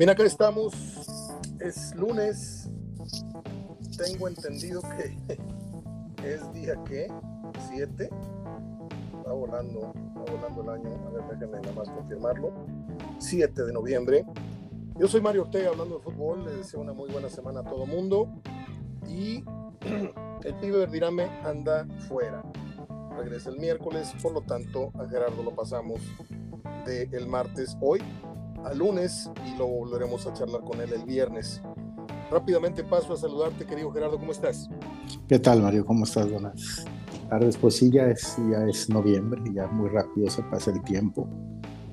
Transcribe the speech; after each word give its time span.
Bien, 0.00 0.08
acá 0.08 0.24
estamos. 0.24 0.72
Es 1.58 1.94
lunes. 1.94 2.70
Tengo 3.98 4.28
entendido 4.28 4.80
que 4.80 5.36
es 6.26 6.50
día 6.54 6.82
que 6.86 7.06
7. 7.68 8.08
Está 9.18 9.30
volando, 9.30 9.92
volando 10.14 10.62
el 10.62 10.68
año. 10.70 11.06
A 11.06 11.10
ver, 11.10 11.24
déjenme 11.38 11.60
nada 11.60 11.74
más 11.74 11.90
confirmarlo. 11.90 12.50
7 13.18 13.62
de 13.62 13.72
noviembre. 13.74 14.24
Yo 14.98 15.06
soy 15.06 15.20
Mario 15.20 15.42
Ortega 15.42 15.68
hablando 15.68 15.98
de 15.98 16.00
fútbol. 16.02 16.46
Les 16.46 16.56
deseo 16.56 16.80
una 16.80 16.94
muy 16.94 17.10
buena 17.10 17.28
semana 17.28 17.60
a 17.60 17.64
todo 17.64 17.84
mundo. 17.84 18.26
Y 19.06 19.44
el 20.44 20.54
pibe 20.62 20.78
Verdirame 20.78 21.24
anda 21.44 21.86
fuera. 22.08 22.42
Regresa 23.18 23.50
el 23.50 23.58
miércoles, 23.58 24.14
por 24.22 24.32
lo 24.32 24.40
tanto, 24.40 24.92
a 24.98 25.06
Gerardo 25.06 25.42
lo 25.42 25.54
pasamos 25.54 26.00
del 26.86 27.14
el 27.14 27.26
martes 27.26 27.76
hoy 27.82 28.00
a 28.64 28.74
lunes 28.74 29.30
y 29.46 29.56
lo 29.56 29.66
volveremos 29.66 30.26
a 30.26 30.32
charlar 30.32 30.62
con 30.62 30.80
él 30.80 30.92
el 30.92 31.04
viernes. 31.04 31.62
Rápidamente 32.30 32.84
paso 32.84 33.12
a 33.12 33.16
saludarte, 33.16 33.66
querido 33.66 33.90
Gerardo, 33.90 34.18
¿cómo 34.18 34.32
estás? 34.32 34.68
¿Qué 35.28 35.38
tal, 35.38 35.62
Mario? 35.62 35.84
¿Cómo 35.84 36.04
estás? 36.04 36.30
Buenas 36.30 36.84
tardes. 37.28 37.56
Pues 37.56 37.76
sí, 37.76 37.90
ya 37.90 38.06
es, 38.06 38.36
ya 38.50 38.64
es 38.68 38.88
noviembre, 38.88 39.42
ya 39.52 39.66
muy 39.66 39.88
rápido 39.88 40.30
se 40.30 40.42
pasa 40.44 40.70
el 40.70 40.82
tiempo. 40.82 41.28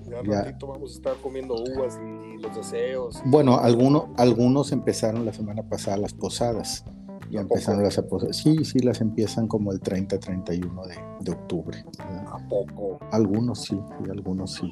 Ya, 0.05 0.21
ya. 0.23 0.43
ratito 0.43 0.67
vamos 0.67 0.91
a 0.91 0.95
estar 0.95 1.15
comiendo 1.17 1.55
uvas 1.55 1.99
y 2.01 2.41
los 2.41 2.55
deseos. 2.55 3.21
Bueno, 3.25 3.57
algunos, 3.57 4.05
algunos 4.17 4.71
empezaron 4.71 5.25
la 5.25 5.33
semana 5.33 5.63
pasada 5.63 5.97
las 5.97 6.13
posadas. 6.13 6.85
Ya 7.29 7.41
empezaron 7.41 7.83
las 7.83 7.97
posadas. 8.01 8.37
Sí, 8.37 8.63
sí, 8.63 8.79
las 8.79 9.01
empiezan 9.01 9.47
como 9.47 9.71
el 9.71 9.79
30, 9.79 10.19
31 10.19 10.85
de, 10.85 10.95
de 11.21 11.31
octubre. 11.31 11.83
¿A 11.99 12.37
poco? 12.47 12.99
Algunos 13.11 13.63
sí, 13.63 13.79
y 14.05 14.09
algunos 14.09 14.53
sí. 14.53 14.69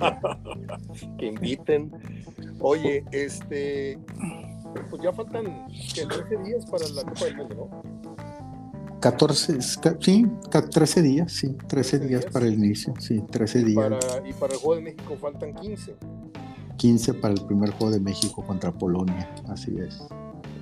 que 1.17 1.27
inviten. 1.27 1.91
Oye, 2.59 3.03
este, 3.11 3.99
pues 4.89 5.01
ya 5.01 5.11
faltan 5.11 5.67
¿qué, 5.93 6.05
13 6.05 6.43
días 6.43 6.65
para 6.65 6.87
la 6.89 7.03
Copa 7.03 7.25
del 7.25 7.37
Mundo, 7.37 7.69
¿no? 7.71 8.05
14, 9.01 9.61
sí, 9.61 10.25
13 10.49 11.01
días, 11.03 11.31
sí, 11.31 11.55
13, 11.67 11.67
13 11.67 11.99
días, 11.99 12.09
días, 12.09 12.33
para 12.33 12.47
el 12.47 12.55
inicio, 12.55 12.93
sí, 12.99 13.21
13 13.29 13.63
días. 13.63 13.75
Para, 13.75 14.27
y 14.27 14.33
para 14.33 14.53
el 14.53 14.59
Juego 14.59 14.75
de 14.75 14.81
México 14.81 15.17
faltan 15.21 15.53
15. 15.53 15.95
15 16.77 17.13
para 17.15 17.33
el 17.33 17.45
primer 17.45 17.69
Juego 17.71 17.91
de 17.91 17.99
México 17.99 18.43
contra 18.43 18.71
Polonia, 18.71 19.29
así 19.47 19.75
es. 19.77 20.01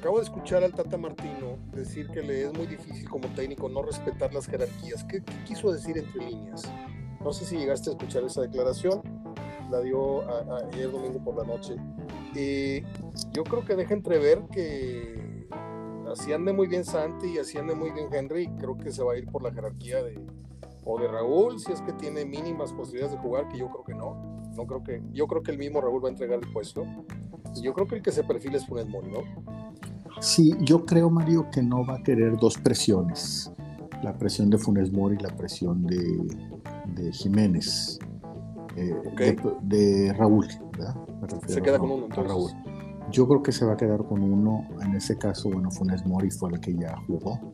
Acabo 0.03 0.17
de 0.17 0.25
escuchar 0.25 0.65
al 0.65 0.73
Tata 0.73 0.97
Martino 0.97 1.59
decir 1.71 2.09
que 2.09 2.21
le 2.21 2.43
es 2.43 2.53
muy 2.53 2.67
difícil 2.67 3.09
como 3.09 3.29
técnico 3.35 3.69
no 3.69 3.81
respetar 3.81 4.33
las 4.33 4.47
jerarquías. 4.47 5.05
¿Qué, 5.05 5.23
qué 5.23 5.33
quiso 5.45 5.71
decir 5.71 5.97
entre 5.97 6.29
líneas? 6.29 6.69
No 7.23 7.31
sé 7.31 7.45
si 7.45 7.55
llegaste 7.55 7.89
a 7.89 7.93
escuchar 7.93 8.25
esa 8.25 8.41
declaración, 8.41 9.01
la 9.71 9.79
dio 9.79 10.23
a, 10.23 10.39
a 10.39 10.67
ayer 10.73 10.91
domingo 10.91 11.23
por 11.23 11.37
la 11.37 11.45
noche. 11.45 11.77
Eh, 12.35 12.83
yo 13.31 13.45
creo 13.45 13.63
que 13.63 13.77
deja 13.77 13.93
entrever 13.93 14.43
que 14.51 15.47
así 16.11 16.33
ande 16.33 16.51
muy 16.51 16.67
bien 16.67 16.83
Santi 16.83 17.35
y 17.35 17.37
así 17.37 17.57
ande 17.57 17.73
muy 17.73 17.91
bien 17.91 18.13
Henry, 18.13 18.49
creo 18.59 18.75
que 18.75 18.91
se 18.91 19.05
va 19.05 19.13
a 19.13 19.17
ir 19.17 19.25
por 19.27 19.41
la 19.41 19.53
jerarquía 19.53 20.03
de 20.03 20.19
o 20.83 20.99
de 20.99 21.07
Raúl, 21.07 21.61
si 21.61 21.71
es 21.71 21.81
que 21.81 21.93
tiene 21.93 22.25
mínimas 22.25 22.73
posibilidades 22.73 23.15
de 23.15 23.21
jugar, 23.21 23.47
que 23.47 23.57
yo 23.57 23.69
creo 23.69 23.85
que 23.85 23.93
no. 23.93 24.41
No 24.53 24.67
creo 24.67 24.83
que, 24.83 25.01
yo 25.13 25.27
creo 25.27 25.41
que 25.43 25.51
el 25.51 25.57
mismo 25.57 25.79
Raúl 25.79 26.03
va 26.03 26.09
a 26.09 26.11
entregar 26.11 26.39
el 26.43 26.51
puesto. 26.51 26.85
Yo 27.61 27.73
creo 27.73 27.87
que 27.87 27.95
el 27.95 28.01
que 28.01 28.11
se 28.11 28.25
perfila 28.25 28.57
es 28.57 28.67
Funes 28.67 28.87
Mori, 28.87 29.09
¿no? 29.09 29.19
Sí, 30.19 30.53
yo 30.61 30.85
creo, 30.85 31.09
Mario, 31.09 31.49
que 31.51 31.61
no 31.61 31.85
va 31.85 31.95
a 31.95 32.03
querer 32.03 32.37
dos 32.37 32.57
presiones. 32.57 33.51
La 34.01 34.17
presión 34.17 34.49
de 34.49 34.57
Funes 34.57 34.91
Mori 34.91 35.17
y 35.19 35.23
la 35.23 35.35
presión 35.35 35.85
de, 35.85 36.17
de 36.95 37.11
Jiménez. 37.11 37.99
Eh, 38.75 38.93
okay. 39.11 39.35
de, 39.61 40.07
de, 40.07 40.13
Raúl, 40.13 40.47
¿verdad? 40.71 40.95
Se 41.47 41.61
queda 41.61 41.77
con 41.77 41.91
uno, 41.91 42.05
entonces. 42.05 42.27
Raúl. 42.27 42.51
Yo 43.11 43.27
creo 43.27 43.43
que 43.43 43.51
se 43.51 43.65
va 43.65 43.73
a 43.73 43.77
quedar 43.77 44.03
con 44.05 44.23
uno. 44.23 44.67
En 44.81 44.95
ese 44.95 45.17
caso, 45.17 45.49
bueno, 45.49 45.69
Funes 45.69 46.05
Mori 46.05 46.31
fue 46.31 46.51
el 46.51 46.59
que 46.59 46.73
ya 46.73 46.95
jugó. 47.05 47.53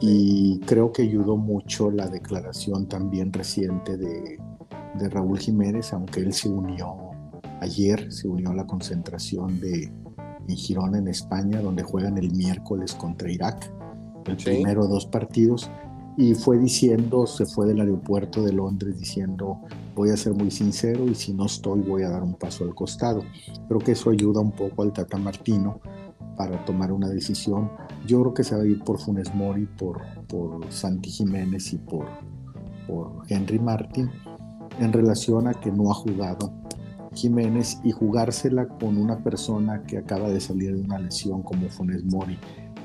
Y 0.00 0.60
creo 0.60 0.92
que 0.92 1.02
ayudó 1.02 1.36
mucho 1.36 1.90
la 1.90 2.08
declaración 2.08 2.88
también 2.88 3.32
reciente 3.32 3.96
de, 3.96 4.38
de 4.98 5.08
Raúl 5.08 5.38
Jiménez, 5.38 5.92
aunque 5.92 6.20
él 6.20 6.32
se 6.32 6.48
unió 6.48 6.96
ayer, 7.60 8.12
se 8.12 8.28
unió 8.28 8.50
a 8.50 8.54
la 8.54 8.66
concentración 8.66 9.60
de, 9.60 9.90
en 10.48 10.56
Girona, 10.56 10.98
en 10.98 11.08
España, 11.08 11.60
donde 11.60 11.82
juegan 11.82 12.18
el 12.18 12.32
miércoles 12.32 12.94
contra 12.94 13.30
Irak, 13.30 13.72
el 14.26 14.38
sí. 14.38 14.44
primero 14.46 14.86
dos 14.86 15.06
partidos, 15.06 15.70
y 16.16 16.34
fue 16.34 16.58
diciendo, 16.58 17.26
se 17.26 17.44
fue 17.44 17.66
del 17.66 17.80
aeropuerto 17.80 18.42
de 18.42 18.52
Londres 18.52 18.98
diciendo, 18.98 19.60
voy 19.96 20.10
a 20.10 20.16
ser 20.16 20.34
muy 20.34 20.50
sincero 20.50 21.06
y 21.06 21.14
si 21.14 21.32
no 21.32 21.46
estoy 21.46 21.80
voy 21.80 22.02
a 22.02 22.08
dar 22.08 22.22
un 22.22 22.34
paso 22.34 22.64
al 22.64 22.74
costado. 22.74 23.22
Creo 23.68 23.80
que 23.80 23.92
eso 23.92 24.10
ayuda 24.10 24.40
un 24.40 24.52
poco 24.52 24.82
al 24.82 24.92
Tata 24.92 25.18
Martino 25.18 25.80
para 26.36 26.64
tomar 26.64 26.92
una 26.92 27.08
decisión. 27.08 27.70
Yo 28.06 28.20
creo 28.20 28.34
que 28.34 28.44
se 28.44 28.56
va 28.56 28.62
a 28.62 28.66
ir 28.66 28.82
por 28.84 29.00
Funes 29.00 29.34
Mori, 29.34 29.66
por, 29.66 30.02
por 30.28 30.60
Santi 30.72 31.10
Jiménez 31.10 31.72
y 31.72 31.78
por, 31.78 32.06
por 32.86 33.22
Henry 33.28 33.58
Martin 33.58 34.08
en 34.78 34.92
relación 34.92 35.46
a 35.48 35.54
que 35.54 35.70
no 35.70 35.90
ha 35.90 35.94
jugado 35.94 36.52
Jiménez 37.14 37.78
y 37.82 37.92
jugársela 37.92 38.66
con 38.68 38.96
una 38.96 39.18
persona 39.22 39.82
que 39.84 39.98
acaba 39.98 40.28
de 40.28 40.40
salir 40.40 40.74
de 40.74 40.82
una 40.82 40.98
lesión 40.98 41.42
como 41.42 41.68
Funes 41.68 42.04
Mori. 42.04 42.38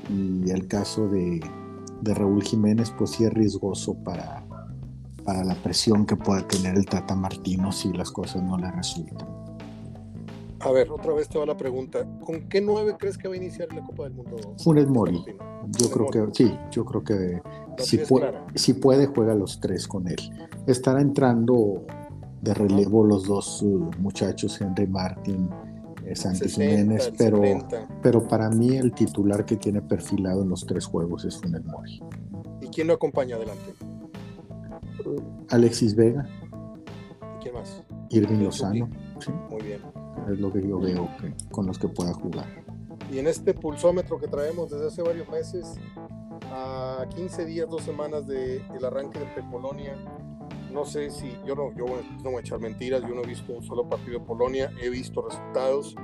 Y 0.08 0.50
el 0.50 0.66
caso 0.66 1.08
de, 1.08 1.40
de 2.00 2.14
Raúl 2.14 2.42
Jiménez, 2.42 2.92
pues 2.96 3.10
sí 3.10 3.24
es 3.24 3.32
riesgoso 3.32 3.94
para, 4.02 4.44
para 5.24 5.44
la 5.44 5.54
presión 5.54 6.06
que 6.06 6.16
pueda 6.16 6.46
tener 6.48 6.76
el 6.76 6.86
Tata 6.86 7.14
Martino 7.14 7.70
si 7.72 7.92
las 7.92 8.10
cosas 8.10 8.42
no 8.42 8.56
le 8.58 8.70
resultan. 8.70 9.28
A 10.62 10.72
ver, 10.72 10.90
otra 10.90 11.14
vez 11.14 11.28
te 11.28 11.38
va 11.38 11.46
la 11.46 11.56
pregunta. 11.56 12.06
¿Con 12.20 12.48
qué 12.48 12.60
nueve 12.60 12.94
crees 12.98 13.16
que 13.16 13.28
va 13.28 13.34
a 13.34 13.36
iniciar 13.38 13.72
la 13.72 13.82
Copa 13.82 14.04
del 14.04 14.12
Mundo? 14.12 14.36
Funes 14.58 14.88
Mori. 14.88 15.24
Yo 15.78 15.88
Funes 15.88 16.10
creo 16.10 16.26
Mori. 16.26 16.32
que 16.32 16.44
sí, 16.44 16.58
yo 16.70 16.84
creo 16.84 17.02
que 17.02 17.42
si 17.78 17.98
puede, 17.98 18.32
si 18.56 18.74
puede, 18.74 19.06
juega 19.06 19.34
los 19.34 19.58
tres 19.60 19.88
con 19.88 20.06
él. 20.06 20.18
Estará 20.66 21.00
entrando 21.00 21.86
de 22.40 22.54
relevo 22.54 23.04
los 23.04 23.24
dos 23.24 23.62
uh, 23.62 23.90
muchachos, 23.98 24.60
Henry 24.60 24.86
Martin, 24.86 25.48
eh, 26.04 26.16
Santi 26.16 26.48
60, 26.48 26.64
Jiménez, 26.64 27.12
pero, 27.18 27.42
pero 28.02 28.26
para 28.26 28.48
mí 28.50 28.76
el 28.76 28.92
titular 28.92 29.44
que 29.44 29.56
tiene 29.56 29.82
perfilado 29.82 30.42
en 30.42 30.48
los 30.48 30.66
tres 30.66 30.86
juegos 30.86 31.24
es 31.24 31.38
Funes 31.38 31.64
Mori. 31.64 32.02
¿Y 32.60 32.68
quién 32.68 32.86
lo 32.86 32.94
acompaña 32.94 33.36
adelante? 33.36 33.74
Uh, 35.04 35.20
Alexis 35.50 35.94
Vega. 35.94 36.28
¿Y 37.38 37.42
quién 37.42 37.54
más? 37.54 37.82
Irving 38.10 38.44
Lozano. 38.44 38.88
Sí. 39.18 39.30
Muy 39.50 39.62
bien. 39.62 39.80
Es 40.30 40.38
lo 40.38 40.52
que 40.52 40.66
yo 40.66 40.78
veo 40.78 41.08
que, 41.20 41.34
con 41.50 41.66
los 41.66 41.78
que 41.78 41.88
pueda 41.88 42.12
jugar. 42.12 42.46
Y 43.12 43.18
en 43.18 43.26
este 43.26 43.54
pulsómetro 43.54 44.18
que 44.18 44.28
traemos 44.28 44.70
desde 44.70 44.86
hace 44.86 45.02
varios 45.02 45.28
meses, 45.28 45.78
a 46.52 47.06
15 47.14 47.44
días, 47.44 47.68
dos 47.68 47.82
semanas 47.82 48.26
del 48.26 48.62
de, 48.68 48.86
arranque 48.86 49.18
de 49.18 49.42
Polonia, 49.50 49.96
no 50.72 50.84
sé 50.84 51.10
si, 51.10 51.30
yo 51.46 51.54
no, 51.54 51.74
yo 51.76 51.86
no 52.22 52.30
voy 52.30 52.36
a 52.36 52.40
echar 52.40 52.60
mentiras, 52.60 53.02
yo 53.02 53.14
no 53.14 53.22
he 53.22 53.26
visto 53.26 53.52
un 53.52 53.62
solo 53.62 53.88
partido 53.88 54.18
de 54.18 54.24
Polonia, 54.24 54.70
he 54.82 54.88
visto 54.88 55.22
resultados, 55.22 55.94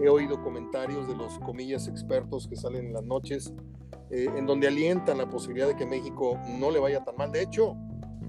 he 0.00 0.08
oído 0.08 0.42
comentarios 0.42 1.06
de 1.08 1.16
los 1.16 1.38
comillas 1.40 1.88
expertos 1.88 2.48
que 2.48 2.56
salen 2.56 2.86
en 2.86 2.92
las 2.92 3.04
noches, 3.04 3.52
eh, 4.10 4.26
en 4.36 4.46
donde 4.46 4.68
alientan 4.68 5.18
la 5.18 5.28
posibilidad 5.28 5.66
de 5.66 5.76
que 5.76 5.86
México 5.86 6.38
no 6.58 6.70
le 6.70 6.78
vaya 6.78 7.04
tan 7.04 7.16
mal. 7.16 7.32
De 7.32 7.42
hecho, 7.42 7.76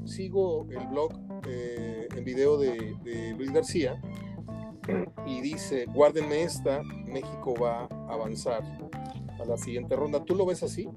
sigo 0.06 0.68
el 0.70 0.88
blog 0.88 1.14
eh, 1.48 2.08
en 2.16 2.24
video 2.24 2.58
de, 2.58 2.96
de, 3.04 3.34
Luis 3.34 3.52
García 3.52 4.02
y 5.25 5.42
dice, 5.42 5.86
guárdenme 5.94 6.44
esta, 6.44 6.81
México 7.06 7.54
va 7.62 7.88
a 7.90 8.14
avanzar 8.14 8.64
a 9.40 9.46
la 9.46 9.58
siguiente 9.58 9.96
ronda. 9.96 10.24
¿Tú 10.24 10.36
lo 10.36 10.46
ves 10.46 10.64
así? 10.64 10.90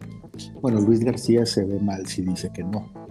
Bueno, 0.60 0.80
Luis 0.80 1.00
García 1.00 1.46
se 1.46 1.64
ve 1.64 1.78
mal 1.78 2.06
si 2.06 2.22
dice 2.22 2.50
que 2.52 2.62
no. 2.62 3.05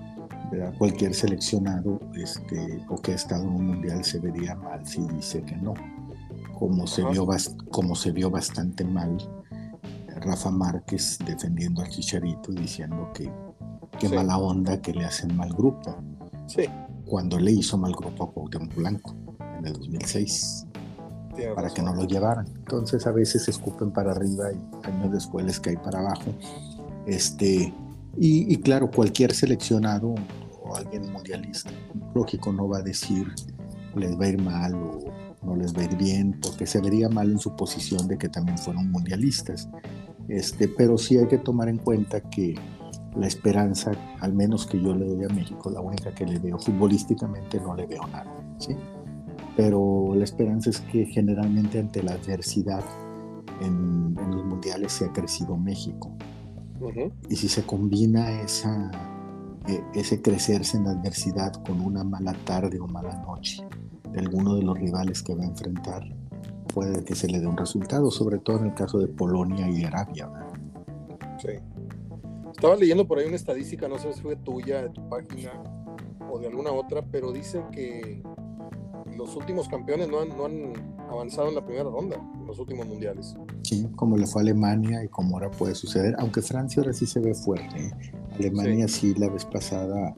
¿Verdad? 0.55 0.77
Cualquier 0.77 1.13
seleccionado 1.13 1.99
este, 2.16 2.83
o 2.89 2.95
que 2.95 3.11
ha 3.11 3.16
estado 3.16 3.43
en 3.43 3.49
un 3.49 3.67
mundial 3.67 4.03
se 4.03 4.19
vería 4.19 4.55
mal 4.55 4.85
si 4.85 5.02
dice 5.07 5.41
que 5.43 5.55
no. 5.55 5.73
Como 6.57 6.87
se, 6.87 7.03
vio, 7.03 7.28
como 7.69 7.96
se 7.96 8.11
vio 8.11 8.29
bastante 8.29 8.85
mal 8.85 9.17
Rafa 10.22 10.49
Márquez 10.49 11.19
defendiendo 11.25 11.81
al 11.81 11.90
Chicharito 11.90 12.52
diciendo 12.52 13.11
que 13.13 13.29
qué 13.99 14.07
sí. 14.07 14.16
mala 14.16 14.37
onda 14.37 14.81
que 14.81 14.93
le 14.93 15.05
hacen 15.05 15.35
mal 15.35 15.53
grupo. 15.53 15.97
Sí. 16.47 16.63
Cuando 17.05 17.37
le 17.37 17.51
hizo 17.51 17.78
mal 17.78 17.91
grupo 17.91 18.23
a 18.23 18.31
Cuauhtémoc 18.31 18.73
Blanco 18.75 19.16
en 19.59 19.67
el 19.67 19.73
2006 19.73 20.66
para 21.53 21.69
que 21.69 21.81
no 21.81 21.93
lo 21.93 22.05
llevaran. 22.05 22.47
Entonces 22.47 23.05
a 23.05 23.11
veces 23.11 23.47
escupen 23.47 23.91
para 23.91 24.11
arriba 24.11 24.46
y 24.51 24.87
años 24.87 25.11
después 25.11 25.46
les 25.46 25.59
cae 25.59 25.78
para 25.78 25.99
abajo. 25.99 26.34
Este, 27.05 27.73
y, 28.17 28.53
y, 28.53 28.58
claro, 28.58 28.90
cualquier 28.90 29.34
seleccionado 29.34 30.16
o 30.75 30.77
alguien 30.77 31.11
mundialista, 31.11 31.72
lógico, 32.13 32.51
no 32.51 32.67
va 32.67 32.79
a 32.79 32.81
decir 32.81 33.27
les 33.95 34.19
va 34.19 34.25
a 34.25 34.29
ir 34.29 34.41
mal 34.41 34.75
o 34.75 34.99
no 35.43 35.55
les 35.55 35.75
va 35.75 35.81
a 35.81 35.85
ir 35.85 35.95
bien, 35.95 36.37
porque 36.41 36.66
se 36.66 36.81
vería 36.81 37.07
mal 37.07 37.31
en 37.31 37.39
su 37.39 37.55
posición 37.55 38.07
de 38.07 38.17
que 38.17 38.29
también 38.29 38.57
fueron 38.57 38.91
mundialistas. 38.91 39.69
Este, 40.27 40.67
pero 40.67 40.97
sí 40.97 41.17
hay 41.17 41.27
que 41.27 41.37
tomar 41.37 41.69
en 41.69 41.77
cuenta 41.77 42.19
que 42.19 42.55
la 43.16 43.27
esperanza, 43.27 43.91
al 44.19 44.33
menos 44.33 44.66
que 44.66 44.81
yo 44.81 44.95
le 44.95 45.05
doy 45.05 45.23
a 45.23 45.33
México, 45.33 45.69
la 45.69 45.81
única 45.81 46.13
que 46.13 46.25
le 46.25 46.39
veo 46.39 46.57
futbolísticamente, 46.57 47.59
no 47.59 47.75
le 47.75 47.85
veo 47.85 48.05
nada. 48.07 48.35
¿sí? 48.57 48.75
pero 49.55 50.13
la 50.16 50.23
esperanza 50.23 50.69
es 50.69 50.81
que 50.81 51.05
generalmente 51.05 51.79
ante 51.79 52.03
la 52.03 52.13
adversidad 52.13 52.83
en, 53.61 54.13
los 54.16 54.45
mundiales 54.45 54.91
se 54.91 55.05
ha 55.05 55.13
crecido 55.13 55.55
México. 55.55 56.11
Y 57.29 57.35
si 57.37 57.47
se 57.47 57.63
combina 57.63 58.41
esa, 58.41 58.91
e, 59.67 59.84
ese 59.94 60.22
crecerse 60.22 60.78
en 60.78 60.85
la 60.85 60.91
adversidad 60.91 61.53
con 61.64 61.82
una 61.82 62.03
mala 62.03 62.34
tarde 62.46 62.79
o 62.79 62.88
mala 62.88 63.16
noche 63.26 63.66
de 64.12 64.20
alguno 64.20 64.56
de 64.56 64.64
los 64.64 64.78
rivales 64.78 65.22
que 65.22 65.35
va 65.35 65.44
a 65.44 65.47
enfrentar, 65.47 66.03
puede 66.73 67.03
que 67.03 67.16
se 67.16 67.28
le 67.28 67.40
dé 67.40 67.47
un 67.47 67.58
resultado, 67.58 68.09
sobre 68.12 68.38
todo 68.40 68.59
en 68.59 68.67
el 68.67 68.73
caso 68.73 69.00
de 69.00 69.08
Polonia 69.08 69.70
y 69.70 69.84
Arabia. 69.84 70.29
Sí. 71.38 71.59
Estaba 72.52 72.76
leyendo 72.76 73.06
por 73.06 73.20
ahí 73.20 73.28
una 73.28 73.35
estadística, 73.35 73.88
no 73.88 73.97
sé 73.97 74.14
si 74.14 74.22
fue 74.22 74.38
tuya, 74.38 74.84
de 74.84 74.90
tu 74.90 75.08
página 75.09 75.52
o 76.32 76.40
de 76.40 76.47
alguna 76.47 76.72
otra, 76.72 77.02
pero 77.02 77.32
dicen 77.32 77.64
que 77.72 78.23
los 79.16 79.35
últimos 79.35 79.67
campeones 79.67 80.09
no 80.09 80.22
han, 80.22 80.29
no 80.29 80.46
han 80.46 80.73
avanzado 81.09 81.50
en 81.50 81.56
la 81.56 81.66
primera 81.66 81.90
ronda, 81.90 82.17
en 82.17 82.47
los 82.47 82.59
últimos 82.59 82.88
mundiales. 82.88 83.35
Sí, 83.64 83.88
como 83.96 84.17
le 84.17 84.28
fue 84.28 84.41
a 84.41 84.44
Alemania 84.44 85.03
y 85.03 85.08
como 85.08 85.35
ahora 85.35 85.52
puede 85.52 85.76
suceder, 85.76 86.16
aunque 86.20 86.41
Francia 86.41 86.82
ahora 86.82 86.94
sí 86.94 87.06
se 87.06 87.20
ve 87.20 87.34
fuerte. 87.34 87.88
¿eh? 87.88 87.91
Alemania 88.40 88.88
sí. 88.88 89.14
la 89.16 89.29
vez 89.29 89.46
pasada 89.46 90.16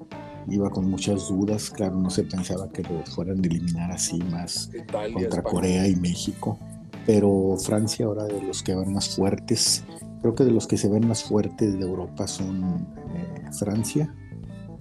iba 0.49 0.69
con 0.69 0.89
muchas 0.89 1.27
dudas, 1.27 1.69
claro, 1.69 1.95
no 1.95 2.09
se 2.09 2.23
pensaba 2.23 2.69
que 2.69 2.81
lo 2.83 3.03
fueran 3.05 3.39
a 3.39 3.47
eliminar 3.47 3.91
así 3.91 4.17
más 4.31 4.71
contra 5.13 5.43
Corea 5.43 5.87
y 5.87 5.95
México, 5.95 6.57
pero 7.05 7.57
Francia 7.57 8.05
ahora 8.05 8.23
de 8.25 8.41
los 8.41 8.63
que 8.63 8.73
van 8.73 8.93
más 8.93 9.15
fuertes, 9.15 9.83
creo 10.21 10.35
que 10.35 10.45
de 10.45 10.51
los 10.51 10.67
que 10.67 10.77
se 10.77 10.87
ven 10.87 11.07
más 11.07 11.23
fuertes 11.23 11.77
de 11.77 11.85
Europa 11.85 12.27
son 12.27 12.87
eh, 13.13 13.45
Francia, 13.59 14.13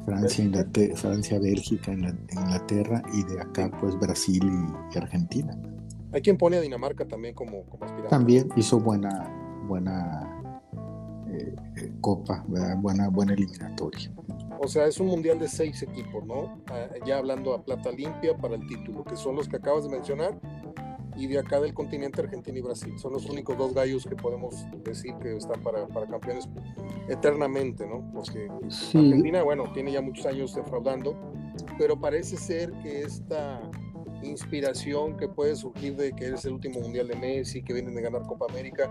Francia, 0.06 0.44
Inglaterra, 0.44 0.96
Francia, 0.96 1.38
Bélgica, 1.40 1.92
Inglaterra 1.92 3.02
y 3.12 3.24
de 3.24 3.40
acá 3.40 3.70
pues 3.80 3.98
Brasil 3.98 4.42
y, 4.94 4.98
Argentina. 4.98 5.58
Hay 6.12 6.22
quien 6.22 6.38
pone 6.38 6.56
a 6.56 6.60
Dinamarca 6.60 7.06
también 7.06 7.34
como, 7.34 7.64
como 7.64 7.84
aspirante. 7.84 8.08
También 8.08 8.48
hizo 8.56 8.78
buena, 8.78 9.28
buena 9.66 10.42
eh, 11.28 11.54
eh, 11.76 11.92
copa, 12.00 12.44
buena, 12.46 13.08
buena 13.08 13.34
eliminatoria. 13.34 14.12
O 14.58 14.68
sea, 14.68 14.86
es 14.86 14.98
un 15.00 15.08
mundial 15.08 15.38
de 15.38 15.48
seis 15.48 15.82
equipos, 15.82 16.24
¿no? 16.24 16.62
Ah, 16.70 16.86
ya 17.04 17.18
hablando 17.18 17.52
a 17.52 17.62
plata 17.62 17.90
limpia 17.90 18.36
para 18.36 18.54
el 18.54 18.66
título, 18.66 19.04
que 19.04 19.16
son 19.16 19.36
los 19.36 19.48
que 19.48 19.56
acabas 19.56 19.84
de 19.84 19.90
mencionar, 19.90 20.40
y 21.16 21.26
de 21.26 21.38
acá 21.38 21.60
del 21.60 21.72
continente 21.72 22.20
Argentina 22.20 22.58
y 22.58 22.62
Brasil. 22.62 22.98
Son 22.98 23.12
los 23.12 23.26
únicos 23.26 23.56
dos 23.56 23.74
gallos 23.74 24.06
que 24.06 24.16
podemos 24.16 24.66
decir 24.84 25.14
que 25.20 25.36
están 25.36 25.62
para, 25.62 25.86
para 25.88 26.06
campeones 26.06 26.48
eternamente, 27.08 27.86
¿no? 27.86 28.10
Porque 28.12 28.48
Argentina, 28.94 29.42
bueno, 29.42 29.64
tiene 29.72 29.92
ya 29.92 30.02
muchos 30.02 30.26
años 30.26 30.54
defraudando, 30.54 31.16
pero 31.78 31.98
parece 31.98 32.36
ser 32.36 32.70
que 32.82 33.02
esta 33.02 33.60
inspiración 34.22 35.16
que 35.16 35.28
puede 35.28 35.56
surgir 35.56 35.96
de 35.96 36.12
que 36.12 36.28
es 36.28 36.44
el 36.44 36.54
último 36.54 36.80
mundial 36.80 37.08
de 37.08 37.16
Messi, 37.16 37.62
que 37.62 37.72
vienen 37.72 37.94
de 37.94 38.02
ganar 38.02 38.22
Copa 38.22 38.46
América, 38.48 38.90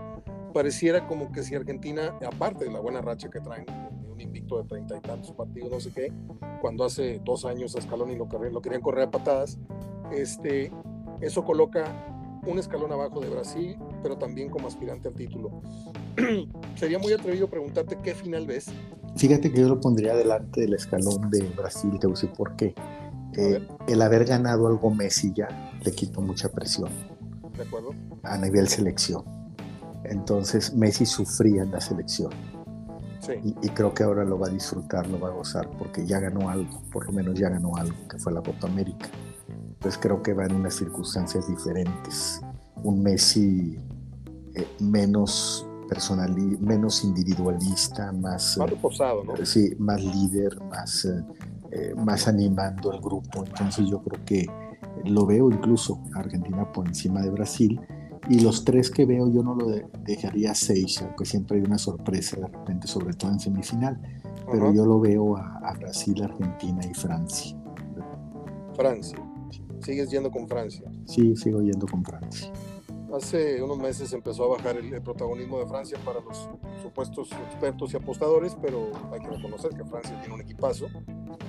pareciera 0.52 1.06
como 1.06 1.30
que 1.30 1.42
si 1.42 1.54
Argentina, 1.54 2.18
aparte 2.26 2.64
de 2.64 2.72
la 2.72 2.80
buena 2.80 3.00
racha 3.00 3.28
que 3.28 3.40
traen, 3.40 3.66
un 4.10 4.20
invicto 4.20 4.62
de 4.62 4.68
treinta 4.68 4.96
y 4.96 5.00
tantos 5.00 5.32
partidos, 5.32 5.70
no 5.70 5.80
sé 5.80 5.92
qué, 5.92 6.12
cuando 6.60 6.84
hace 6.84 7.20
dos 7.24 7.44
años 7.44 7.76
a 7.76 7.82
Scaloni 7.82 8.16
lo, 8.16 8.26
lo 8.26 8.62
querían 8.62 8.80
correr 8.80 9.08
a 9.08 9.10
patadas, 9.10 9.58
este, 10.10 10.72
eso 11.20 11.44
coloca 11.44 12.15
un 12.46 12.58
escalón 12.58 12.92
abajo 12.92 13.20
de 13.20 13.28
Brasil, 13.28 13.76
pero 14.02 14.16
también 14.16 14.48
como 14.48 14.68
aspirante 14.68 15.08
al 15.08 15.14
título. 15.14 15.50
Sería 16.76 16.98
muy 16.98 17.12
atrevido 17.12 17.48
preguntarte 17.48 17.98
qué 18.02 18.14
final 18.14 18.46
ves. 18.46 18.66
Fíjate 19.16 19.52
que 19.52 19.60
yo 19.60 19.68
lo 19.68 19.80
pondría 19.80 20.14
delante 20.14 20.62
del 20.62 20.74
escalón 20.74 21.30
de 21.30 21.40
Brasil, 21.56 21.98
te 22.00 22.06
decir 22.06 22.30
por 22.32 22.56
qué. 22.56 22.74
Eh, 23.36 23.66
el 23.88 24.02
haber 24.02 24.24
ganado 24.24 24.66
algo 24.66 24.90
Messi 24.90 25.32
ya 25.34 25.48
le 25.82 25.92
quitó 25.92 26.20
mucha 26.20 26.48
presión. 26.48 26.90
De 27.56 27.62
acuerdo. 27.62 27.90
A 28.22 28.38
nivel 28.38 28.68
selección. 28.68 29.24
Entonces 30.04 30.74
Messi 30.74 31.04
sufría 31.06 31.62
en 31.62 31.70
la 31.70 31.80
selección. 31.80 32.30
Sí. 33.20 33.32
Y, 33.42 33.66
y, 33.66 33.70
creo 33.70 33.92
que 33.92 34.04
ahora 34.04 34.24
lo 34.24 34.38
va 34.38 34.46
a 34.46 34.50
disfrutar, 34.50 35.08
lo 35.08 35.18
va 35.18 35.28
a 35.28 35.32
gozar, 35.32 35.68
porque 35.78 36.06
ya 36.06 36.20
ganó 36.20 36.48
algo, 36.48 36.80
por 36.92 37.06
lo 37.06 37.12
menos 37.12 37.36
ya 37.36 37.48
ganó 37.48 37.74
algo, 37.74 37.96
que 38.08 38.18
fue 38.18 38.32
la 38.32 38.40
Copa 38.40 38.68
América 38.68 39.08
pues 39.86 39.98
creo 39.98 40.20
que 40.20 40.32
va 40.32 40.46
en 40.46 40.56
unas 40.56 40.74
circunstancias 40.74 41.46
diferentes. 41.46 42.40
Un 42.82 43.04
Messi 43.04 43.78
eh, 44.56 44.66
menos 44.80 45.64
personal, 45.88 46.34
menos 46.58 47.04
individualista, 47.04 48.10
más, 48.10 48.58
más 48.58 48.68
reposado, 48.68 49.22
¿no? 49.22 49.36
Sí, 49.46 49.76
más 49.78 50.02
líder, 50.02 50.60
más, 50.62 51.04
eh, 51.04 51.24
eh, 51.70 51.94
más 51.94 52.26
animando 52.26 52.90
al 52.90 53.00
grupo. 53.00 53.44
Entonces 53.46 53.88
yo 53.88 54.02
creo 54.02 54.24
que 54.24 54.46
lo 55.04 55.24
veo 55.24 55.52
incluso 55.52 56.02
Argentina 56.16 56.72
por 56.72 56.88
encima 56.88 57.22
de 57.22 57.30
Brasil. 57.30 57.80
Y 58.28 58.40
los 58.40 58.64
tres 58.64 58.90
que 58.90 59.04
veo 59.04 59.32
yo 59.32 59.44
no 59.44 59.54
lo 59.54 59.68
dejaría 60.04 60.52
seis, 60.56 61.00
aunque 61.00 61.24
siempre 61.24 61.58
hay 61.58 61.64
una 61.64 61.78
sorpresa 61.78 62.40
de 62.40 62.48
repente, 62.48 62.88
sobre 62.88 63.14
todo 63.14 63.30
en 63.30 63.38
semifinal. 63.38 64.02
Pero 64.50 64.74
yo 64.74 64.84
lo 64.84 64.98
veo 64.98 65.36
a 65.36 65.72
Brasil, 65.78 66.20
Argentina 66.24 66.80
y 66.84 66.92
Francia. 66.92 67.56
Francia. 68.74 69.16
¿Sigues 69.80 70.10
yendo 70.10 70.30
con 70.30 70.48
Francia? 70.48 70.90
Sí, 71.06 71.36
sigo 71.36 71.60
yendo 71.60 71.86
con 71.86 72.04
Francia. 72.04 72.52
Hace 73.14 73.62
unos 73.62 73.78
meses 73.78 74.12
empezó 74.12 74.44
a 74.44 74.56
bajar 74.56 74.76
el, 74.76 75.00
protagonismo 75.00 75.60
de 75.60 75.66
Francia 75.66 75.98
para 76.04 76.20
los 76.20 76.48
supuestos 76.82 77.30
expertos 77.32 77.92
y 77.94 77.96
apostadores, 77.96 78.56
pero 78.60 78.90
hay 79.12 79.20
que 79.20 79.28
reconocer 79.28 79.70
que 79.70 79.84
Francia 79.84 80.18
tiene 80.20 80.34
un 80.34 80.40
equipazo. 80.40 80.86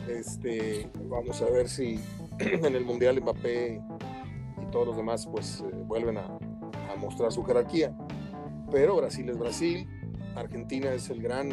Este, 0.07 0.89
vamos 1.09 1.41
a 1.41 1.45
ver 1.45 1.68
si 1.68 2.00
en 2.39 2.75
el 2.75 2.85
Mundial 2.85 3.19
Mbappé 3.21 3.81
y 4.62 4.71
todos 4.71 4.88
los 4.88 4.97
demás 4.97 5.27
pues 5.27 5.62
eh, 5.62 5.83
vuelven 5.85 6.18
a, 6.18 6.25
a 6.25 6.95
mostrar 7.00 7.31
su 7.31 7.44
jerarquía. 7.44 7.97
Pero 8.71 8.95
Brasil 8.97 9.27
es 9.30 9.38
Brasil, 9.38 9.88
Argentina 10.35 10.94
es 10.94 11.09
el 11.09 11.21
gran 11.21 11.51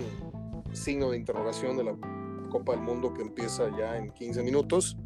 signo 0.73 1.11
de 1.11 1.17
interrogación 1.17 1.77
de 1.77 1.85
la 1.85 1.97
Copa 2.50 2.73
del 2.73 2.82
Mundo 2.82 3.15
que 3.15 3.23
empieza 3.23 3.65
ya 3.77 3.97
en 3.97 4.11
15 4.11 4.43
minutos. 4.43 4.97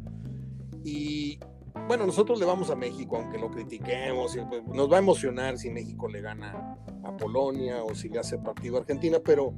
Y 0.83 1.39
bueno, 1.87 2.05
nosotros 2.05 2.39
le 2.39 2.45
vamos 2.45 2.69
a 2.69 2.75
México, 2.75 3.17
aunque 3.17 3.37
lo 3.37 3.49
critiquemos, 3.49 4.37
pues, 4.49 4.63
nos 4.67 4.91
va 4.91 4.97
a 4.97 4.99
emocionar 4.99 5.57
si 5.57 5.69
México 5.69 6.07
le 6.07 6.21
gana 6.21 6.77
a 7.03 7.17
Polonia 7.17 7.83
o 7.83 7.95
si 7.95 8.09
le 8.09 8.19
hace 8.19 8.37
partido 8.37 8.77
a 8.77 8.79
Argentina, 8.81 9.17
pero 9.23 9.53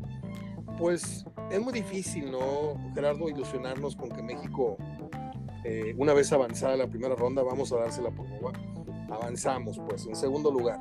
pues 0.77 1.25
es 1.51 1.61
muy 1.61 1.73
difícil, 1.73 2.31
¿no, 2.31 2.39
Gerardo, 2.93 3.29
ilusionarnos 3.29 3.95
con 3.95 4.09
que 4.09 4.23
México, 4.23 4.77
eh, 5.63 5.93
una 5.97 6.13
vez 6.13 6.31
avanzada 6.31 6.75
la 6.75 6.87
primera 6.87 7.15
ronda, 7.15 7.43
vamos 7.43 7.71
a 7.71 7.77
dársela 7.77 8.09
por 8.09 8.27
boba. 8.29 8.53
Avanzamos, 9.11 9.79
pues, 9.87 10.07
en 10.07 10.15
segundo 10.15 10.51
lugar. 10.51 10.79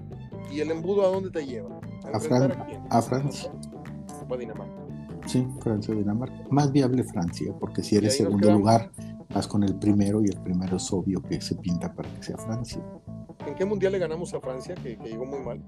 ¿Y 0.52 0.60
el 0.60 0.70
embudo 0.70 1.04
a 1.04 1.08
dónde 1.08 1.30
te 1.30 1.44
lleva? 1.44 1.80
¿A, 2.04 2.08
a, 2.12 2.16
a 2.16 3.02
Francia. 3.02 3.52
A 4.30 4.36
Dinamarca. 4.36 4.80
Sí, 5.26 5.46
Francia, 5.60 5.94
Dinamarca. 5.94 6.46
Más 6.48 6.70
viable 6.72 7.04
Francia, 7.04 7.52
porque 7.58 7.82
si 7.82 7.96
eres 7.96 8.16
segundo 8.16 8.52
lugar, 8.52 8.90
vas 9.34 9.46
con 9.46 9.62
el 9.62 9.74
primero 9.76 10.22
y 10.22 10.26
el 10.26 10.40
primero 10.40 10.76
es 10.76 10.92
obvio 10.92 11.22
que 11.22 11.40
se 11.40 11.54
pinta 11.56 11.92
para 11.92 12.08
que 12.14 12.22
sea 12.22 12.36
Francia. 12.36 12.82
¿En 13.46 13.54
qué 13.54 13.64
mundial 13.64 13.92
le 13.92 13.98
ganamos 13.98 14.34
a 14.34 14.40
Francia 14.40 14.74
que, 14.74 14.96
llegó 14.96 15.24
muy 15.24 15.40
mal? 15.40 15.62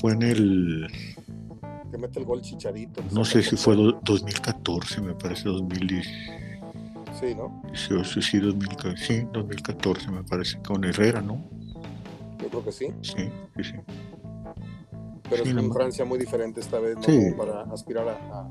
Fue 0.00 0.12
en 0.12 0.22
el. 0.22 0.86
Que 1.90 1.98
mete 1.98 2.18
el 2.18 2.24
gol 2.24 2.40
Chicharito. 2.42 3.02
No 3.12 3.24
sé 3.24 3.42
si 3.42 3.56
fue 3.56 3.76
2014, 3.76 5.00
me 5.00 5.14
parece 5.14 5.48
2010. 5.48 6.06
Sí, 7.20 7.34
¿no? 7.34 7.62
Sí, 7.72 8.20
sí, 8.20 8.40
2014 9.32 10.10
me 10.10 10.22
parece, 10.24 10.58
con 10.58 10.84
Herrera, 10.84 11.22
¿no? 11.22 11.42
Yo 12.42 12.48
creo 12.48 12.64
que 12.64 12.72
sí. 12.72 12.88
Sí, 13.00 13.30
sí, 13.56 13.64
sí. 13.64 13.74
Pero 15.28 15.42
es 15.42 15.52
una 15.52 15.72
Francia 15.72 16.04
muy 16.04 16.18
diferente 16.18 16.60
esta 16.60 16.78
vez, 16.78 16.96
¿no? 16.96 17.36
para 17.36 17.62
aspirar 17.62 18.08
a, 18.08 18.48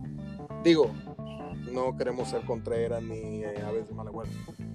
Digo, 0.64 0.92
no 1.76 1.96
queremos 1.98 2.30
ser 2.30 2.44
Contreras 2.46 3.04
ni 3.04 3.44
eh, 3.44 3.62
a 3.64 3.72
veces 3.72 3.90
de 3.90 3.96
mala 3.96 4.12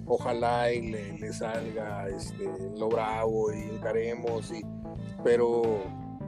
Ojalá 0.05 0.71
y 0.71 0.91
le, 0.91 1.33
salga 1.33 2.07
este, 2.07 2.47
lo 2.77 2.89
bravo 2.89 3.51
y 3.53 3.61
encaremos, 3.63 4.51
y, 4.51 4.61
pero 5.23 5.61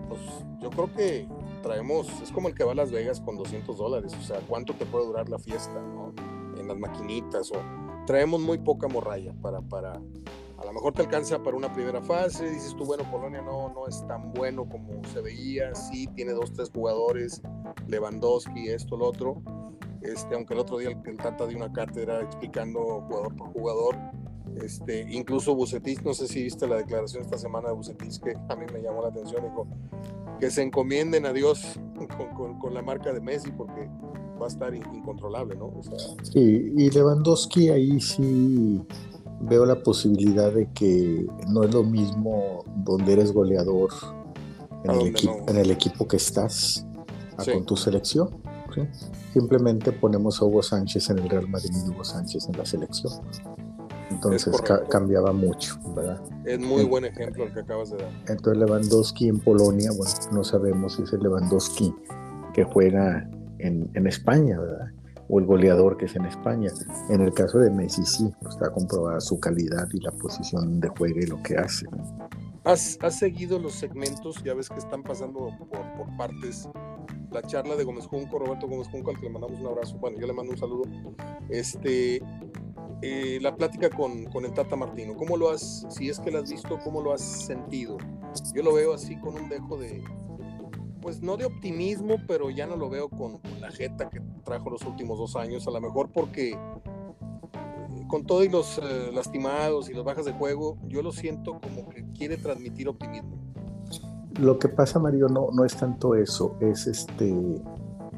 pues 0.07 0.21
yo 0.59 0.69
creo 0.69 0.93
que 0.93 1.27
traemos, 1.61 2.07
es 2.21 2.31
como 2.31 2.47
el 2.47 2.55
que 2.55 2.63
va 2.63 2.71
a 2.71 2.75
Las 2.75 2.91
Vegas 2.91 3.21
con 3.21 3.35
200 3.37 3.77
dólares, 3.77 4.13
o 4.19 4.23
sea, 4.23 4.39
¿cuánto 4.47 4.73
te 4.73 4.85
puede 4.85 5.05
durar 5.05 5.29
la 5.29 5.37
fiesta, 5.37 5.79
no? 5.81 6.13
En 6.57 6.67
las 6.67 6.77
maquinitas, 6.77 7.51
o 7.51 7.55
traemos 8.05 8.39
muy 8.39 8.57
poca 8.57 8.87
morralla 8.87 9.33
para, 9.41 9.61
para, 9.61 9.93
a 9.93 10.65
lo 10.65 10.73
mejor 10.73 10.93
te 10.93 11.01
alcanza 11.01 11.41
para 11.43 11.57
una 11.57 11.73
primera 11.73 12.01
fase, 12.01 12.49
dices 12.49 12.75
tú, 12.75 12.85
bueno, 12.85 13.03
Polonia 13.11 13.41
no, 13.41 13.69
no 13.69 13.87
es 13.87 14.05
tan 14.07 14.31
bueno 14.33 14.67
como 14.69 15.03
se 15.11 15.21
veía, 15.21 15.75
sí, 15.75 16.07
tiene 16.15 16.31
dos, 16.31 16.53
tres 16.53 16.69
jugadores, 16.69 17.41
Lewandowski, 17.87 18.69
esto, 18.69 18.95
lo 18.95 19.07
otro, 19.07 19.41
este, 20.03 20.35
aunque 20.35 20.53
el 20.53 20.59
otro 20.59 20.77
día 20.77 20.89
el, 20.89 20.97
el 21.05 21.17
Tata 21.17 21.47
dio 21.47 21.57
una 21.57 21.71
cátedra 21.71 22.21
explicando 22.21 23.01
jugador 23.07 23.35
por 23.35 23.53
jugador, 23.53 23.95
este, 24.61 25.05
incluso 25.09 25.55
Bucetis, 25.55 26.03
no 26.03 26.13
sé 26.13 26.27
si 26.27 26.43
viste 26.43 26.67
la 26.67 26.77
declaración 26.77 27.23
esta 27.23 27.37
semana 27.37 27.69
de 27.69 27.75
Bucetis, 27.75 28.19
que 28.19 28.33
a 28.49 28.55
mí 28.55 28.65
me 28.71 28.81
llamó 28.81 29.01
la 29.01 29.07
atención, 29.09 29.43
dijo 29.43 29.67
que 30.39 30.51
se 30.51 30.61
encomienden 30.61 31.25
a 31.25 31.33
Dios 31.33 31.79
con, 32.35 32.59
con, 32.59 32.73
la 32.73 32.81
marca 32.81 33.13
de 33.13 33.21
Messi 33.21 33.51
porque 33.51 33.89
va 34.39 34.45
a 34.45 34.49
estar 34.49 34.73
incontrolable, 34.75 35.55
¿no? 35.55 35.71
sí, 36.23 36.73
y 36.75 36.89
Lewandowski 36.89 37.69
ahí 37.69 37.99
sí 37.99 38.81
veo 39.41 39.65
la 39.65 39.81
posibilidad 39.81 40.51
de 40.51 40.69
que 40.73 41.25
no 41.49 41.63
es 41.63 41.73
lo 41.73 41.83
mismo 41.83 42.63
donde 42.77 43.13
eres 43.13 43.33
goleador 43.33 43.91
en, 44.83 45.55
el, 45.55 45.71
equipo 45.71 46.07
que 46.07 46.17
estás 46.17 46.85
con 47.37 47.65
tu 47.65 47.75
selección. 47.75 48.42
Simplemente 49.33 49.91
ponemos 49.91 50.41
a 50.41 50.45
Hugo 50.45 50.61
Sánchez 50.61 51.09
en 51.09 51.19
el 51.19 51.29
Real 51.29 51.47
Madrid 51.47 51.71
y 51.85 51.89
Hugo 51.89 52.03
Sánchez 52.03 52.47
en 52.49 52.57
la 52.57 52.65
selección. 52.65 53.13
Entonces 54.09 54.53
cambiaba 54.89 55.33
mucho, 55.33 55.79
¿verdad? 55.95 56.21
Es 56.45 56.59
muy 56.59 56.83
buen 56.83 57.05
ejemplo 57.05 57.45
el 57.45 57.53
que 57.53 57.61
acabas 57.61 57.91
de 57.91 57.97
dar. 57.97 58.09
Entonces 58.27 58.57
Lewandowski 58.57 59.29
en 59.29 59.39
Polonia, 59.39 59.91
bueno, 59.97 60.13
no 60.31 60.43
sabemos 60.43 60.95
si 60.95 61.03
es 61.03 61.13
el 61.13 61.21
Lewandowski 61.21 61.93
que 62.53 62.63
juega 62.63 63.27
en, 63.57 63.89
en 63.93 64.07
España, 64.07 64.59
¿verdad? 64.59 64.87
o 65.29 65.39
el 65.39 65.45
goleador 65.45 65.97
que 65.97 66.05
es 66.05 66.15
en 66.15 66.25
España. 66.25 66.71
En 67.09 67.21
el 67.21 67.33
caso 67.33 67.59
de 67.59 67.69
Messi 67.69 68.05
sí, 68.05 68.31
está 68.49 68.71
comprobada 68.71 69.19
su 69.19 69.39
calidad 69.39 69.87
y 69.93 69.99
la 69.99 70.11
posición 70.11 70.79
de 70.79 70.89
juego 70.89 71.19
y 71.19 71.25
lo 71.27 71.41
que 71.41 71.57
hace. 71.57 71.87
¿Has, 72.63 72.97
seguido 73.09 73.59
los 73.59 73.73
segmentos? 73.73 74.41
Ya 74.43 74.53
ves 74.53 74.69
que 74.69 74.79
están 74.79 75.03
pasando 75.03 75.49
por, 75.69 76.17
partes. 76.17 76.69
La 77.33 77.41
charla 77.41 77.75
de 77.75 77.83
Gómez 77.83 78.05
Junco, 78.05 78.39
Roberto 78.39 78.67
Gómez 78.67 78.87
Junco, 78.89 79.09
al 79.11 79.17
que 79.17 79.23
le 79.23 79.31
mandamos 79.31 79.59
un 79.59 79.67
abrazo. 79.67 79.97
Bueno, 79.97 80.19
yo 80.19 80.27
le 80.27 80.33
mando 80.33 80.51
un 80.51 80.57
saludo. 80.57 80.83
Este, 81.49 82.21
eh, 83.01 83.39
la 83.41 83.55
plática 83.55 83.89
con, 83.89 84.25
con, 84.25 84.45
el 84.45 84.53
Tata 84.53 84.75
Martino. 84.75 85.15
¿Cómo 85.15 85.35
lo 85.35 85.49
has, 85.49 85.85
si 85.89 86.09
es 86.09 86.19
que 86.19 86.31
lo 86.31 86.39
has 86.39 86.49
visto, 86.49 86.79
cómo 86.83 87.01
lo 87.01 87.11
has 87.11 87.21
sentido? 87.21 87.97
Yo 88.55 88.63
lo 88.63 88.73
veo 88.73 88.93
así 88.93 89.17
con 89.17 89.35
un 89.35 89.49
dejo 89.49 89.77
de, 89.77 90.03
pues 91.03 91.21
no 91.21 91.35
de 91.35 91.43
optimismo, 91.43 92.15
pero 92.27 92.49
ya 92.49 92.65
no 92.65 92.77
lo 92.77 92.89
veo 92.89 93.09
con, 93.09 93.41
la 93.59 93.69
jeta 93.71 94.09
que 94.09 94.21
trajo 94.45 94.69
los 94.69 94.83
últimos 94.83 95.19
dos 95.19 95.35
años, 95.35 95.67
a 95.67 95.71
lo 95.71 95.81
mejor 95.81 96.09
porque 96.13 96.51
eh, 96.51 96.57
con 98.07 98.25
todos 98.25 98.49
los 98.49 98.77
eh, 98.77 99.11
lastimados 99.13 99.89
y 99.89 99.93
las 99.93 100.05
bajas 100.05 100.23
de 100.23 100.31
juego, 100.31 100.77
yo 100.87 101.01
lo 101.01 101.11
siento 101.11 101.59
como 101.59 101.89
que 101.89 102.05
quiere 102.17 102.37
transmitir 102.37 102.87
optimismo. 102.87 103.42
Lo 104.39 104.57
que 104.57 104.67
pasa, 104.67 104.99
Mario, 104.99 105.27
no, 105.27 105.49
no 105.51 105.63
es 105.65 105.75
tanto 105.75 106.15
eso, 106.15 106.57
es 106.59 106.87
este, 106.87 107.61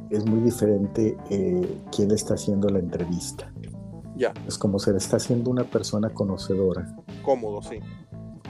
es 0.09 0.25
muy 0.25 0.41
diferente 0.41 1.17
eh, 1.29 1.81
quién 1.93 2.11
está 2.11 2.35
haciendo 2.35 2.69
la 2.69 2.79
entrevista. 2.79 3.51
Ya. 4.15 4.33
Es 4.47 4.57
como 4.57 4.79
se 4.79 4.91
le 4.91 4.97
está 4.97 5.17
haciendo 5.17 5.51
una 5.51 5.65
persona 5.65 6.09
conocedora. 6.09 6.95
Cómodo, 7.23 7.61
sí 7.61 7.79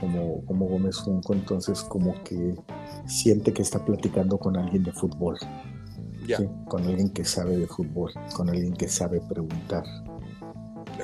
como, 0.00 0.44
como 0.44 0.66
Gómez 0.66 0.96
Junco, 0.96 1.32
entonces 1.32 1.82
como 1.82 2.14
que 2.22 2.54
siente 3.06 3.52
que 3.52 3.62
está 3.62 3.84
platicando 3.84 4.38
con 4.38 4.56
alguien 4.56 4.84
de 4.84 4.92
fútbol, 4.92 5.38
con 6.68 6.84
alguien 6.84 7.10
que 7.10 7.24
sabe 7.24 7.56
de 7.56 7.66
fútbol, 7.66 8.12
con 8.34 8.48
alguien 8.48 8.74
que 8.74 8.88
sabe 8.88 9.20
preguntar. 9.20 9.84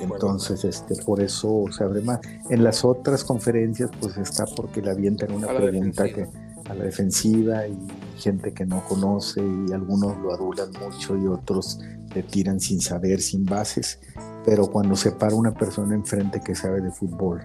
Entonces, 0.01 0.65
este, 0.65 0.95
por 1.03 1.21
eso 1.21 1.65
se 1.71 1.83
abre 1.83 2.01
más. 2.01 2.19
En 2.49 2.63
las 2.63 2.83
otras 2.83 3.23
conferencias, 3.23 3.91
pues 3.99 4.17
está 4.17 4.45
porque 4.45 4.81
le 4.81 4.89
avientan 4.89 5.31
una 5.31 5.47
pregunta 5.47 6.05
que 6.05 6.27
a 6.69 6.73
la 6.73 6.85
defensiva 6.85 7.67
y 7.67 7.77
gente 8.17 8.53
que 8.53 8.65
no 8.65 8.83
conoce 8.87 9.41
y 9.41 9.71
algunos 9.73 10.17
lo 10.17 10.33
adulan 10.33 10.69
mucho 10.71 11.17
y 11.17 11.27
otros 11.27 11.79
le 12.13 12.23
tiran 12.23 12.59
sin 12.59 12.79
saber, 12.79 13.21
sin 13.21 13.45
bases. 13.45 13.99
Pero 14.45 14.67
cuando 14.67 14.95
se 14.95 15.11
para 15.11 15.35
una 15.35 15.53
persona 15.53 15.95
enfrente 15.95 16.41
que 16.41 16.55
sabe 16.55 16.81
de 16.81 16.91
fútbol 16.91 17.41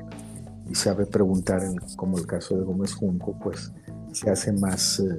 y 0.69 0.75
sabe 0.75 1.07
preguntar, 1.07 1.63
como 1.97 2.19
el 2.19 2.27
caso 2.27 2.57
de 2.57 2.65
Gómez 2.65 2.95
Junco, 2.95 3.39
pues 3.43 3.73
se 4.13 4.31
hace 4.31 4.53
más, 4.53 5.01
eh, 5.01 5.19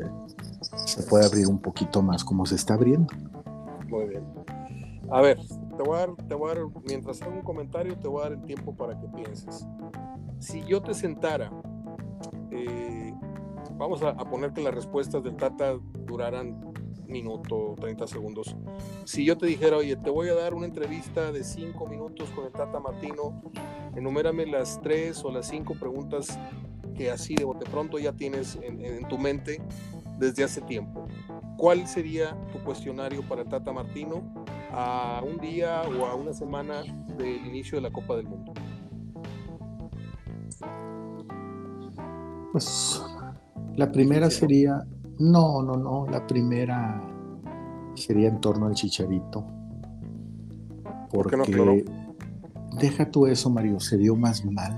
se 0.86 1.04
puede 1.04 1.26
abrir 1.26 1.48
un 1.48 1.60
poquito 1.60 2.02
más 2.02 2.24
como 2.24 2.46
se 2.46 2.56
está 2.56 2.76
abriendo. 2.76 3.14
Muy 3.88 4.08
bien. 4.10 4.24
A 5.12 5.22
ver, 5.22 5.40
te 5.40 5.84
voy 5.84 5.96
a 5.96 6.00
dar, 6.00 6.16
te 6.28 6.36
voy 6.36 6.52
a 6.52 6.56
dar, 6.56 6.64
mientras 6.86 7.22
hago 7.22 7.34
un 7.34 7.42
comentario, 7.42 7.98
te 7.98 8.08
voy 8.08 8.22
a 8.22 8.24
dar 8.30 8.34
el 8.34 8.44
tiempo 8.44 8.76
para 8.76 9.00
que 9.00 9.08
pienses. 9.08 9.66
Si 10.40 10.64
yo 10.66 10.82
te 10.82 10.94
sentara, 10.94 11.52
eh, 12.52 13.09
vamos 13.80 14.04
a, 14.04 14.10
a 14.10 14.30
poner 14.30 14.54
que 14.54 14.62
las 14.62 14.76
respuestas 14.76 15.24
del 15.24 15.36
Tata 15.36 15.80
duraran 16.06 16.70
minuto, 17.10 17.76
30 17.80 18.08
segundos. 18.08 18.56
Si 19.04 19.26
yo 19.26 19.38
te 19.38 19.48
dijera, 19.48 19.78
oye, 19.78 19.96
te 19.96 20.10
voy 20.10 20.30
a 20.30 20.36
dar 20.36 20.54
una 20.54 20.66
entrevista 20.66 21.32
de 21.32 21.44
5 21.44 21.88
minutos 21.88 22.30
con 22.30 22.46
el 22.46 22.52
Tata 22.52 22.80
Martino, 22.80 23.42
enumérame 23.96 24.46
las 24.46 24.80
3 24.82 25.26
o 25.26 25.32
las 25.32 25.48
5 25.48 25.76
preguntas 25.76 26.40
que 26.96 27.10
así 27.12 27.36
de 27.36 27.46
bote 27.46 27.66
pronto 27.70 27.98
ya 27.98 28.14
tienes 28.14 28.58
en, 28.62 29.08
tu 29.08 29.18
mente 29.18 29.62
desde 30.18 30.44
hace 30.44 30.62
tiempo. 30.62 31.08
¿Cuál 31.58 31.88
sería 31.88 32.38
tu 32.52 32.60
cuestionario 32.64 33.22
para 33.28 33.42
el 33.42 33.50
Tata 33.50 33.74
Martino 33.74 34.46
a 34.72 35.22
un 35.26 35.38
día 35.40 35.82
o 35.84 36.06
a 36.06 36.16
una 36.16 36.34
semana 36.34 36.84
del 37.18 37.46
inicio 37.46 37.78
de 37.78 37.82
la 37.82 37.92
Copa 37.92 38.16
del 38.16 38.28
Mundo? 38.28 38.54
Pues 42.52 43.02
la 43.80 43.94
primera 43.94 44.30
sería 44.30 44.86
no, 45.20 45.64
no, 45.64 45.78
no. 45.78 46.06
La 46.08 46.28
primera 46.28 47.02
sería 47.96 48.28
en 48.28 48.42
torno 48.42 48.66
al 48.66 48.74
chicharito. 48.74 49.46
Porque 51.10 51.38
¿Por 51.38 51.86
deja 52.78 53.10
tú 53.10 53.26
eso, 53.26 53.50
Mario. 53.50 53.80
Se 53.80 53.96
vio 53.96 54.18
más 54.18 54.44
mal 54.44 54.78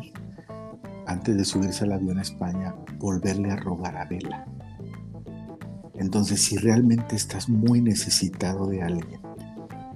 antes 1.07 1.35
de 1.35 1.45
subirse 1.45 1.83
al 1.83 1.93
avión 1.93 2.19
a 2.19 2.21
España 2.21 2.75
volverle 2.99 3.49
a 3.49 3.55
rogar 3.55 3.97
a 3.97 4.05
Vela. 4.05 4.45
Entonces, 5.95 6.43
si 6.43 6.57
realmente 6.57 7.15
estás 7.15 7.49
muy 7.49 7.81
necesitado 7.81 8.67
de 8.67 8.83
alguien 8.83 9.21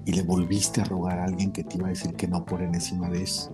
y 0.04 0.14
le 0.14 0.24
volviste 0.24 0.82
a 0.82 0.84
rogar 0.84 1.20
a 1.20 1.26
alguien 1.26 1.52
que 1.52 1.64
te 1.64 1.78
iba 1.78 1.86
a 1.86 1.92
decir 1.92 2.16
que 2.16 2.28
no 2.28 2.44
por 2.44 2.64
enésima 2.64 3.08
vez, 3.10 3.52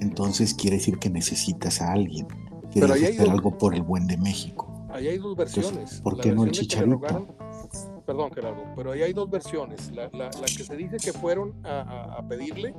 entonces 0.00 0.52
quiere 0.54 0.78
decir 0.78 0.98
que 0.98 1.10
necesitas 1.10 1.80
a 1.80 1.92
alguien. 1.92 2.26
Quieres 2.70 2.90
hacer 2.90 3.30
algo 3.30 3.56
por 3.56 3.74
el 3.74 3.82
buen 3.82 4.06
de 4.06 4.16
México. 4.16 4.68
Ahí 4.92 5.08
hay 5.08 5.18
dos 5.18 5.36
versiones. 5.36 6.00
¿Por 6.00 6.20
qué 6.20 6.32
no 6.32 6.44
el 6.44 6.50
chicharito? 6.50 7.26
perdón, 8.10 8.32
Gerardo, 8.32 8.64
pero 8.74 8.90
ahí 8.90 9.02
hay 9.02 9.12
dos 9.12 9.30
versiones. 9.30 9.92
La, 9.92 10.10
que 10.10 10.64
se 10.64 10.76
dice 10.76 10.96
que 10.96 11.12
fueron 11.12 11.54
a, 11.64 12.20
pedirle 12.28 12.74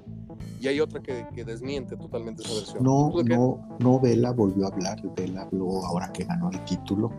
y 0.60 0.68
hay 0.68 0.82
otra 0.82 1.02
que, 1.02 1.46
desmiente 1.46 1.96
totalmente 1.96 2.44
esa 2.44 2.54
versión. 2.54 2.84
No, 2.84 3.12
no, 3.24 3.78
no, 3.80 4.00
Vela 4.00 4.32
volvió 4.32 4.66
a 4.66 4.68
hablar. 4.68 5.02
Vela 5.16 5.44
habló 5.44 5.86
ahora 5.86 6.12
que 6.12 6.26
ganó 6.26 6.52
el 6.52 6.64
título 6.66 7.12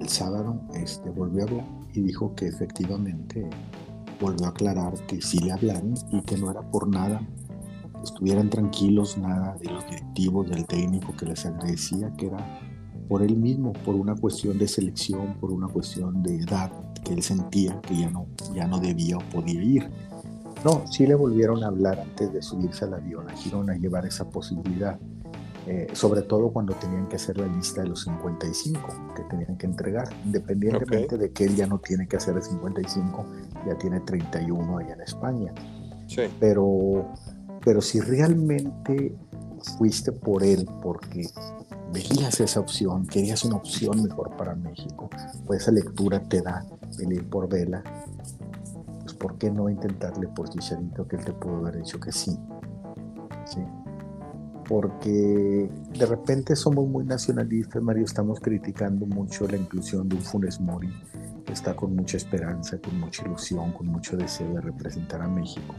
el 0.00 0.08
sábado, 0.08 0.60
este, 0.74 1.10
volvió 1.10 1.42
a 1.42 1.48
hablar 1.48 1.64
y 1.92 2.00
dijo 2.00 2.34
que 2.34 2.46
efectivamente 2.46 3.48
volvió 4.20 4.46
a 4.46 4.48
aclarar 4.50 4.94
que 5.06 5.20
sí 5.20 5.38
le 5.38 5.52
hablaron 5.52 5.94
y 6.10 6.22
que 6.22 6.36
no 6.38 6.50
era 6.50 6.62
por 6.62 6.88
nada 6.88 7.20
estuvieran 8.02 8.50
tranquilos, 8.50 9.18
nada 9.18 9.56
de 9.60 9.70
los 9.70 9.86
directivos, 9.86 10.48
del 10.48 10.66
técnico 10.66 11.14
que 11.16 11.26
les 11.26 11.46
agradecía, 11.46 12.12
que 12.16 12.26
era 12.26 12.60
por 13.08 13.22
él 13.22 13.36
mismo, 13.36 13.72
por 13.84 13.94
una 13.94 14.14
cuestión 14.14 14.58
de 14.58 14.68
selección, 14.68 15.34
por 15.40 15.52
una 15.52 15.68
cuestión 15.68 16.22
de 16.22 16.36
edad, 16.36 16.70
que 17.04 17.12
él 17.12 17.22
sentía 17.22 17.80
que 17.82 17.96
ya 17.96 18.10
no, 18.10 18.26
ya 18.54 18.66
no 18.66 18.78
debía 18.78 19.18
o 19.18 19.20
podía 19.20 19.62
ir. 19.62 19.90
No, 20.64 20.86
sí 20.86 21.06
le 21.06 21.14
volvieron 21.14 21.64
a 21.64 21.66
hablar 21.66 21.98
antes 22.00 22.32
de 22.32 22.40
subirse 22.40 22.84
al 22.84 22.94
avión 22.94 23.28
a 23.28 23.36
Girona 23.36 23.72
a 23.72 23.76
llevar 23.76 24.06
esa 24.06 24.30
posibilidad, 24.30 24.98
eh, 25.66 25.88
sobre 25.92 26.22
todo 26.22 26.52
cuando 26.52 26.74
tenían 26.74 27.08
que 27.08 27.16
hacer 27.16 27.38
la 27.38 27.46
lista 27.46 27.82
de 27.82 27.88
los 27.88 28.02
55 28.02 28.80
que 29.14 29.22
tenían 29.24 29.56
que 29.56 29.66
entregar, 29.66 30.08
independientemente 30.24 31.18
de 31.18 31.32
que 31.32 31.44
él 31.44 31.56
ya 31.56 31.66
no 31.66 31.78
tiene 31.78 32.06
que 32.06 32.16
hacer 32.16 32.36
el 32.36 32.42
55, 32.42 33.26
ya 33.66 33.76
tiene 33.76 34.00
31 34.00 34.78
allá 34.78 34.94
en 34.94 35.00
España. 35.00 35.52
Sí. 36.06 36.22
Pero, 36.40 37.12
pero 37.64 37.80
si 37.80 38.00
realmente 38.00 39.14
fuiste 39.78 40.12
por 40.12 40.42
él 40.42 40.68
porque 40.82 41.26
veías 41.92 42.40
esa 42.40 42.60
opción, 42.60 43.06
querías 43.06 43.44
una 43.44 43.56
opción 43.56 44.02
mejor 44.02 44.36
para 44.36 44.54
México, 44.54 45.08
pues 45.46 45.62
esa 45.62 45.72
lectura 45.72 46.20
te 46.20 46.40
da 46.40 46.64
el 46.98 47.12
ir 47.12 47.28
por 47.28 47.48
vela, 47.48 47.82
pues 49.02 49.14
¿por 49.14 49.36
qué 49.38 49.50
no 49.50 49.68
intentarle 49.68 50.28
por 50.28 50.48
Chicharito 50.48 51.06
que 51.06 51.16
él 51.16 51.24
te 51.24 51.32
pudo 51.32 51.56
haber 51.58 51.76
dicho 51.76 52.00
que 52.00 52.12
sí? 52.12 52.36
¿Sí? 53.44 53.60
Porque 54.68 55.70
de 55.98 56.06
repente 56.06 56.56
somos 56.56 56.88
muy 56.88 57.04
nacionalistas, 57.04 57.82
Mario, 57.82 58.04
estamos 58.04 58.40
criticando 58.40 59.06
mucho 59.06 59.46
la 59.46 59.56
inclusión 59.56 60.08
de 60.08 60.16
un 60.16 60.22
Funes 60.22 60.60
Mori, 60.60 60.90
que 61.44 61.52
está 61.52 61.74
con 61.76 61.94
mucha 61.94 62.16
esperanza, 62.16 62.78
con 62.78 62.98
mucha 62.98 63.24
ilusión, 63.26 63.72
con 63.72 63.88
mucho 63.88 64.16
deseo 64.16 64.54
de 64.54 64.60
representar 64.60 65.20
a 65.20 65.28
México. 65.28 65.74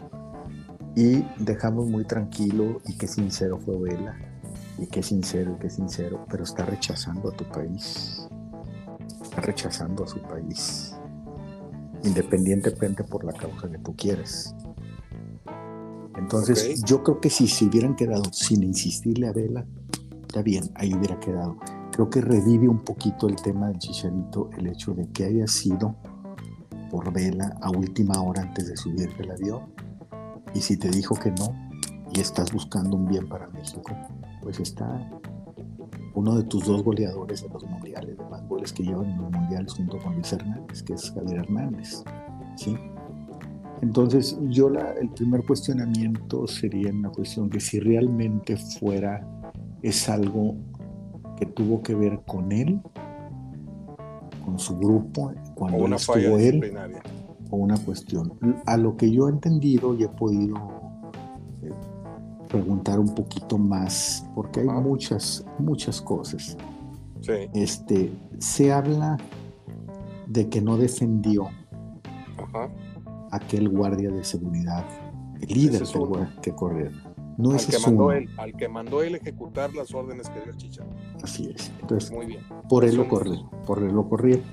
Y 0.95 1.23
dejamos 1.39 1.87
muy 1.87 2.05
tranquilo 2.05 2.81
y 2.85 2.97
qué 2.97 3.07
sincero 3.07 3.59
fue 3.59 3.77
Vela 3.79 4.15
y 4.77 4.87
qué 4.87 5.01
sincero, 5.01 5.57
qué 5.59 5.69
sincero, 5.69 6.25
pero 6.29 6.43
está 6.43 6.65
rechazando 6.65 7.29
a 7.29 7.31
tu 7.31 7.45
país. 7.45 8.27
Está 9.21 9.41
rechazando 9.41 10.03
a 10.03 10.07
su 10.07 10.21
país. 10.21 10.95
Independientemente 12.03 13.03
por 13.03 13.23
la 13.23 13.33
causa 13.33 13.69
que 13.69 13.79
tú 13.79 13.95
quieres. 13.95 14.55
Entonces, 16.15 16.83
yo 16.83 17.03
creo 17.03 17.19
que 17.19 17.29
si 17.29 17.47
se 17.47 17.65
hubieran 17.65 17.95
quedado 17.95 18.31
sin 18.31 18.63
insistirle 18.63 19.27
a 19.27 19.33
Vela, 19.33 19.65
está 20.21 20.41
bien, 20.41 20.69
ahí 20.75 20.93
hubiera 20.93 21.19
quedado. 21.19 21.57
Creo 21.91 22.09
que 22.09 22.21
revive 22.21 22.67
un 22.67 22.83
poquito 22.83 23.27
el 23.27 23.35
tema 23.35 23.67
del 23.67 23.79
Chicharito, 23.79 24.49
el 24.57 24.67
hecho 24.67 24.93
de 24.93 25.07
que 25.09 25.25
haya 25.25 25.47
sido 25.47 25.95
por 26.91 27.11
Vela 27.11 27.57
a 27.61 27.71
última 27.71 28.21
hora 28.21 28.43
antes 28.43 28.67
de 28.67 28.77
subir 28.77 29.15
del 29.17 29.31
avión. 29.31 29.73
Y 30.53 30.61
si 30.61 30.77
te 30.77 30.89
dijo 30.89 31.15
que 31.15 31.31
no, 31.31 31.53
y 32.13 32.19
estás 32.19 32.51
buscando 32.53 32.95
un 32.95 33.07
bien 33.07 33.27
para 33.27 33.47
México, 33.47 33.95
pues 34.41 34.59
está 34.59 35.09
uno 36.15 36.35
de 36.35 36.43
tus 36.43 36.65
dos 36.65 36.83
goleadores 36.83 37.41
de 37.41 37.49
los 37.49 37.63
mundiales, 37.65 38.17
de 38.17 38.23
más 38.25 38.47
goles 38.47 38.71
que 38.71 38.83
llevan 38.83 39.09
en 39.09 39.17
los 39.17 39.31
mundiales 39.31 39.73
junto 39.73 39.97
con 39.97 40.13
Luis 40.13 40.31
Hernández, 40.31 40.83
que 40.83 40.93
es 40.93 41.11
Javier 41.11 41.39
Hernández. 41.39 42.03
¿sí? 42.55 42.77
Entonces, 43.81 44.37
yo 44.43 44.69
la, 44.69 44.91
el 44.93 45.09
primer 45.09 45.43
cuestionamiento 45.43 46.47
sería 46.47 46.91
una 46.91 47.09
cuestión 47.09 47.49
que 47.49 47.59
si 47.59 47.79
realmente 47.79 48.57
fuera, 48.57 49.27
es 49.81 50.07
algo 50.07 50.55
que 51.37 51.47
tuvo 51.47 51.81
que 51.81 51.95
ver 51.95 52.21
con 52.25 52.51
él, 52.51 52.79
con 54.45 54.59
su 54.59 54.77
grupo, 54.77 55.33
cuando 55.55 55.79
O 55.79 55.85
una 55.85 55.95
estuvo 55.95 56.15
falla 56.15 56.41
él. 56.41 56.73
O 57.53 57.57
una 57.57 57.77
cuestión. 57.77 58.33
A 58.65 58.77
lo 58.77 58.97
que 58.97 59.11
yo 59.11 59.27
he 59.27 59.31
entendido 59.31 59.93
y 59.93 60.03
he 60.03 60.07
podido 60.07 60.57
eh, 61.61 61.69
preguntar 62.49 62.99
un 62.99 63.13
poquito 63.13 63.59
más, 63.59 64.25
porque 64.33 64.61
hay 64.61 64.67
muchas, 64.67 65.45
muchas 65.59 66.01
cosas. 66.01 66.57
Sí, 67.21 67.31
Este, 67.53 68.11
se 68.39 68.73
habla 68.73 69.17
de 70.25 70.49
que 70.49 70.61
no 70.61 70.77
defendió 70.77 71.49
ajá. 72.37 72.71
a 73.29 73.35
aquel 73.35 73.69
guardia 73.69 74.09
de 74.09 74.23
seguridad, 74.23 74.83
el 75.39 75.47
líder 75.53 75.83
es 75.83 75.93
que 76.41 76.55
corrió. 76.55 76.89
No 77.37 77.51
Al 77.51 77.57
que, 77.57 77.75
es 77.75 77.85
mandó 77.87 78.11
él, 78.11 78.29
al 78.37 78.53
que 78.53 78.67
mandó 78.67 79.03
él 79.03 79.15
ejecutar 79.15 79.73
las 79.75 79.93
órdenes 79.93 80.27
que 80.29 80.39
dio 80.41 80.51
el 80.51 80.57
Chicha. 80.57 80.83
Así 81.23 81.51
es. 81.53 81.71
Entonces, 81.81 82.11
Muy 82.11 82.25
bien. 82.25 82.41
por 82.67 82.83
él 82.83 82.95
lo 82.95 83.07
corrió, 83.07 83.49
por 83.67 83.77
él 83.83 83.93
lo 83.93 84.09
corrieron. 84.09 84.43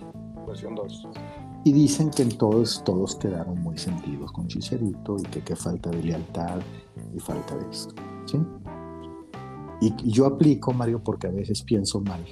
Versión 0.47 0.75
2. 0.75 1.09
Y 1.65 1.73
dicen 1.73 2.11
que 2.11 2.23
entonces 2.23 2.83
todos 2.85 3.17
quedaron 3.17 3.61
muy 3.63 3.77
sentidos 3.77 4.33
con 4.33 4.47
Chicharito 4.49 5.17
y 5.19 5.23
que 5.25 5.43
qué 5.43 5.55
falta 5.55 5.91
de 5.91 6.03
lealtad 6.03 6.59
y 7.15 7.21
falta 7.21 7.57
de 7.57 7.71
esto. 7.71 7.95
¿sí? 8.27 8.39
Y 9.83 9.95
y 10.05 10.11
yo 10.13 10.27
aplico, 10.27 10.73
Mario, 10.73 11.03
porque 11.03 11.27
a 11.27 11.31
veces 11.31 11.63
pienso 11.63 12.01
mal. 12.01 12.25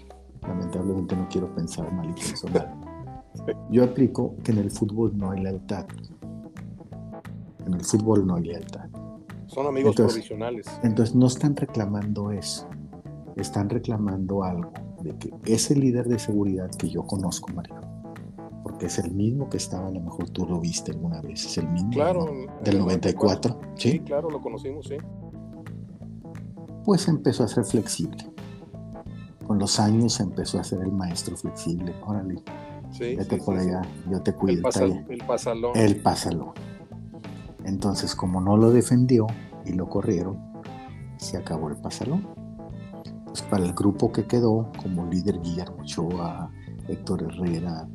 Lamentablemente 0.42 1.14
no 1.16 1.28
quiero 1.28 1.54
pensar 1.54 1.92
mal 1.92 2.08
y 2.08 2.12
pienso 2.14 2.49
mal. 2.49 2.75
Yo 3.70 3.85
aplico 3.85 4.35
que 4.42 4.50
en 4.52 4.58
el 4.58 4.70
fútbol 4.70 5.16
no 5.16 5.30
hay 5.30 5.42
lealtad. 5.42 5.87
En 7.66 7.75
el 7.75 7.80
fútbol 7.85 8.26
no 8.26 8.37
hay 8.37 8.44
lealtad. 8.44 8.88
Son 9.47 9.66
amigos 9.66 9.90
Entonces- 9.92 10.14
provisionales. 10.14 10.66
Entonces 10.82 11.14
no 11.14 11.26
están 11.26 11.54
reclamando 11.54 12.30
eso. 12.32 12.66
Están 13.37 13.68
reclamando 13.70 14.42
algo 14.42 14.73
de 15.02 15.16
que 15.16 15.32
ese 15.44 15.76
líder 15.76 16.08
de 16.08 16.18
seguridad 16.18 16.68
que 16.70 16.88
yo 16.88 17.02
conozco, 17.04 17.52
Mario, 17.52 17.76
porque 18.78 18.87
es 18.87 18.99
el 19.00 19.11
mismo 19.11 19.49
que 19.50 19.56
estaba, 19.56 19.88
a 19.88 19.90
lo 19.90 19.99
mejor 19.99 20.30
tú 20.30 20.47
lo 20.47 20.61
viste 20.61 20.92
alguna 20.92 21.20
vez, 21.20 21.44
es 21.44 21.58
el 21.58 21.68
mismo 21.68 21.90
Claro. 21.90 22.26
del 22.62 22.75
el 22.76 22.78
94, 22.78 23.61
Sí, 23.75 23.90
¿sí? 23.90 23.99
claro, 23.99 24.30
lo 24.30 24.40
conocimos, 24.40 24.87
sí. 24.87 24.94
Pues 26.85 27.08
empezó 27.08 27.42
a 27.42 27.49
ser 27.49 27.64
flexible. 27.64 28.30
Con 29.49 29.58
los 29.58 29.80
años 29.80 30.20
empezó 30.20 30.61
a 30.61 30.64
ser 30.64 30.80
el 30.82 30.92
maestro 30.92 31.37
flexible. 31.37 31.92
Órale, 32.06 32.37
Sí, 32.92 33.16
vete 33.16 33.35
sí, 33.40 33.42
por 33.44 33.56
allá, 33.58 33.82
yo 34.08 34.23
te 34.23 34.32
cuido. 34.32 34.58
El, 34.58 34.62
pasal- 34.62 35.06
el 35.08 35.25
pasalón. 35.26 35.73
Él 35.75 35.97
pásalo. 36.00 36.54
Entonces, 37.64 38.14
como 38.14 38.40
no 38.40 38.56
lo 38.56 38.70
defendió 38.70 39.26
y 39.66 39.73
lo 39.73 39.88
corrieron, 39.88 40.38
se 41.16 41.37
acabó 41.37 41.68
el 41.68 41.76
pasalón. 41.78 42.28
Pues 43.26 43.42
para 43.42 43.64
el 43.64 43.73
grupo 43.75 44.12
que 44.12 44.25
quedó, 44.28 44.70
como 44.80 45.04
líder 45.06 45.40
Guillermo 45.42 45.78
Ochoa, 45.80 46.52
Héctor 46.87 47.25
Herrera 47.25 47.88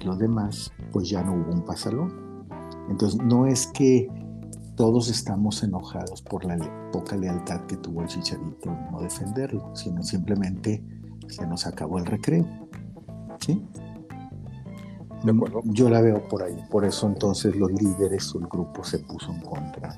y 0.00 0.04
los 0.04 0.18
demás, 0.18 0.72
pues 0.92 1.08
ya 1.08 1.22
no 1.22 1.34
hubo 1.34 1.52
un 1.52 1.64
pasalón. 1.64 2.46
Entonces, 2.88 3.20
no 3.22 3.46
es 3.46 3.66
que 3.68 4.08
todos 4.76 5.08
estamos 5.08 5.62
enojados 5.62 6.22
por 6.22 6.44
la 6.44 6.58
poca 6.90 7.16
lealtad 7.16 7.66
que 7.66 7.76
tuvo 7.76 8.02
el 8.02 8.08
Chicharito 8.08 8.70
en 8.70 8.90
no 8.90 9.00
defenderlo, 9.00 9.74
sino 9.76 10.02
simplemente 10.02 10.82
se 11.28 11.46
nos 11.46 11.66
acabó 11.66 11.98
el 11.98 12.06
recreo. 12.06 12.46
¿Sí? 13.40 13.62
De 15.22 15.32
acuerdo. 15.32 15.60
Yo 15.64 15.88
la 15.90 16.00
veo 16.00 16.26
por 16.28 16.42
ahí. 16.42 16.56
Por 16.70 16.84
eso 16.84 17.06
entonces 17.06 17.54
los 17.56 17.70
líderes 17.72 18.34
o 18.34 18.38
el 18.38 18.46
grupo 18.46 18.82
se 18.84 18.98
puso 19.00 19.32
en 19.32 19.40
contra, 19.40 19.94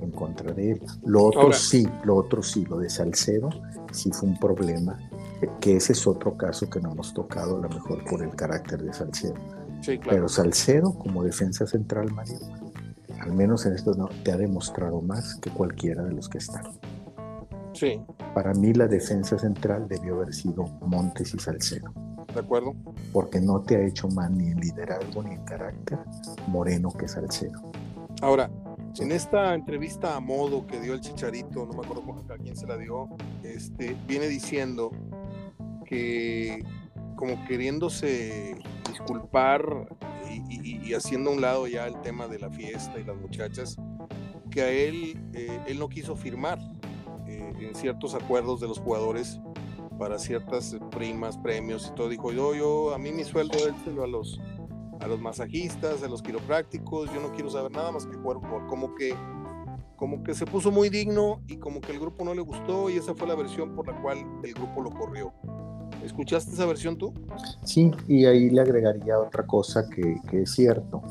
en 0.00 0.10
contra 0.10 0.52
de 0.52 0.72
él. 0.72 0.82
Lo 1.04 1.24
otro 1.24 1.42
Ahora- 1.42 1.56
sí, 1.56 1.88
lo 2.04 2.16
otro 2.16 2.42
sí, 2.42 2.64
lo 2.66 2.78
de 2.78 2.90
Salcedo 2.90 3.48
sí 3.92 4.10
fue 4.12 4.28
un 4.28 4.38
problema, 4.38 4.98
que- 5.40 5.50
que 5.60 5.76
ese 5.76 5.92
es 5.92 6.06
otro 6.06 6.36
caso 6.36 6.68
que 6.68 6.80
no 6.80 6.92
hemos 6.92 7.14
tocado, 7.14 7.56
a 7.58 7.60
lo 7.62 7.68
mejor 7.68 8.04
por 8.04 8.22
el 8.22 8.30
carácter 8.34 8.82
de 8.82 8.92
Salcedo. 8.92 9.34
Sí, 9.80 9.98
claro. 9.98 10.10
Pero 10.10 10.28
Salcedo, 10.28 10.92
como 10.98 11.22
defensa 11.22 11.66
central, 11.66 12.12
Mario, 12.12 12.38
al 13.20 13.32
menos 13.32 13.64
en 13.66 13.72
esto 13.74 13.94
no, 13.94 14.08
te 14.24 14.32
ha 14.32 14.36
demostrado 14.36 15.00
más 15.00 15.36
que 15.36 15.50
cualquiera 15.50 16.02
de 16.02 16.12
los 16.12 16.28
que 16.28 16.38
están. 16.38 16.64
Sí, 17.72 18.00
Para 18.34 18.52
mí 18.54 18.72
la 18.74 18.86
defensa 18.86 19.38
central 19.38 19.86
debió 19.88 20.16
haber 20.16 20.34
sido 20.34 20.64
Montes 20.82 21.34
y 21.34 21.38
Salcedo, 21.38 21.90
de 22.36 22.42
acuerdo. 22.42 22.74
porque 23.12 23.40
no 23.40 23.60
te 23.60 23.76
ha 23.76 23.80
hecho 23.86 24.08
más 24.08 24.30
ni 24.30 24.48
en 24.50 24.60
liderazgo 24.60 25.22
ni 25.22 25.34
en 25.34 25.44
carácter 25.44 25.98
Moreno 26.48 26.90
que 26.92 27.08
Salcedo. 27.08 27.60
Ahora, 28.22 28.50
en 28.98 29.12
esta 29.12 29.54
entrevista 29.54 30.16
a 30.16 30.20
modo 30.20 30.66
que 30.66 30.80
dio 30.80 30.94
el 30.94 31.00
Chicharito, 31.00 31.66
no 31.66 31.72
me 31.74 31.84
acuerdo 31.86 32.02
cu- 32.02 32.32
a 32.32 32.36
quién 32.38 32.56
se 32.56 32.66
la 32.66 32.76
dio, 32.78 33.08
este, 33.42 33.94
viene 34.06 34.26
diciendo 34.28 34.90
que 35.84 36.64
como 37.16 37.42
queriéndose 37.46 38.56
disculpar 38.90 39.88
y, 40.30 40.42
y- 40.50 40.86
y 40.88 40.94
haciendo 40.94 41.30
a 41.30 41.34
un 41.34 41.40
lado 41.40 41.66
ya 41.66 41.86
el 41.86 42.00
tema 42.02 42.26
de 42.28 42.38
la 42.38 42.50
fiesta 42.50 42.98
y 42.98 43.04
las 43.04 43.16
muchachas, 43.16 43.76
que 44.50 44.62
a 44.62 44.70
él, 44.70 45.20
eh, 45.34 45.60
él 45.66 45.78
no 45.78 45.88
quiso 45.88 46.16
firmar 46.16 46.58
eh, 47.26 47.52
en 47.60 47.74
ciertos 47.74 48.14
acuerdos 48.14 48.60
de 48.60 48.68
los 48.68 48.78
jugadores 48.78 49.40
para 49.98 50.18
ciertas 50.18 50.76
primas, 50.90 51.36
premios 51.38 51.90
y 51.90 51.94
todo. 51.94 52.08
Dijo, 52.08 52.32
yo, 52.32 52.54
yo, 52.54 52.94
a 52.94 52.98
mí 52.98 53.12
mi 53.12 53.24
sueldo 53.24 53.56
dérselo 53.64 54.04
a 54.04 54.06
los, 54.06 54.40
a 55.00 55.06
los 55.06 55.20
masajistas, 55.20 56.02
a 56.02 56.08
los 56.08 56.22
quiroprácticos, 56.22 57.12
yo 57.12 57.20
no 57.20 57.32
quiero 57.32 57.50
saber 57.50 57.72
nada 57.72 57.92
más 57.92 58.06
que 58.06 58.16
jugar 58.16 58.40
fútbol. 58.40 58.66
Como 58.68 58.94
que, 58.94 59.14
como 59.96 60.22
que 60.22 60.34
se 60.34 60.46
puso 60.46 60.70
muy 60.70 60.88
digno 60.88 61.40
y 61.46 61.56
como 61.56 61.80
que 61.80 61.92
el 61.92 62.00
grupo 62.00 62.24
no 62.24 62.34
le 62.34 62.42
gustó 62.42 62.90
y 62.90 62.96
esa 62.96 63.14
fue 63.14 63.26
la 63.26 63.34
versión 63.34 63.74
por 63.74 63.86
la 63.86 64.00
cual 64.02 64.18
el 64.42 64.54
grupo 64.54 64.82
lo 64.82 64.90
corrió. 64.90 65.32
¿Escuchaste 66.04 66.52
esa 66.52 66.66
versión 66.66 66.96
tú? 66.96 67.12
Sí, 67.64 67.90
y 68.06 68.26
ahí 68.26 68.50
le 68.50 68.60
agregaría 68.60 69.18
otra 69.18 69.46
cosa 69.46 69.88
que, 69.88 70.16
que 70.30 70.42
es 70.42 70.52
cierto. 70.52 71.02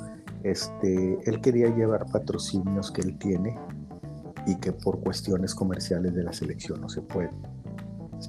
Este, 0.44 1.18
él 1.26 1.42
quería 1.42 1.76
llevar 1.76 2.06
patrocinios 2.12 2.92
que 2.92 3.02
él 3.02 3.18
tiene 3.18 3.58
y 4.46 4.56
que 4.58 4.72
por 4.72 5.00
cuestiones 5.00 5.56
comerciales 5.56 6.14
de 6.14 6.24
la 6.24 6.34
selección 6.34 6.80
no 6.80 6.88
se 6.88 7.02
puede. 7.02 7.32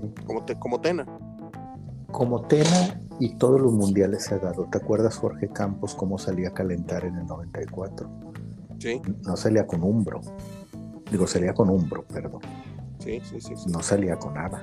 ¿Sí? 0.01 0.13
Como, 0.27 0.45
te, 0.45 0.59
como 0.59 0.81
Tena. 0.81 1.07
Como 2.11 2.43
Tena 2.43 3.01
y 3.19 3.35
todos 3.37 3.61
los 3.61 3.73
mundiales 3.73 4.25
se 4.25 4.35
ha 4.35 4.39
dado. 4.39 4.65
¿Te 4.71 4.79
acuerdas 4.79 5.17
Jorge 5.17 5.49
Campos 5.49 5.95
cómo 5.95 6.19
salía 6.19 6.49
a 6.49 6.53
calentar 6.55 7.05
en 7.05 7.17
el 7.17 7.27
94? 7.27 8.09
Sí, 8.79 9.01
No 9.25 9.37
salía 9.37 9.67
con 9.67 9.83
Umbro. 9.83 10.21
Digo, 11.11 11.27
salía 11.27 11.55
con 11.55 11.71
Umbro, 11.71 12.05
perdón. 12.05 12.41
sí, 12.99 13.21
sí, 13.25 13.41
sí. 13.41 13.55
Sí, 13.57 13.71
No 13.71 13.83
salía 13.83 14.17
con 14.17 14.37
Ava. 14.37 14.63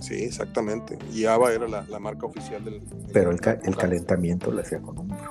Sí, 0.00 0.14
exactamente. 0.24 0.98
Y 1.12 1.24
ABA 1.24 1.52
era 1.52 1.68
la, 1.68 1.82
la 1.88 1.98
marca 1.98 2.26
oficial 2.26 2.62
del... 2.64 2.82
Pero 3.12 3.30
el, 3.30 3.40
ca- 3.40 3.58
el 3.62 3.76
calentamiento 3.76 4.50
lo 4.50 4.60
hacía 4.60 4.80
con 4.80 4.98
Umbro. 4.98 5.30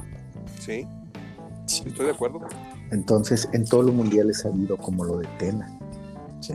Sí, 0.59 0.87
estoy 1.67 2.05
de 2.07 2.11
acuerdo. 2.11 2.39
Entonces, 2.91 3.47
en 3.53 3.65
todos 3.65 3.85
los 3.85 3.93
mundiales 3.93 4.45
ha 4.45 4.49
habido 4.49 4.77
como 4.77 5.03
lo 5.03 5.17
de 5.19 5.27
Tena, 5.37 5.77
¿sí? 6.39 6.53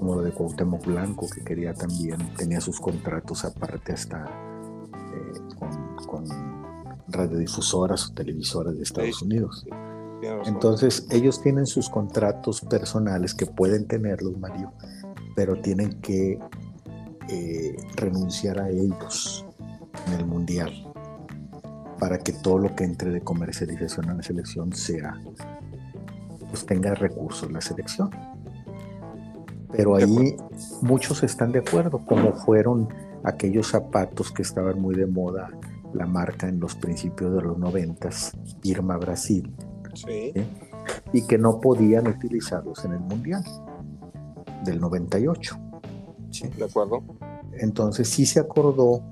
Como 0.00 0.14
lo 0.14 0.22
de 0.22 0.32
Cuauhtémoc 0.32 0.86
Blanco, 0.86 1.26
que 1.28 1.44
quería 1.44 1.74
también, 1.74 2.16
tenía 2.34 2.58
sus 2.62 2.80
contratos 2.80 3.44
aparte 3.44 3.92
hasta 3.92 4.24
eh, 4.24 5.38
con, 5.58 5.96
con 6.06 6.24
radiodifusoras 7.08 8.08
o 8.08 8.14
televisoras 8.14 8.78
de 8.78 8.82
Estados 8.82 9.18
Sí. 9.18 9.24
Unidos. 9.26 9.66
Entonces, 10.46 11.06
ellos 11.10 11.42
tienen 11.42 11.66
sus 11.66 11.90
contratos 11.90 12.62
personales 12.62 13.34
que 13.34 13.44
pueden 13.44 13.86
tenerlos, 13.86 14.38
Mario, 14.38 14.72
pero 15.36 15.60
tienen 15.60 16.00
que 16.00 16.38
eh, 17.28 17.76
renunciar 17.96 18.58
a 18.58 18.70
ellos 18.70 19.44
en 20.06 20.14
el 20.14 20.24
mundial 20.26 20.72
para 21.98 22.18
que 22.18 22.32
todo 22.32 22.58
lo 22.58 22.74
que 22.74 22.84
entre 22.84 23.10
de 23.10 23.20
comercialización 23.20 24.08
a 24.08 24.14
la 24.14 24.22
selección 24.22 24.72
sea, 24.72 25.20
pues 26.48 26.64
tenga 26.64 26.94
recursos 26.94 27.52
la 27.52 27.60
selección. 27.60 28.10
Pero 29.72 29.96
ahí 29.96 30.36
muchos 30.82 31.22
están 31.22 31.52
de 31.52 31.60
acuerdo, 31.60 32.04
como 32.04 32.32
fueron 32.32 32.88
aquellos 33.24 33.68
zapatos 33.68 34.32
que 34.32 34.42
estaban 34.42 34.80
muy 34.80 34.94
de 34.94 35.06
moda, 35.06 35.48
la 35.92 36.06
marca 36.06 36.48
en 36.48 36.60
los 36.60 36.74
principios 36.74 37.34
de 37.34 37.42
los 37.42 37.58
noventas, 37.58 38.32
Irma 38.62 38.96
Brasil, 38.96 39.52
Sí, 39.94 40.32
y 41.12 41.26
que 41.26 41.36
no 41.36 41.60
podían 41.60 42.06
utilizarlos 42.06 42.84
en 42.84 42.92
el 42.92 43.00
Mundial 43.00 43.42
del 44.64 44.80
98. 44.80 45.58
¿sí? 46.30 46.48
de 46.48 46.64
acuerdo. 46.64 47.02
Entonces 47.52 48.08
sí 48.08 48.26
se 48.26 48.40
acordó, 48.40 49.02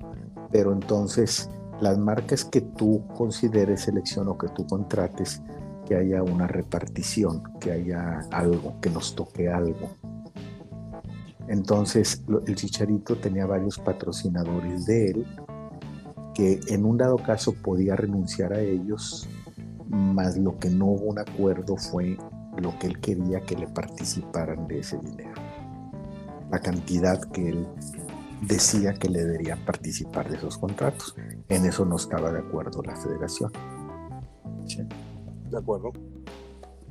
pero 0.51 0.71
entonces 0.71 1.49
las 1.81 1.97
marcas 1.97 2.45
que 2.45 2.61
tú 2.61 3.05
consideres 3.15 3.81
selección 3.81 4.27
o 4.27 4.37
que 4.37 4.47
tú 4.49 4.65
contrates 4.67 5.41
que 5.85 5.95
haya 5.95 6.21
una 6.21 6.47
repartición, 6.47 7.43
que 7.59 7.71
haya 7.71 8.21
algo, 8.31 8.79
que 8.79 8.89
nos 8.89 9.15
toque 9.15 9.49
algo. 9.49 9.89
Entonces 11.49 12.23
el 12.45 12.55
Chicharito 12.55 13.17
tenía 13.17 13.47
varios 13.47 13.79
patrocinadores 13.79 14.85
de 14.85 15.07
él 15.07 15.25
que 16.35 16.59
en 16.67 16.85
un 16.85 16.97
dado 16.97 17.17
caso 17.17 17.53
podía 17.53 17.95
renunciar 17.95 18.53
a 18.53 18.61
ellos, 18.61 19.27
más 19.89 20.37
lo 20.37 20.57
que 20.59 20.69
no 20.69 20.85
hubo 20.85 21.05
un 21.05 21.19
acuerdo 21.19 21.75
fue 21.75 22.17
lo 22.57 22.77
que 22.77 22.87
él 22.87 22.99
quería 22.99 23.41
que 23.41 23.55
le 23.55 23.67
participaran 23.67 24.67
de 24.67 24.79
ese 24.79 24.99
dinero. 24.99 25.41
La 26.51 26.59
cantidad 26.59 27.19
que 27.31 27.49
él 27.49 27.67
decía 28.41 28.93
que 28.93 29.09
le 29.09 29.23
deberían 29.23 29.59
participar 29.65 30.29
de 30.29 30.37
esos 30.37 30.57
contratos. 30.57 31.15
En 31.49 31.65
eso 31.65 31.83
no 31.83 31.95
estaba 31.95 32.31
de 32.31 32.39
acuerdo 32.39 32.81
la 32.83 32.95
federación. 32.95 33.51
De 35.49 35.57
acuerdo. 35.57 35.91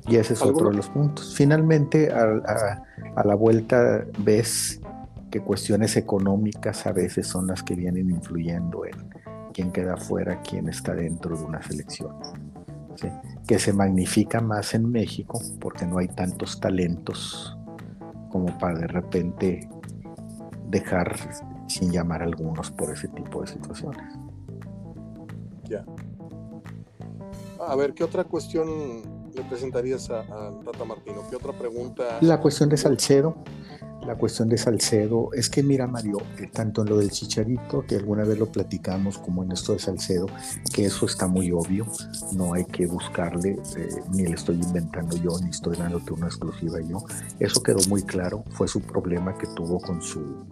Y 0.07 0.15
ese 0.15 0.33
es 0.33 0.41
otro 0.41 0.69
de 0.69 0.77
los 0.77 0.89
puntos. 0.89 1.35
Finalmente, 1.35 2.11
a, 2.11 2.81
a, 3.15 3.23
la 3.23 3.35
vuelta 3.35 4.05
ves 4.19 4.81
que 5.29 5.41
cuestiones 5.41 5.95
económicas 5.97 6.87
a 6.87 6.91
veces 6.91 7.27
son 7.27 7.47
las 7.47 7.61
que 7.61 7.75
vienen 7.75 8.09
influyendo 8.09 8.85
en 8.85 9.09
quién 9.53 9.71
queda 9.71 9.97
fuera, 9.97 10.41
quién 10.41 10.67
está 10.69 10.95
dentro 10.95 11.37
de 11.37 11.43
una 11.43 11.61
selección. 11.61 12.15
Que 13.47 13.59
se 13.59 13.71
magnifica 13.71 14.41
más 14.41 14.73
en 14.73 14.91
México 14.91 15.39
porque 15.59 15.85
no 15.85 15.99
hay 15.99 16.07
tantos 16.07 16.59
talentos 16.59 17.57
como 18.29 18.57
para 18.57 18.79
de 18.79 18.87
repente 18.87 19.69
dejar 20.67 21.15
sin 21.67 21.91
llamar 21.91 22.21
a 22.21 22.25
algunos 22.25 22.71
por 22.71 22.91
ese 22.91 23.07
tipo 23.09 23.41
de 23.41 23.47
situaciones. 23.47 24.13
Ya. 25.63 25.85
A 27.59 27.75
ver, 27.75 27.93
¿qué 27.93 28.03
otra 28.03 28.23
cuestión 28.23 29.18
le 29.35 29.43
presentarías 29.43 30.09
a, 30.09 30.23
Tata 30.63 30.85
Martino? 30.85 31.23
¿Qué 31.29 31.35
otra 31.35 31.53
pregunta? 31.53 32.17
La 32.21 32.39
cuestión 32.39 32.69
de 32.69 32.77
Salcedo. 32.77 33.35
La 34.05 34.15
cuestión 34.15 34.47
de 34.47 34.57
Salcedo 34.57 35.29
es 35.33 35.49
que, 35.49 35.61
mira, 35.61 35.85
Mario, 35.85 36.17
tanto 36.53 36.81
en 36.81 36.89
lo 36.89 36.97
del 36.97 37.11
chicharito, 37.11 37.85
que 37.85 37.97
alguna 37.97 38.23
vez 38.23 38.39
lo 38.39 38.47
platicamos, 38.47 39.17
como 39.17 39.43
en 39.43 39.51
esto 39.51 39.73
de 39.73 39.79
Salcedo, 39.79 40.27
que 40.73 40.85
eso 40.85 41.05
está 41.05 41.27
muy 41.27 41.51
obvio, 41.51 41.85
no 42.31 42.53
hay 42.53 42.63
que 42.65 42.87
buscarle, 42.87 43.57
eh, 43.77 43.89
ni 44.11 44.23
le 44.23 44.35
estoy 44.35 44.55
inventando 44.55 45.17
yo, 45.17 45.37
ni 45.43 45.49
estoy 45.49 45.75
dándote 45.75 46.13
una 46.13 46.27
exclusiva 46.27 46.79
yo. 46.79 47.03
Eso 47.39 47.61
quedó 47.61 47.79
muy 47.89 48.01
claro, 48.01 48.43
fue 48.51 48.67
su 48.69 48.81
problema 48.81 49.37
que 49.37 49.47
tuvo 49.47 49.79
con 49.79 50.01
su, 50.01 50.45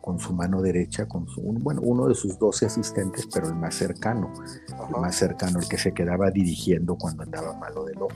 con 0.00 0.18
su, 0.18 0.32
mano 0.32 0.60
derecha, 0.60 1.06
con 1.06 1.28
su, 1.28 1.40
bueno, 1.40 1.80
uno 1.82 2.08
de 2.08 2.14
sus 2.14 2.38
12 2.38 2.66
asistentes, 2.66 3.26
pero 3.32 3.48
el 3.48 3.54
más 3.54 3.74
cercano, 3.74 4.32
el 4.68 5.00
más 5.00 5.16
cercano, 5.16 5.58
el 5.60 5.68
que 5.68 5.78
se 5.78 5.92
quedaba 5.92 6.30
dirigiendo 6.30 6.96
cuando 6.96 7.22
andaba 7.22 7.54
malo 7.54 7.84
del 7.84 8.02
ojo. 8.02 8.12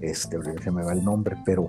Este, 0.00 0.38
se 0.62 0.70
me 0.70 0.82
va 0.82 0.92
el 0.92 1.04
nombre, 1.04 1.36
pero, 1.44 1.68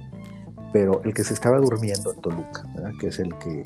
pero 0.73 1.01
el 1.03 1.13
que 1.13 1.23
se 1.23 1.33
estaba 1.33 1.57
durmiendo 1.59 2.13
en 2.13 2.21
Toluca, 2.21 2.67
que 2.99 3.07
es 3.07 3.19
el 3.19 3.37
que, 3.37 3.63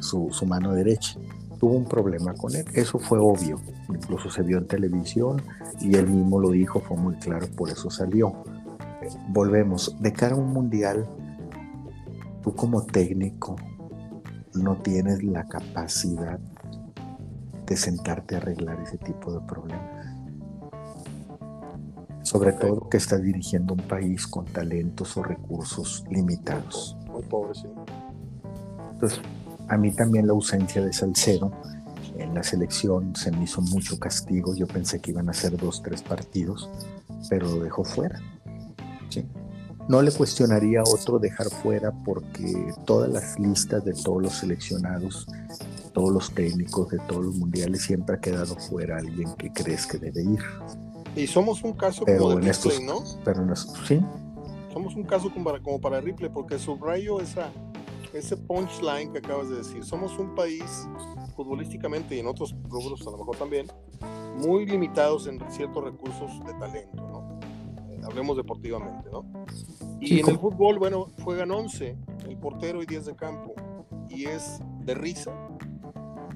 su, 0.00 0.28
su 0.30 0.46
mano 0.46 0.72
derecha 0.72 1.18
tuvo 1.58 1.74
un 1.74 1.84
problema 1.84 2.34
con 2.34 2.54
él. 2.54 2.64
Eso 2.74 2.98
fue 2.98 3.18
obvio, 3.18 3.60
incluso 3.88 4.30
se 4.30 4.42
vio 4.42 4.58
en 4.58 4.66
televisión 4.66 5.40
y 5.80 5.94
él 5.94 6.08
mismo 6.08 6.38
lo 6.40 6.50
dijo, 6.50 6.80
fue 6.80 6.96
muy 6.96 7.14
claro, 7.16 7.46
por 7.56 7.70
eso 7.70 7.90
salió. 7.90 8.34
Volvemos, 9.28 9.96
de 10.00 10.12
cara 10.12 10.34
a 10.34 10.38
un 10.38 10.52
mundial, 10.52 11.06
tú 12.42 12.54
como 12.54 12.84
técnico, 12.84 13.56
no 14.54 14.76
tienes 14.76 15.22
la 15.22 15.44
capacidad 15.44 16.38
de 17.66 17.76
sentarte 17.76 18.34
a 18.34 18.38
arreglar 18.38 18.80
ese 18.80 18.98
tipo 18.98 19.32
de 19.32 19.40
problemas. 19.46 20.06
Sobre 22.22 22.52
todo 22.52 22.88
que 22.88 22.96
estás 22.96 23.22
dirigiendo 23.22 23.74
un 23.74 23.80
país 23.80 24.26
con 24.26 24.46
talentos 24.46 25.16
o 25.16 25.22
recursos 25.22 26.04
limitados. 26.10 26.96
Muy 27.10 27.22
pobre, 27.22 27.54
sí. 27.54 27.68
Entonces, 28.92 29.20
a 29.68 29.76
mí 29.76 29.92
también 29.92 30.26
la 30.26 30.32
ausencia 30.32 30.82
de 30.82 30.92
Salcedo 30.92 31.52
en 32.16 32.34
la 32.34 32.42
selección 32.42 33.14
se 33.14 33.30
me 33.30 33.44
hizo 33.44 33.60
mucho 33.60 33.98
castigo. 33.98 34.54
Yo 34.54 34.66
pensé 34.66 35.00
que 35.00 35.10
iban 35.10 35.28
a 35.28 35.34
ser 35.34 35.56
dos, 35.56 35.82
tres 35.82 36.02
partidos, 36.02 36.70
pero 37.28 37.46
lo 37.46 37.60
dejó 37.60 37.84
fuera. 37.84 38.20
¿sí? 39.08 39.26
No 39.88 40.00
le 40.00 40.10
cuestionaría 40.12 40.80
a 40.80 40.84
otro 40.84 41.18
dejar 41.18 41.50
fuera 41.50 41.92
porque 42.04 42.72
todas 42.86 43.10
las 43.10 43.38
listas 43.38 43.84
de 43.84 43.92
todos 43.92 44.22
los 44.22 44.32
seleccionados, 44.34 45.26
todos 45.92 46.10
los 46.10 46.30
técnicos 46.32 46.88
de 46.88 46.98
todos 47.00 47.26
los 47.26 47.34
mundiales, 47.34 47.82
siempre 47.82 48.16
ha 48.16 48.20
quedado 48.20 48.56
fuera 48.56 48.98
alguien 48.98 49.34
que 49.34 49.52
crees 49.52 49.86
que 49.86 49.98
debe 49.98 50.22
ir. 50.22 50.40
Y 51.16 51.26
somos 51.26 51.62
un 51.62 51.74
caso 51.74 52.04
como 52.04 52.36
de 52.36 52.52
Ripley, 52.52 52.84
¿no? 52.84 53.04
Pero 53.24 53.42
en 53.42 53.56
sí. 53.56 54.00
Somos 54.72 54.96
un 54.96 55.04
caso 55.04 55.30
como 55.32 55.44
para, 55.44 55.62
como 55.62 55.80
para 55.80 56.00
Ripley 56.00 56.30
porque 56.32 56.58
subrayo 56.58 57.20
esa, 57.20 57.52
ese 58.12 58.36
punchline 58.36 59.12
que 59.12 59.18
acabas 59.18 59.50
de 59.50 59.56
decir. 59.56 59.84
Somos 59.84 60.18
un 60.18 60.34
país 60.34 60.88
futbolísticamente 61.36 62.16
y 62.16 62.20
en 62.20 62.26
otros 62.26 62.54
rubros 62.64 63.06
a 63.06 63.10
lo 63.10 63.18
mejor 63.18 63.36
también, 63.36 63.66
muy 64.36 64.66
limitados 64.66 65.26
en 65.26 65.38
ciertos 65.50 65.84
recursos 65.84 66.44
de 66.44 66.54
talento, 66.54 66.96
¿no? 66.96 67.43
Hablemos 68.04 68.36
deportivamente, 68.36 69.10
¿no? 69.10 69.24
Y 70.00 70.20
en 70.20 70.28
el 70.28 70.38
fútbol, 70.38 70.78
bueno, 70.78 71.08
juegan 71.22 71.50
11, 71.50 71.96
el 72.28 72.36
portero 72.38 72.82
y 72.82 72.86
10 72.86 73.06
de 73.06 73.16
campo. 73.16 73.54
Y 74.08 74.26
es 74.26 74.60
de 74.84 74.94
risa 74.94 75.32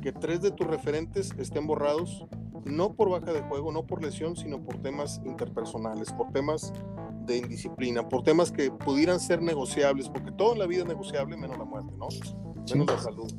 que 0.03 0.13
tres 0.13 0.41
de 0.41 0.51
tus 0.51 0.67
referentes 0.67 1.33
estén 1.39 1.67
borrados, 1.67 2.25
no 2.65 2.95
por 2.95 3.11
baja 3.11 3.33
de 3.33 3.43
juego, 3.43 3.73
no 3.73 3.87
por 3.87 4.03
lesión, 4.03 4.37
sino 4.37 4.63
por 4.63 4.81
temas 4.81 5.21
interpersonales, 5.25 6.13
por 6.13 6.31
temas 6.33 6.73
de 7.27 7.39
indisciplina, 7.39 8.09
por 8.09 8.23
temas 8.23 8.51
que 8.51 8.71
pudieran 8.71 9.21
ser 9.21 9.43
negociables, 9.43 10.09
porque 10.09 10.33
todo 10.33 10.55
en 10.55 10.61
la 10.61 10.67
vida 10.67 10.83
es 10.83 10.89
negociable, 10.89 11.37
menos 11.37 11.59
la 11.59 11.65
muerte, 11.65 11.93
¿no? 11.99 12.09
Menos 12.73 12.87
la 12.87 12.99
salud. 12.99 13.33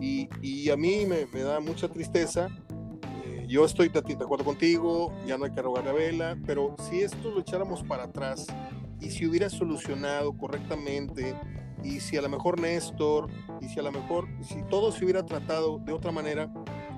Y, 0.00 0.28
y 0.42 0.70
a 0.70 0.76
mí 0.76 1.06
me, 1.06 1.26
me 1.32 1.42
da 1.42 1.60
mucha 1.60 1.88
tristeza 1.88 2.48
yo 3.48 3.64
estoy 3.64 3.88
de 3.88 3.98
acuerdo 3.98 4.44
contigo, 4.44 5.12
ya 5.26 5.38
no 5.38 5.44
hay 5.44 5.52
que 5.52 5.62
rogar 5.62 5.84
la 5.84 5.92
vela, 5.92 6.36
pero 6.46 6.74
si 6.88 7.02
esto 7.02 7.30
lo 7.30 7.40
echáramos 7.40 7.82
para 7.82 8.04
atrás 8.04 8.46
y 9.00 9.10
si 9.10 9.26
hubiera 9.26 9.50
solucionado 9.50 10.36
correctamente 10.36 11.34
y 11.82 12.00
si 12.00 12.16
a 12.16 12.22
lo 12.22 12.28
mejor 12.28 12.60
Néstor 12.60 13.28
y 13.60 13.68
si 13.68 13.78
a 13.78 13.82
lo 13.82 13.92
mejor 13.92 14.26
si 14.42 14.62
todo 14.64 14.90
se 14.92 15.04
hubiera 15.04 15.24
tratado 15.24 15.78
de 15.78 15.92
otra 15.92 16.10
manera, 16.12 16.50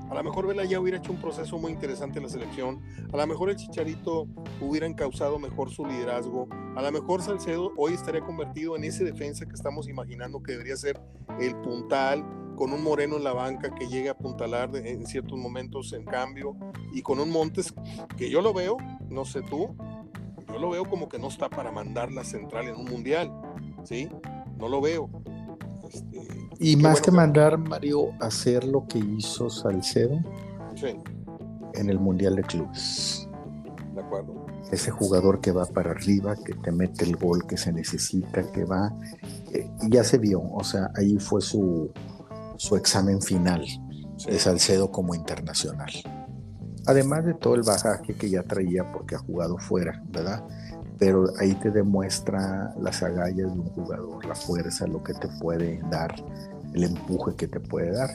a 0.09 0.15
lo 0.15 0.23
mejor 0.23 0.47
Vela 0.47 0.65
ya 0.65 0.79
hubiera 0.79 0.99
hecho 0.99 1.13
un 1.13 1.21
proceso 1.21 1.59
muy 1.59 1.73
interesante 1.73 2.19
en 2.19 2.25
la 2.25 2.31
selección, 2.31 2.81
a 3.13 3.17
lo 3.17 3.27
mejor 3.27 3.51
el 3.51 3.57
Chicharito 3.57 4.29
hubiera 4.61 4.87
encauzado 4.87 5.39
mejor 5.39 5.71
su 5.71 5.85
liderazgo, 5.85 6.49
a 6.77 6.83
lo 6.83 6.93
mejor 6.93 7.23
Salcedo 7.23 7.73
hoy 7.77 7.95
estaría 7.95 8.21
convertido 8.21 8.77
en 8.77 8.85
ese 8.85 9.05
defensa 9.05 9.47
que 9.47 9.55
estamos 9.55 9.89
imaginando 9.89 10.43
que 10.43 10.53
debería 10.53 10.77
ser 10.77 11.01
el 11.41 11.57
puntal 11.57 12.25
con 12.57 12.73
un 12.73 12.83
Moreno 12.83 13.17
en 13.17 13.25
la 13.25 13.33
banca 13.33 13.73
que 13.75 13.87
llegue 13.87 14.09
a 14.09 14.13
apuntalar 14.13 14.75
en 14.75 15.07
ciertos 15.07 15.39
momentos 15.39 15.93
en 15.93 16.05
cambio, 16.05 16.57
y 16.93 17.03
con 17.03 17.21
un 17.21 17.31
Montes 17.31 17.73
que 18.17 18.31
yo 18.31 18.41
lo 18.41 18.53
veo, 18.53 18.79
no 19.09 19.25
sé 19.25 19.43
tú, 19.43 19.77
yo 20.49 20.59
lo 20.59 20.71
veo 20.71 20.89
como 20.89 21.09
que 21.09 21.19
no 21.19 21.29
está 21.29 21.49
para 21.49 21.71
mandar 21.71 22.11
la 22.11 22.25
central 22.25 22.69
en 22.69 22.77
un 22.77 22.87
mundial, 22.87 23.31
¿sí? 23.85 24.09
No 24.59 24.69
lo 24.69 24.81
veo. 24.81 25.11
Este, 25.93 26.27
y 26.59 26.77
más 26.77 27.01
que 27.01 27.11
mandar, 27.11 27.59
Mario, 27.59 28.13
hacer 28.21 28.65
lo 28.65 28.87
que 28.89 28.99
hizo 28.99 29.51
Salcedo 29.51 30.19
en 31.75 31.91
el 31.91 31.99
Mundial 31.99 32.37
de 32.37 32.43
Clubes. 32.43 33.29
De 33.95 34.01
acuerdo. 34.01 34.47
Ese 34.73 34.91
jugador 34.91 35.41
que 35.41 35.53
va 35.53 35.67
para 35.67 35.93
arriba, 35.93 36.35
que 36.37 36.55
te 36.55 36.73
mete 36.73 37.05
el 37.05 37.17
gol 37.17 37.47
que 37.47 37.57
se 37.57 37.73
necesita, 37.73 38.51
que 38.51 38.65
va. 38.65 38.93
Eh, 39.53 39.71
ya 39.91 40.03
se 40.03 40.19
vio, 40.19 40.43
o 40.43 40.65
sea, 40.65 40.91
ahí 40.97 41.19
fue 41.19 41.41
su, 41.41 41.93
su 42.57 42.77
examen 42.77 43.21
final 43.21 43.65
de 44.27 44.39
Salcedo 44.39 44.91
como 44.91 45.15
internacional. 45.15 45.91
Además 46.87 47.25
de 47.25 47.35
todo 47.35 47.57
el 47.57 47.63
bajaje 47.63 48.15
que 48.15 48.31
ya 48.31 48.43
traía 48.43 48.91
porque 48.93 49.17
ha 49.17 49.19
jugado 49.19 49.59
fuera, 49.59 50.03
¿verdad? 50.09 50.45
Pero 50.99 51.27
ahí 51.39 51.55
te 51.57 51.71
demuestra 51.71 52.75
las 52.81 53.03
agallas 53.03 53.53
de 53.53 53.61
un 53.61 53.67
jugador, 53.71 54.25
la 54.25 54.35
fuerza, 54.35 54.87
lo 54.87 55.03
que 55.03 55.13
te 55.13 55.29
puede 55.41 55.81
dar, 55.91 56.15
el 56.73 56.85
empuje 56.85 57.35
que 57.35 57.49
te 57.49 57.61
puede 57.61 57.93
dar. 57.93 58.11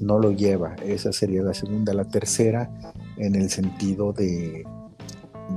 No 0.00 0.18
lo 0.18 0.32
lleva, 0.32 0.74
esa 0.84 1.12
sería 1.12 1.42
la 1.42 1.54
segunda. 1.54 1.92
La 1.92 2.04
tercera, 2.04 2.70
en 3.18 3.34
el 3.34 3.50
sentido 3.50 4.12
de, 4.12 4.64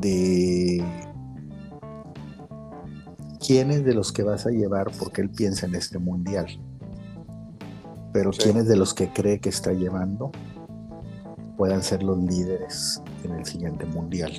de 0.02 0.84
quiénes 3.46 3.86
de 3.86 3.94
los 3.94 4.12
que 4.12 4.24
vas 4.24 4.46
a 4.46 4.52
llevar, 4.52 4.92
porque 5.00 5.22
él 5.22 5.30
piensa 5.30 5.66
en 5.66 5.76
este 5.76 5.98
mundial 6.00 6.60
pero 8.14 8.32
¿quiénes 8.32 8.68
de 8.68 8.76
los 8.76 8.94
que 8.94 9.10
cree 9.10 9.40
que 9.40 9.50
está 9.50 9.74
llevando 9.74 10.32
puedan 11.58 11.84
ser 11.84 12.04
los 12.04 12.18
líderes 12.18 13.02
en 13.24 13.32
el 13.32 13.46
siguiente 13.46 13.86
mundial? 13.86 14.32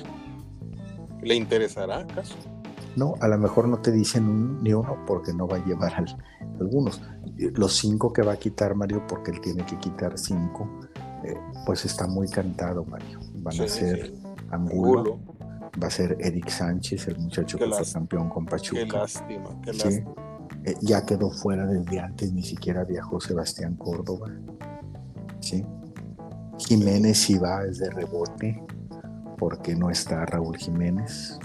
¿Le 1.21 1.35
interesará 1.35 1.99
acaso? 1.99 2.35
No, 2.95 3.15
a 3.21 3.27
lo 3.27 3.37
mejor 3.37 3.67
no 3.67 3.79
te 3.79 3.91
dicen 3.91 4.61
ni 4.61 4.73
uno 4.73 4.97
porque 5.07 5.33
no 5.33 5.47
va 5.47 5.57
a 5.57 5.65
llevar 5.65 6.05
algunos. 6.59 7.01
Los 7.37 7.73
cinco 7.73 8.13
que 8.13 8.21
va 8.21 8.33
a 8.33 8.37
quitar 8.37 8.75
Mario, 8.75 9.05
porque 9.07 9.31
él 9.31 9.41
tiene 9.41 9.65
que 9.65 9.77
quitar 9.77 10.17
cinco, 10.17 10.69
eh, 11.23 11.33
pues 11.65 11.85
está 11.85 12.05
muy 12.07 12.27
cantado, 12.27 12.85
Mario. 12.85 13.19
Van 13.35 13.59
a 13.59 13.67
ser 13.67 14.13
Angulo, 14.51 15.19
va 15.81 15.87
a 15.87 15.91
ser 15.91 16.17
Eric 16.19 16.49
Sánchez, 16.49 17.07
el 17.07 17.19
muchacho 17.19 17.57
que 17.57 17.67
fue 17.67 17.91
campeón 17.91 18.29
con 18.29 18.45
Pachuca. 18.45 18.81
Qué 18.81 18.87
lástima, 18.87 19.61
qué 19.63 19.73
lástima. 19.73 20.13
Eh, 20.65 20.75
ya 20.81 21.05
quedó 21.05 21.29
fuera 21.29 21.65
desde 21.65 21.99
antes, 21.99 22.31
ni 22.33 22.43
siquiera 22.43 22.83
viajó 22.83 23.19
Sebastián 23.19 23.75
Córdoba. 23.75 24.31
¿sí? 25.39 25.65
Jiménez 26.57 27.17
sí 27.17 27.37
va 27.37 27.63
desde 27.63 27.89
rebote, 27.89 28.63
porque 29.37 29.75
no 29.75 29.89
está 29.89 30.25
Raúl 30.25 30.57
Jiménez. 30.57 31.37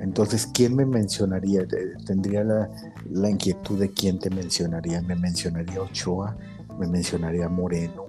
Entonces, 0.00 0.46
¿quién 0.46 0.76
me 0.76 0.86
mencionaría? 0.86 1.66
Tendría 2.06 2.44
la, 2.44 2.70
la, 3.10 3.30
inquietud 3.30 3.80
de 3.80 3.90
quién 3.90 4.20
te 4.20 4.30
mencionaría. 4.30 5.02
Me 5.02 5.16
mencionaría 5.16 5.82
Ochoa, 5.82 6.36
me 6.78 6.86
mencionaría 6.86 7.48
Moreno, 7.48 8.06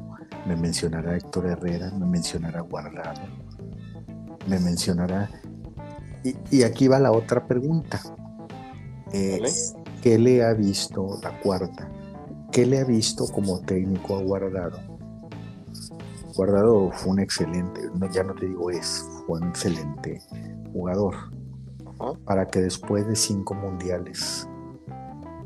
me 0.47 0.55
mencionará 0.55 1.17
Héctor 1.17 1.47
Herrera, 1.47 1.91
me 1.91 2.05
mencionará 2.05 2.61
Guardado, 2.61 3.21
me 4.47 4.59
mencionará... 4.59 5.29
Y, 6.51 6.63
aquí 6.63 6.87
va 6.87 6.99
la 6.99 7.11
otra 7.11 7.47
pregunta. 7.47 8.01
Eh, 9.13 9.41
¿Qué 10.01 10.17
le 10.17 10.45
ha 10.45 10.53
visto 10.53 11.19
la 11.21 11.37
cuarta? 11.41 11.91
¿Qué 12.53 12.65
le 12.65 12.79
ha 12.79 12.85
visto 12.85 13.25
como 13.27 13.59
técnico 13.59 14.15
a 14.15 14.21
Guardado? 14.21 14.79
Guardado 16.35 16.89
fue 16.93 17.11
un 17.11 17.19
excelente, 17.19 17.81
ya 18.13 18.23
no 18.23 18.33
te 18.33 18.47
digo 18.47 18.71
es, 18.71 19.05
fue 19.27 19.41
un 19.41 19.49
excelente 19.49 20.21
jugador. 20.71 21.15
Para 22.23 22.47
que 22.47 22.61
después 22.61 23.05
de 23.07 23.15
cinco 23.17 23.55
mundiales, 23.55 24.47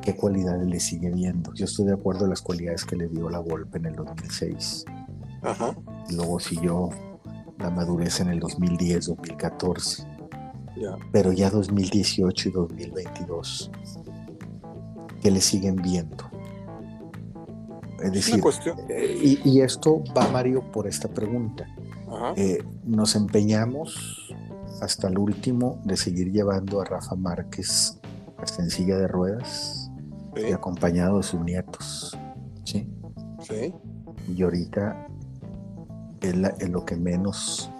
¿qué 0.04 0.16
cualidades 0.16 0.68
le 0.68 0.80
sigue 0.80 1.10
viendo? 1.10 1.52
Yo 1.56 1.66
estoy 1.66 1.86
de 1.88 1.94
acuerdo 1.94 2.26
en 2.26 2.30
las 2.30 2.44
cualidades 2.44 2.86
que 2.86 2.96
le 2.96 3.08
dio 3.08 3.32
la 3.32 3.40
golpe 3.40 3.80
en 3.80 3.88
el 3.88 3.96
2006. 3.96 4.86
Ajá. 5.42 5.76
Luego 6.12 6.40
siguió 6.40 6.90
la 7.58 7.72
madurez 7.72 8.20
en 8.20 8.28
el 8.28 8.40
2010, 8.40 9.08
2014. 9.08 10.08
Pero 11.12 11.32
ya 11.32 11.50
2018 11.50 12.50
y 12.50 12.52
2022 12.52 13.72
que 15.24 15.32
le 15.32 15.40
siguen 15.40 15.78
viendo. 15.78 16.30
Es 18.04 18.12
decir, 18.12 18.44
eh, 18.90 19.40
y, 19.46 19.62
esto 19.62 20.04
va, 20.16 20.28
Mario, 20.28 20.70
por 20.74 20.86
esta 20.86 21.08
pregunta. 21.08 21.66
Eh, 22.36 22.62
nos 22.84 23.16
empeñamos 23.16 24.30
hasta 24.82 25.08
el 25.08 25.18
último 25.18 25.82
de 25.86 25.96
seguir 25.96 26.32
llevando 26.32 26.82
a 26.82 26.84
Rafa 26.84 27.16
Márquez 27.16 27.98
hasta 28.38 28.62
en 28.62 28.70
silla 28.70 28.98
de 28.98 29.08
ruedas 29.08 29.90
y 30.36 30.52
acompañado 30.52 31.18
de 31.18 31.24
sus 31.24 31.40
nietos. 31.40 32.18
¿sí? 32.66 32.86
Sí. 33.40 33.74
Y 34.36 34.44
ahorita 34.44 35.08
es, 36.22 36.70
lo 36.70 36.84
que 36.86 36.98
menos, 36.98 37.72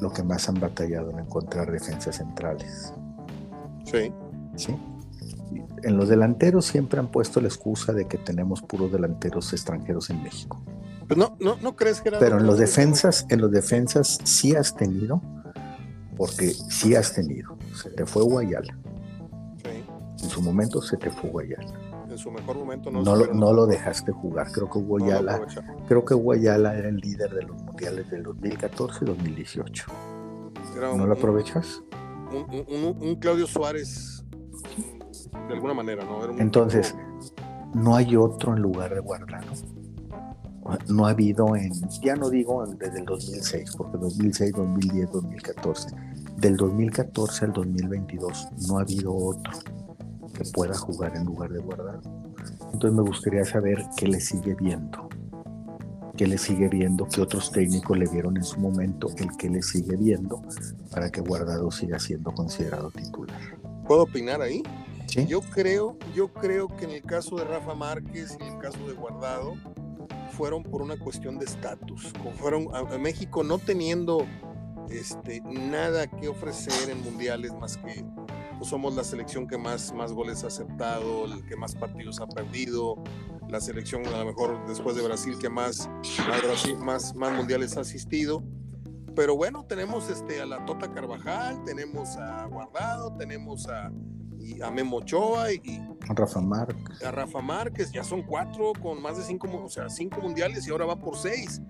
lo 0.00 0.12
que 0.12 0.22
más 0.22 0.46
han 0.50 0.60
batallado 0.60 1.10
en 1.10 1.20
encontrar 1.20 1.72
defensas 1.72 2.16
centrales. 2.16 2.92
Sí. 3.86 4.12
Sí 4.56 4.76
en 5.82 5.96
los 5.96 6.08
delanteros 6.08 6.64
siempre 6.64 6.98
han 6.98 7.10
puesto 7.10 7.40
la 7.40 7.48
excusa 7.48 7.92
de 7.92 8.06
que 8.06 8.18
tenemos 8.18 8.62
puros 8.62 8.90
delanteros 8.90 9.52
extranjeros 9.52 10.10
en 10.10 10.22
México. 10.22 10.62
Pues 11.06 11.18
no, 11.18 11.36
no, 11.40 11.56
no 11.60 11.76
crees 11.76 12.00
que 12.00 12.08
era 12.08 12.18
Pero 12.18 12.38
en 12.38 12.46
los 12.46 12.58
defensas, 12.58 13.26
en 13.28 13.40
los 13.40 13.50
defensas 13.50 14.18
sí 14.24 14.54
has 14.54 14.74
tenido, 14.74 15.20
porque 16.16 16.48
sí 16.50 16.94
has 16.94 17.12
tenido. 17.12 17.56
Se 17.74 17.90
te 17.90 18.06
fue 18.06 18.22
Guayala. 18.22 18.78
Sí. 19.62 19.84
En 20.22 20.30
su 20.30 20.40
momento 20.40 20.80
se 20.80 20.96
te 20.96 21.10
fue 21.10 21.30
Guayala. 21.30 21.74
En 22.08 22.16
su 22.16 22.30
mejor 22.30 22.56
momento 22.56 22.90
no. 22.90 23.02
No, 23.02 23.16
lo, 23.16 23.34
no 23.34 23.52
lo 23.52 23.66
dejaste 23.66 24.12
jugar. 24.12 24.50
Creo 24.52 24.70
que 24.70 24.78
Guayala, 24.78 25.46
creo 25.88 26.04
que 26.04 26.14
Guayala 26.14 26.76
era 26.76 26.88
el 26.88 26.96
líder 26.96 27.34
de 27.34 27.42
los 27.42 27.62
mundiales 27.62 28.10
del 28.10 28.22
2014 28.22 29.00
y 29.02 29.06
2018. 29.06 29.86
¿No 30.96 31.06
lo 31.06 31.12
aprovechas? 31.12 31.82
un 32.32 33.16
Claudio 33.20 33.46
Suárez 33.46 34.13
de 35.48 35.54
alguna 35.54 35.74
manera, 35.74 36.04
¿no? 36.04 36.38
Entonces, 36.38 36.94
no 37.74 37.96
hay 37.96 38.16
otro 38.16 38.54
en 38.54 38.62
lugar 38.62 38.94
de 38.94 39.00
Guardado. 39.00 39.46
No 40.88 41.06
ha 41.06 41.10
habido 41.10 41.54
en, 41.56 41.72
ya 42.00 42.16
no 42.16 42.30
digo 42.30 42.64
desde 42.66 43.00
el 43.00 43.04
2006, 43.04 43.74
porque 43.76 43.98
2006, 43.98 44.52
2010, 44.52 45.10
2014, 45.12 45.94
del 46.38 46.56
2014 46.56 47.44
al 47.44 47.52
2022 47.52 48.48
no 48.68 48.78
ha 48.78 48.80
habido 48.80 49.14
otro 49.14 49.52
que 50.32 50.44
pueda 50.52 50.74
jugar 50.74 51.14
en 51.16 51.24
lugar 51.24 51.50
de 51.50 51.60
Guardado. 51.60 52.00
Entonces 52.72 52.96
me 52.96 53.02
gustaría 53.02 53.44
saber 53.44 53.84
qué 53.96 54.08
le 54.08 54.20
sigue 54.20 54.54
viendo, 54.54 55.08
qué 56.16 56.26
le 56.26 56.38
sigue 56.38 56.68
viendo, 56.68 57.06
qué 57.06 57.20
otros 57.20 57.52
técnicos 57.52 57.98
le 57.98 58.08
vieron 58.08 58.36
en 58.36 58.44
su 58.44 58.58
momento, 58.58 59.08
el 59.18 59.36
que 59.36 59.50
le 59.50 59.62
sigue 59.62 59.96
viendo 59.96 60.42
para 60.90 61.10
que 61.10 61.20
Guardado 61.20 61.70
siga 61.70 61.98
siendo 61.98 62.32
considerado 62.32 62.90
titular. 62.90 63.38
¿Puedo 63.86 64.04
opinar 64.04 64.40
ahí? 64.40 64.62
Yo 65.22 65.40
creo, 65.40 65.96
yo 66.14 66.32
creo 66.32 66.68
que 66.68 66.84
en 66.84 66.90
el 66.90 67.02
caso 67.02 67.36
de 67.36 67.44
Rafa 67.44 67.74
Márquez 67.74 68.36
y 68.40 68.42
en 68.42 68.54
el 68.54 68.58
caso 68.58 68.78
de 68.86 68.94
Guardado 68.94 69.54
fueron 70.32 70.64
por 70.64 70.82
una 70.82 70.98
cuestión 70.98 71.38
de 71.38 71.44
estatus. 71.44 72.12
Fueron 72.40 72.68
a, 72.74 72.82
México 72.98 73.44
no 73.44 73.58
teniendo 73.58 74.26
este, 74.90 75.40
nada 75.42 76.08
que 76.08 76.28
ofrecer 76.28 76.90
en 76.90 77.02
mundiales 77.02 77.52
más 77.54 77.76
que 77.76 78.04
pues, 78.58 78.68
somos 78.68 78.94
la 78.94 79.04
selección 79.04 79.46
que 79.46 79.56
más, 79.56 79.92
más 79.92 80.12
goles 80.12 80.42
ha 80.42 80.48
aceptado, 80.48 81.26
que 81.48 81.56
más 81.56 81.74
partidos 81.76 82.20
ha 82.20 82.26
perdido, 82.26 82.96
la 83.48 83.60
selección 83.60 84.04
a 84.06 84.18
lo 84.18 84.24
mejor 84.24 84.66
después 84.66 84.96
de 84.96 85.02
Brasil 85.02 85.36
que 85.40 85.48
más, 85.48 85.88
más, 86.78 87.14
más, 87.14 87.32
mundiales 87.32 87.76
ha 87.76 87.82
asistido. 87.82 88.42
Pero 89.14 89.36
bueno, 89.36 89.64
tenemos 89.64 90.10
este, 90.10 90.40
a 90.40 90.46
la 90.46 90.64
Tota 90.64 90.92
Carvajal, 90.92 91.62
tenemos 91.64 92.16
a 92.16 92.46
Guardado, 92.46 93.16
tenemos 93.16 93.68
a, 93.68 93.92
y 94.44 94.60
a 94.60 94.70
Memo 94.70 94.98
Ochoa 94.98 95.52
y, 95.52 95.80
a 96.08 96.14
Rafa 96.14 96.40
Márquez. 96.40 97.02
A 97.02 97.10
Rafa 97.10 97.40
Márquez, 97.40 97.90
ya 97.90 98.04
son 98.04 98.22
cuatro 98.22 98.72
con 98.80 99.00
más 99.00 99.16
de 99.16 99.24
cinco, 99.24 99.48
o 99.64 99.68
sea, 99.68 99.88
cinco 99.88 100.20
mundiales 100.20 100.66
y 100.66 100.70
ahora 100.70 100.84
va 100.84 100.96
por 100.96 101.16
seis. 101.16 101.62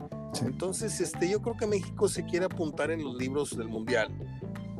Entonces, 0.44 1.00
este, 1.00 1.30
yo 1.30 1.40
creo 1.40 1.56
que 1.56 1.66
México 1.66 2.08
se 2.08 2.24
quiere 2.24 2.46
apuntar 2.46 2.90
en 2.90 3.04
los 3.04 3.16
libros 3.16 3.56
del 3.56 3.68
mundial, 3.68 4.08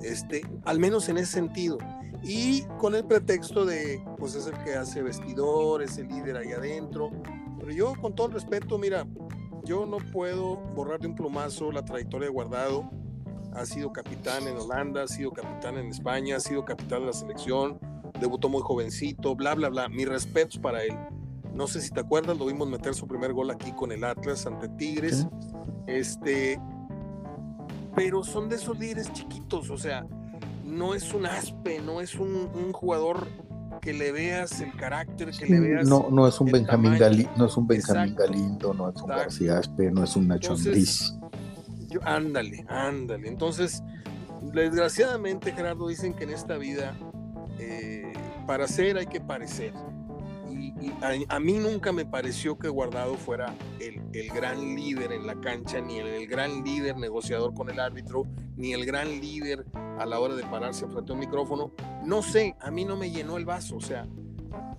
este, 0.02 0.42
al 0.64 0.80
menos 0.80 1.09
en 1.09 1.18
ese 1.18 1.33
sentido. 1.33 1.78
Y 2.22 2.62
con 2.78 2.94
el 2.94 3.04
pretexto 3.04 3.64
de, 3.64 4.02
pues 4.18 4.35
es 4.35 4.46
el 4.46 4.59
que 4.64 4.74
hace 4.74 5.02
vestidor, 5.02 5.83
es 5.83 5.98
el 5.98 6.09
líder 6.09 6.38
ahí 6.38 6.52
adentro. 6.52 7.11
Pero 7.61 7.70
yo, 7.70 7.94
con 8.00 8.14
todo 8.14 8.28
el 8.28 8.33
respeto, 8.33 8.78
mira, 8.78 9.07
yo 9.64 9.87
no 9.87 9.98
puedo 10.12 10.57
borrar 10.74 11.00
de 11.00 11.09
un 11.09 11.14
plumazo 11.14 11.70
la 11.70 11.85
trayectoria 11.85 12.28
de 12.28 12.33
Guardado 12.33 12.90
ha 13.55 13.64
sido 13.67 13.93
capitán 13.93 14.47
en 14.49 14.57
Holanda, 14.57 15.05
ha 15.05 15.09
sido 15.09 15.33
capitán 15.33 15.79
en 15.79 15.87
España, 15.87 16.37
ha 16.37 16.40
sido 16.40 16.64
capitán 16.64 17.01
de 17.01 17.07
la 17.07 17.12
selección, 17.12 17.79
debutó 18.21 18.49
muy 18.49 18.62
jovencito, 18.62 19.35
bla, 19.35 19.55
bla, 19.55 19.69
bla. 19.69 19.88
Mis 19.88 20.09
respetos 20.09 20.59
para 20.59 20.83
él. 20.83 20.97
No 21.55 21.69
sé 21.69 21.81
si 21.81 21.90
te 21.90 22.01
acuerdas, 22.01 22.37
lo 22.37 22.47
vimos 22.47 22.69
meter 22.69 22.95
su 22.95 23.07
primer 23.07 23.33
gol 23.33 23.51
aquí 23.51 23.73
con 23.73 23.93
el 23.93 24.03
Atlas 24.03 24.47
ante 24.47 24.69
Tigres. 24.71 25.27
Este, 25.87 26.61
pero 27.95 28.25
son 28.25 28.49
de 28.49 28.57
esos 28.57 28.79
líderes 28.79 29.12
chiquitos, 29.12 29.71
o 29.71 29.79
sea, 29.79 30.05
no 30.64 30.95
es 30.95 31.14
un 31.14 31.27
aspe, 31.27 31.81
no 31.81 32.01
es 32.01 32.17
un, 32.17 32.73
jugador 32.73 33.29
que 33.81 33.93
le 33.93 34.11
veas 34.11 34.61
el 34.61 34.75
carácter, 34.75 35.31
que 35.31 35.47
le 35.47 35.61
veas. 35.61 35.88
No, 35.88 36.09
no 36.11 36.27
es 36.27 36.40
un 36.40 36.51
Benjamín 36.51 36.99
Galindo, 36.99 37.31
no 37.37 37.47
es 37.47 37.57
un 37.57 37.67
Benjamín 37.69 38.17
Galindo, 38.17 38.75
no 38.75 38.88
es 38.88 39.01
un 39.01 39.09
García 39.09 39.59
Aspe, 39.59 39.93
no 39.93 40.03
es 40.03 40.17
un 40.17 40.27
Nacho 40.27 40.55
Andrés 40.55 41.14
ándale, 42.04 42.64
ándale. 42.68 43.28
Entonces, 43.28 43.83
desgraciadamente, 44.52 45.52
Gerardo, 45.52 45.88
dicen 45.88 46.14
que 46.14 46.24
en 46.24 46.30
esta 46.30 46.57
vida, 46.57 46.96
eh, 47.59 48.12
para 48.46 48.66
ser 48.66 48.98
hay 48.98 49.07
que 49.07 49.20
parecer. 49.20 49.72
Y, 50.50 50.92
a, 51.28 51.40
mí 51.40 51.54
nunca 51.54 51.92
me 51.92 52.04
pareció 52.04 52.59
que 52.59 52.68
Guardado 52.68 53.14
fuera 53.14 53.54
el, 53.80 54.00
gran 54.28 54.76
líder 54.76 55.12
en 55.12 55.26
la 55.26 55.40
cancha, 55.40 55.80
ni 55.80 55.98
el, 55.98 56.26
gran 56.26 56.62
líder 56.62 56.96
negociador 56.96 57.54
con 57.54 57.70
el 57.70 57.80
árbitro, 57.80 58.24
ni 58.57 58.72
el 58.72 58.85
gran 58.85 59.09
líder 59.09 59.64
a 59.98 60.07
la 60.07 60.18
hora 60.20 60.35
de 60.35 60.42
pararse 60.44 60.87
frente 60.87 61.12
a 61.12 61.14
un 61.14 61.20
micrófono. 61.20 61.72
No 62.04 62.22
sé, 62.22 62.54
a 62.61 62.70
mí 62.70 62.85
no 62.85 62.96
me 62.96 63.11
llenó 63.11 63.37
el 63.37 63.44
vaso. 63.44 63.76
O 63.76 63.80
sea, 63.80 64.07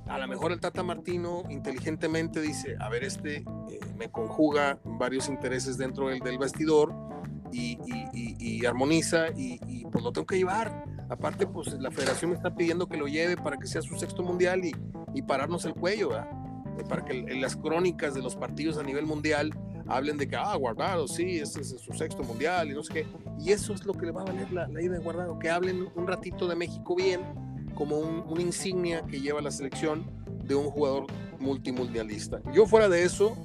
a 0.08 0.18
lo 0.18 0.28
mejor 0.28 0.52
el 0.52 0.60
Tata 0.60 0.84
Martino 0.84 1.44
inteligentemente 1.50 2.40
dice, 2.42 2.76
a 2.80 2.90
ver, 2.90 3.04
este 3.04 3.38
eh, 3.70 3.80
me 3.98 4.10
conjuga 4.10 4.80
varios 4.84 5.30
intereses 5.30 5.78
dentro 5.78 6.10
del, 6.10 6.20
del 6.20 6.38
vestidor 6.38 6.94
y, 7.52 8.66
armoniza 8.66 9.28
y, 9.36 9.86
pues 9.86 10.04
lo 10.04 10.12
tengo 10.12 10.28
que 10.28 10.38
llevar. 10.38 10.86
Aparte, 11.10 11.46
pues 11.46 11.74
la 11.74 11.92
federación 11.92 12.32
me 12.32 12.38
está 12.38 12.56
pidiendo 12.56 12.88
que 12.88 12.98
lo 12.98 13.08
lleve 13.08 13.38
para 13.38 13.58
que 13.58 13.68
sea 13.68 13.82
su 13.82 13.96
sexto 13.98 14.24
mundial 14.24 14.62
y, 14.66 15.22
pararnos 15.22 15.66
el 15.66 15.74
cuello, 15.74 16.16
eh, 16.18 16.24
para 16.90 17.06
que 17.06 17.18
en 17.18 17.42
las 17.42 17.56
crónicas 17.56 18.14
de 18.14 18.22
los 18.22 18.36
partidos 18.36 18.78
a 18.78 18.84
nivel 18.84 19.06
mundial 19.06 19.52
hablen 19.88 20.18
de 20.18 20.28
que, 20.28 20.36
ah, 20.36 20.56
Guardado, 20.56 21.08
sí, 21.08 21.40
este 21.40 21.62
es 21.62 21.76
su 21.80 21.94
sexto 21.94 22.24
mundial 22.24 22.70
y 22.70 22.74
no 22.74 22.84
sé 22.84 22.94
qué. 22.94 23.08
Y 23.40 23.52
eso 23.52 23.74
es 23.74 23.86
lo 23.86 23.94
que 23.94 24.08
le 24.08 24.12
va 24.12 24.22
a 24.22 24.26
valer 24.26 24.52
la, 24.52 24.68
la 24.68 24.82
ida 24.82 24.94
de 24.94 25.00
Guardado, 25.00 25.40
que 25.40 25.50
hablen 25.50 25.88
un 25.96 26.08
ratito 26.08 26.48
de 26.48 26.56
México 26.56 26.96
bien 26.96 27.22
como 27.76 27.98
una 27.98 28.42
insignia 28.42 29.04
que 29.06 29.20
lleva 29.20 29.42
la 29.42 29.52
selección 29.52 30.06
de 30.44 30.56
un 30.56 30.70
jugador 30.70 31.08
multimundialista. 31.40 32.42
Yo 32.54 32.66
fuera 32.66 32.90
de 32.90 33.04
eso, 33.04 33.38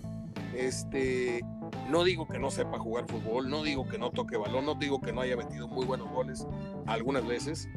este, 0.67 1.45
No 1.91 2.05
digo 2.05 2.27
que 2.27 2.39
no 2.39 2.51
sepa 2.51 2.79
jugar 2.79 3.07
fútbol, 3.09 3.49
no 3.51 3.63
digo 3.63 3.89
que 3.89 3.99
no 3.99 4.11
toque 4.11 4.37
balón, 4.37 4.67
no 4.67 4.75
digo 4.75 5.01
que 5.01 5.13
no 5.13 5.21
haya 5.21 5.37
metido 5.37 5.69
muy 5.69 5.87
buenos 5.87 6.11
goles 6.11 6.47
algunas 6.87 7.27
veces, 7.27 7.69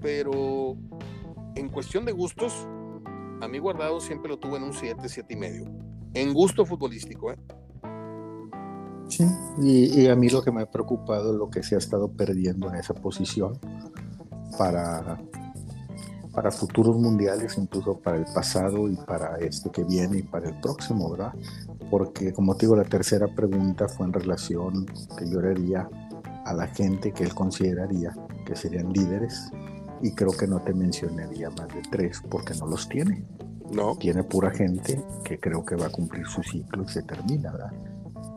pero 0.00 0.76
en 1.54 1.68
cuestión 1.68 2.04
de 2.04 2.12
gustos, 2.12 2.66
a 3.40 3.48
mí 3.48 3.58
Guardado 3.58 4.00
siempre 4.00 4.28
lo 4.28 4.38
tuve 4.38 4.56
en 4.56 4.64
un 4.64 4.72
7, 4.72 5.08
7 5.08 5.34
y 5.34 5.36
medio. 5.36 5.64
En 6.14 6.32
gusto 6.32 6.64
futbolístico, 6.64 7.32
¿eh? 7.32 7.36
Sí, 9.08 9.24
y, 9.62 10.02
y, 10.02 10.08
a 10.08 10.16
mí 10.16 10.28
lo 10.28 10.42
que 10.42 10.52
me 10.52 10.62
ha 10.62 10.70
preocupado 10.70 11.32
es 11.32 11.38
lo 11.38 11.48
que 11.48 11.62
se 11.62 11.74
ha 11.74 11.78
estado 11.78 12.12
perdiendo 12.12 12.68
en 12.68 12.74
esa 12.74 12.92
posición 12.92 13.58
para, 14.58 15.18
para 16.38 16.52
futuros 16.52 16.96
mundiales, 16.96 17.58
incluso 17.58 17.98
para 17.98 18.16
el 18.16 18.24
pasado 18.32 18.88
y 18.88 18.94
para 18.94 19.38
este 19.38 19.70
que 19.70 19.82
viene 19.82 20.18
y 20.18 20.22
para 20.22 20.50
el 20.50 20.60
próximo, 20.60 21.10
¿verdad? 21.10 21.32
Porque 21.90 22.32
como 22.32 22.54
te 22.54 22.66
digo, 22.66 22.76
la 22.76 22.84
tercera 22.84 23.26
pregunta 23.26 23.88
fue 23.88 24.06
en 24.06 24.12
relación 24.12 24.86
que 25.18 25.28
yo 25.28 25.40
le 25.40 25.50
haría 25.50 25.88
a 26.44 26.54
la 26.54 26.68
gente 26.68 27.10
que 27.10 27.24
él 27.24 27.34
consideraría 27.34 28.14
que 28.46 28.54
serían 28.54 28.92
líderes 28.92 29.50
y 30.00 30.12
creo 30.12 30.30
que 30.30 30.46
no 30.46 30.60
te 30.60 30.72
mencionaría 30.74 31.50
más 31.50 31.66
de 31.74 31.82
tres 31.90 32.22
porque 32.30 32.54
no 32.54 32.68
los 32.68 32.88
tiene. 32.88 33.24
No. 33.72 33.96
Tiene 33.96 34.22
pura 34.22 34.52
gente 34.52 35.04
que 35.24 35.40
creo 35.40 35.64
que 35.64 35.74
va 35.74 35.86
a 35.86 35.90
cumplir 35.90 36.24
su 36.28 36.44
ciclo 36.44 36.84
y 36.84 36.88
se 36.88 37.02
termina, 37.02 37.50
¿verdad? 37.50 37.72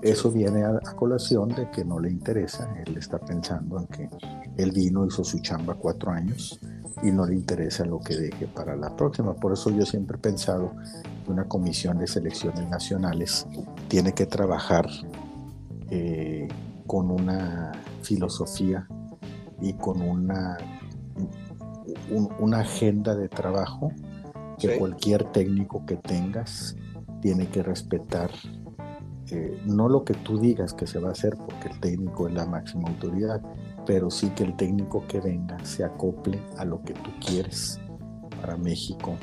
Eso 0.02 0.32
viene 0.32 0.64
a, 0.64 0.70
a, 0.70 0.96
colación 0.96 1.50
de 1.50 1.70
que 1.70 1.86
no 1.86 2.00
le 2.00 2.10
interesa, 2.10 2.68
él 2.84 2.98
está 2.98 3.20
pensando 3.20 3.78
en 3.78 3.86
que 3.86 4.10
él 4.58 4.72
vino, 4.72 5.06
hizo 5.06 5.24
su 5.24 5.38
chamba 5.38 5.76
cuatro 5.76 6.10
años 6.10 6.60
y 7.04 7.12
no 7.12 7.26
le 7.26 7.36
interesa 7.36 7.86
lo 7.86 8.00
que 8.00 8.16
deje 8.16 8.48
para 8.48 8.76
la 8.76 8.96
próxima. 8.96 9.34
Por 9.34 9.54
eso 9.54 9.70
yo 9.70 9.86
siempre 9.86 10.18
he 10.18 10.20
pensado 10.20 10.74
que 11.26 11.32
una 11.32 11.46
comisión 11.46 11.98
de 11.98 12.08
selecciones 12.08 12.70
nacionales 12.70 13.46
tiene 13.88 14.14
que 14.14 14.26
trabajar 14.26 14.88
eh, 15.90 16.48
con 16.88 17.12
una 17.12 17.72
filosofía 18.02 18.88
y 19.62 19.74
con 19.74 20.02
una, 20.02 20.58
un, 22.10 22.30
una 22.40 22.60
agenda 22.60 23.16
de 23.16 23.30
trabajo 23.30 23.92
que 24.58 24.74
sí. 24.74 24.80
cualquier 24.80 25.24
técnico 25.32 25.86
que 25.86 25.98
tengas 25.98 26.76
tiene 27.22 27.48
que 27.48 27.64
respetar 27.64 28.32
eh, 29.32 29.62
no 29.66 29.88
lo 29.88 30.04
que 30.04 30.14
tú 30.14 30.38
digas 30.38 30.74
que 30.74 30.86
se 30.86 31.00
va 31.00 31.08
a 31.08 31.12
hacer, 31.14 31.38
porque 31.38 31.70
el 31.70 31.80
técnico 31.80 32.28
es 32.28 32.34
la 32.34 32.46
máxima 32.46 32.90
autoridad, 32.90 33.42
pero 33.92 34.10
sí 34.10 34.30
que 34.30 34.46
el 34.46 34.56
técnico 34.56 35.06
que 35.06 35.20
venga 35.20 35.58
se 35.66 35.84
acople 35.84 36.40
a 36.56 36.64
lo 36.64 36.82
que 36.82 36.94
tú 36.94 37.10
quieres 37.20 37.78
para 38.40 38.56
México 38.56 39.18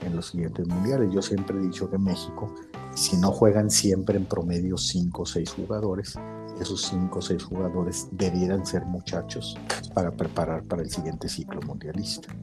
en 0.00 0.16
los 0.16 0.28
siguientes 0.28 0.66
mundiales. 0.66 1.12
Yo 1.12 1.20
siempre 1.20 1.58
he 1.58 1.60
dicho 1.60 1.90
que 1.90 1.98
México, 1.98 2.50
si 2.94 3.18
no 3.18 3.30
juegan 3.32 3.70
siempre 3.70 4.16
en 4.16 4.24
promedio 4.24 4.78
5 4.78 5.20
o 5.20 5.26
6 5.26 5.50
jugadores, 5.50 6.18
esos 6.58 6.80
5 6.86 7.18
o 7.18 7.20
6 7.20 7.44
jugadores 7.44 8.08
debieran 8.12 8.64
ser 8.64 8.86
muchachos 8.86 9.58
para 9.92 10.10
preparar 10.10 10.62
para 10.62 10.80
el 10.80 10.88
siguiente 10.88 11.28
ciclo 11.28 11.60
mundialista. 11.60 12.34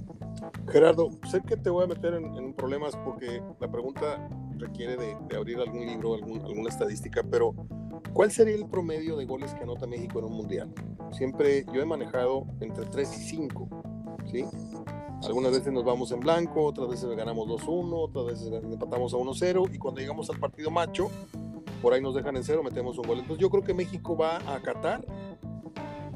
Gerardo, 0.72 1.10
sé 1.32 1.41
que 1.41 1.58
te 1.58 1.72
voy 1.72 1.86
a 1.86 1.88
meter 1.88 2.13
en, 2.13 2.26
en 2.36 2.54
problemas 2.54 2.96
porque 2.98 3.41
la 3.60 3.72
pregunta 3.72 4.30
requiere 4.60 4.98
de, 4.98 5.17
de 5.28 5.36
abrir 5.36 5.58
algún 5.58 5.88
libro, 5.88 6.13
algún, 6.13 6.41
alguna 6.41 6.70
estadística, 6.70 7.24
pero 7.24 7.56
¿cuál 8.13 8.32
sería 8.32 8.56
el 8.56 8.67
promedio 8.67 9.17
de 9.17 9.26
goles 9.26 9.54
que 9.54 9.63
anota 9.63 9.88
México 9.88 10.19
en 10.19 10.26
un 10.26 10.34
mundial? 10.34 10.74
Siempre 11.12 11.65
yo 11.74 11.82
he 11.82 11.86
manejado 11.86 12.45
entre 12.60 12.86
3 12.86 13.17
y 13.17 13.21
5, 13.21 13.69
¿sí? 14.32 14.45
Algunas 15.24 15.52
veces 15.52 15.71
nos 15.71 15.84
vamos 15.84 16.12
en 16.12 16.19
blanco, 16.19 16.63
otras 16.65 16.89
veces 16.89 17.10
ganamos 17.15 17.47
2-1, 17.47 17.89
otras 17.93 18.26
veces 18.26 18.52
empatamos 18.63 19.13
a 19.13 19.17
1-0 19.17 19.74
y 19.74 19.78
cuando 19.78 20.02
llegamos 20.02 20.30
al 20.30 20.39
partido 20.39 20.71
macho, 20.71 21.12
por 21.82 21.93
ahí 21.93 22.02
nos 22.02 22.15
dejan 22.15 22.38
en 22.38 22.43
cero, 22.43 22.63
metemos 22.63 22.97
un 22.97 23.08
gol. 23.08 23.19
Entonces 23.19 23.41
yo 23.41 23.50
creo 23.50 23.63
que 23.63 23.74
México 23.74 24.17
va 24.17 24.38
a 24.38 24.60
Qatar 24.62 25.06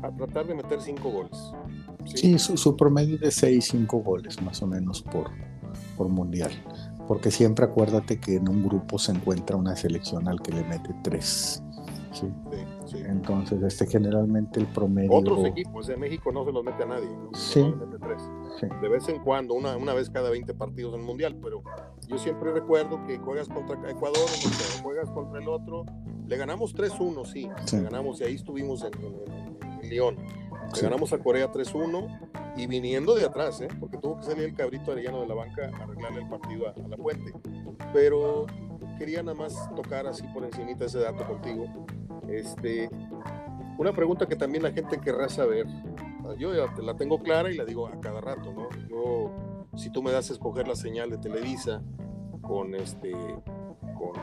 a 0.02 0.12
tratar 0.12 0.48
de 0.48 0.56
meter 0.56 0.82
5 0.82 1.10
goles. 1.10 1.38
Sí, 2.06 2.18
sí 2.18 2.40
su, 2.40 2.58
su, 2.58 2.76
promedio 2.76 3.18
de 3.18 3.32
6, 3.32 3.66
5 3.72 3.98
goles 4.00 4.42
más 4.42 4.62
o 4.62 4.68
menos 4.68 5.02
por, 5.02 5.30
por 5.98 6.10
mundial. 6.10 6.52
Porque 7.08 7.30
siempre 7.30 7.66
acuérdate 7.66 8.20
que 8.20 8.36
en 8.36 8.50
un 8.50 8.64
grupo 8.64 8.98
se 8.98 9.12
encuentra 9.12 9.56
una 9.56 9.76
selección 9.76 10.28
al 10.28 10.42
que 10.42 10.52
le 10.52 10.64
mete 10.64 10.96
3. 11.04 11.64
¿Sí? 12.16 12.34
Sí, 12.52 12.58
sí. 12.86 12.98
Entonces, 13.06 13.62
este 13.62 13.86
generalmente 13.86 14.60
el 14.60 14.68
promedio. 14.68 15.12
Otros 15.12 15.46
equipos, 15.46 15.90
en 15.90 16.00
México 16.00 16.32
no 16.32 16.46
se 16.46 16.52
los 16.52 16.64
mete 16.64 16.84
a 16.84 16.88
nadie. 16.88 17.10
¿no? 17.10 17.30
Sí. 17.34 17.74
Tres. 18.02 18.22
De 18.82 18.90
vez 18.90 19.08
en 19.10 19.20
cuando, 19.20 19.54
una, 19.54 19.76
una 19.78 19.94
vez 19.94 20.10
cada 20.10 20.30
20 20.30 20.54
partidos 20.54 20.94
en 20.94 21.02
el 21.02 21.06
Mundial, 21.06 21.38
pero 21.42 21.64
yo 22.08 22.18
siempre 22.18 22.52
recuerdo 22.52 23.04
que 23.06 23.18
juegas 23.18 23.48
contra 23.50 23.76
Ecuador, 23.90 24.28
juegas 24.82 25.10
contra 25.12 25.42
el 25.42 25.48
otro. 25.48 25.86
Le 26.28 26.38
ganamos 26.38 26.76
3-1, 26.76 27.26
sí, 27.26 27.50
Sí. 27.66 27.78
Le 27.78 27.84
ganamos 27.84 28.20
y 28.22 28.24
ahí 28.24 28.36
estuvimos 28.36 28.84
en, 28.84 28.94
en, 29.04 29.58
en 29.84 29.90
Lyon. 29.90 30.16
Le 30.74 30.82
ganamos 30.82 31.14
a 31.14 31.20
Corea 31.20 31.52
3-1 31.52 32.32
y 32.58 32.68
viniendo 32.68 33.16
de 33.16 33.26
atrás, 33.26 33.62
¿eh? 33.62 33.68
porque 33.80 33.98
tuvo 33.98 34.18
que 34.18 34.24
salir 34.24 34.46
el 34.46 34.56
cabrito 34.56 34.92
arellano 34.92 35.22
de 35.22 35.28
la 35.28 35.36
banca 35.36 35.70
a 35.80 35.84
arreglarle 35.84 36.22
el 36.22 36.30
partido 36.30 36.68
a, 36.68 36.72
a 36.72 36.88
la 36.88 36.98
puente. 36.98 37.34
Pero 37.94 38.46
quería 38.98 39.22
nada 39.22 39.38
más 39.38 39.54
tocar 39.76 40.08
así 40.08 40.24
por 40.34 40.44
encimita 40.44 40.86
ese 40.86 41.00
dato 41.00 41.26
contigo. 41.26 41.66
Este, 42.30 42.90
una 43.78 43.94
pregunta 43.94 44.26
que 44.26 44.36
también 44.36 44.64
la 44.64 44.72
gente 44.72 45.00
querrá 45.00 45.30
saber. 45.30 45.68
Yo 46.38 46.52
la 46.54 46.96
tengo 46.96 47.20
clara 47.20 47.52
y 47.52 47.56
la 47.56 47.66
digo 47.66 47.88
a 47.88 48.00
cada 48.00 48.22
rato, 48.22 48.52
¿no? 48.52 48.70
Yo, 48.90 49.32
si 49.76 49.90
tú 49.92 50.02
me 50.02 50.12
das 50.12 50.30
a 50.30 50.34
escoger 50.34 50.68
la 50.68 50.76
señal 50.76 51.10
de 51.10 51.18
Televisa 51.18 51.82
con 52.42 52.74
este, 52.76 53.12
con 53.12 54.14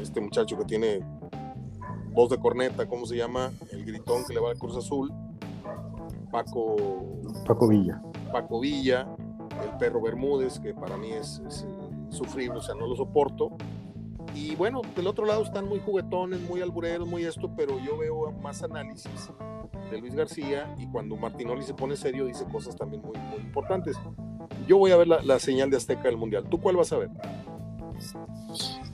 este 0.00 0.20
muchacho 0.20 0.56
que 0.58 0.64
tiene 0.64 1.00
voz 2.12 2.30
de 2.30 2.38
corneta, 2.38 2.86
¿cómo 2.86 3.06
se 3.06 3.16
llama? 3.16 3.50
El 3.72 3.84
gritón 3.84 4.24
que 4.26 4.34
le 4.34 4.40
va 4.40 4.50
al 4.50 4.58
Cruz 4.58 4.76
Azul, 4.76 5.12
Paco, 6.30 6.76
Paco 7.46 7.68
Villa. 7.68 8.02
Paco 8.32 8.60
Villa, 8.60 9.08
el 9.64 9.76
perro 9.78 10.00
Bermúdez, 10.00 10.58
que 10.60 10.74
para 10.74 10.96
mí 10.96 11.10
es, 11.10 11.42
es 11.46 11.66
sufrible, 12.10 12.58
o 12.58 12.62
sea, 12.62 12.74
no 12.74 12.86
lo 12.86 12.94
soporto. 12.94 13.50
Y 14.40 14.56
bueno, 14.56 14.80
del 14.96 15.06
otro 15.06 15.26
lado 15.26 15.42
están 15.42 15.68
muy 15.68 15.80
juguetones, 15.80 16.40
muy 16.40 16.62
albureros, 16.62 17.06
muy 17.06 17.24
esto, 17.24 17.50
pero 17.54 17.78
yo 17.78 17.98
veo 17.98 18.32
más 18.42 18.62
análisis 18.62 19.10
de 19.90 19.98
Luis 19.98 20.14
García 20.14 20.74
y 20.78 20.86
cuando 20.86 21.14
Martinoli 21.16 21.62
se 21.62 21.74
pone 21.74 21.94
serio 21.94 22.24
dice 22.24 22.46
cosas 22.50 22.74
también 22.74 23.02
muy, 23.02 23.18
muy 23.18 23.40
importantes. 23.40 23.96
Yo 24.66 24.78
voy 24.78 24.92
a 24.92 24.96
ver 24.96 25.08
la, 25.08 25.22
la, 25.22 25.38
señal 25.38 25.68
de 25.68 25.76
Azteca 25.76 26.04
del 26.04 26.16
Mundial. 26.16 26.46
¿Tú 26.48 26.58
cuál 26.58 26.76
vas 26.76 26.90
a 26.92 26.98
ver? 26.98 27.10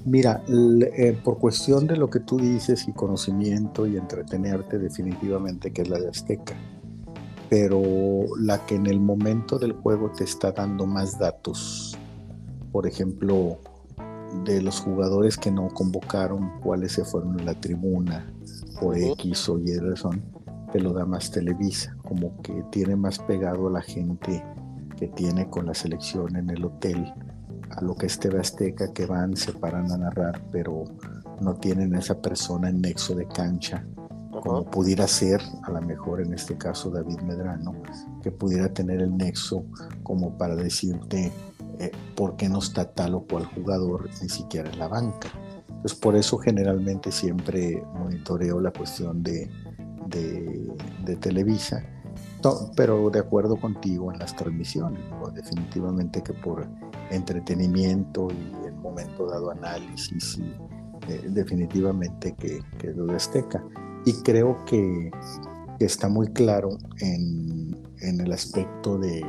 Mira, 0.05 0.43
eh, 0.49 1.17
por 1.23 1.39
cuestión 1.39 1.87
de 1.87 1.97
lo 1.97 2.11
que 2.11 2.19
tú 2.19 2.39
dices 2.39 2.89
y 2.89 2.93
conocimiento 2.93 3.87
y 3.87 3.97
entretenerte, 3.97 4.79
definitivamente 4.79 5.73
que 5.73 5.83
es 5.83 5.89
la 5.89 6.01
de 6.01 6.09
Azteca. 6.09 6.57
Pero 7.49 7.81
la 8.41 8.67
que 8.67 8.75
en 8.75 8.87
el 8.89 8.99
momento 8.99 9.61
del 9.61 9.75
juego 9.75 10.11
te 10.11 10.25
está 10.25 10.51
dando 10.51 10.87
más 10.87 11.21
datos, 11.21 11.97
por 12.73 12.89
ejemplo, 12.89 13.59
de 14.45 14.63
los 14.63 14.81
jugadores 14.81 15.37
que 15.37 15.51
no 15.51 15.69
convocaron, 15.69 16.61
cuáles 16.61 16.93
se 16.93 17.05
fueron 17.05 17.41
a 17.41 17.45
la 17.45 17.55
tribuna 17.55 18.33
por 18.81 18.97
X 18.97 19.49
o 19.49 19.59
Y 19.59 19.77
razón, 19.79 20.23
te 20.73 20.81
lo 20.81 20.93
da 20.93 21.05
más 21.05 21.31
Televisa, 21.31 21.97
como 22.05 22.41
que 22.43 22.65
tiene 22.71 22.97
más 22.97 23.19
pegado 23.19 23.69
a 23.69 23.73
la 23.73 23.83
gente 23.83 24.45
que 24.97 25.09
tiene 25.09 25.49
con 25.49 25.67
la 25.67 25.75
selección 25.75 26.37
en 26.37 26.51
el 26.51 26.65
hotel, 26.65 27.13
a 27.71 27.83
lo 27.83 27.95
que 27.95 28.07
es 28.07 28.19
TV 28.19 28.41
Azteca, 28.41 28.93
que 28.93 29.07
van, 29.07 29.37
se 29.37 29.53
paran 29.53 29.91
a 29.93 29.97
narrar, 29.97 30.43
pero 30.51 30.85
no 31.41 31.55
tienen 31.55 31.95
esa 31.95 32.21
persona 32.21 32.69
en 32.69 32.81
nexo 32.81 33.15
de 33.15 33.27
cancha, 33.27 33.85
como 34.31 34.65
pudiera 34.65 35.07
ser, 35.07 35.41
a 35.63 35.71
lo 35.71 35.81
mejor 35.83 36.23
en 36.23 36.33
este 36.35 36.57
caso 36.57 36.91
David 36.91 37.21
Medrano, 37.21 37.75
que 38.23 38.31
pudiera 38.31 38.69
tener 38.69 39.01
el 39.01 39.17
nexo 39.17 39.65
como 40.03 40.37
para 40.37 40.55
decirte 40.57 41.33
eh, 41.79 41.91
por 42.15 42.37
qué 42.37 42.49
no 42.49 42.59
está 42.59 42.93
tal 42.93 43.15
o 43.15 43.21
cual 43.23 43.45
jugador 43.47 44.09
ni 44.23 44.29
siquiera 44.29 44.71
en 44.71 44.79
la 44.79 44.89
banca. 44.89 45.29
Entonces 45.69 45.99
por 45.99 46.17
eso 46.17 46.39
generalmente 46.39 47.13
siempre 47.13 47.83
monitoreo 47.95 48.61
la 48.61 48.73
cuestión 48.73 49.23
de, 49.23 49.51
Televisa, 51.21 51.85
no, 52.43 52.71
pero 52.77 53.11
de 53.11 53.19
acuerdo 53.19 53.57
contigo 53.57 54.13
en 54.13 54.19
las 54.19 54.35
transmisiones, 54.37 55.01
definitivamente 55.35 56.23
que 56.23 56.33
por 56.33 56.67
entretenimiento 57.11 58.29
y 58.31 58.67
en 58.67 58.81
momento 58.81 59.27
dado 59.27 59.51
análisis, 59.51 60.39
y, 60.39 60.43
eh, 61.09 61.23
definitivamente 61.29 62.35
que, 62.35 62.63
que 62.79 62.93
lo 62.93 63.07
de 63.07 63.17
Azteca. 63.17 63.63
Y 64.05 64.13
creo 64.23 64.65
que, 64.65 65.11
está 65.79 66.09
muy 66.09 66.29
claro 66.29 66.71
en, 67.01 67.77
en 68.01 68.21
el 68.21 68.33
aspecto 68.33 68.97
de, 68.97 69.23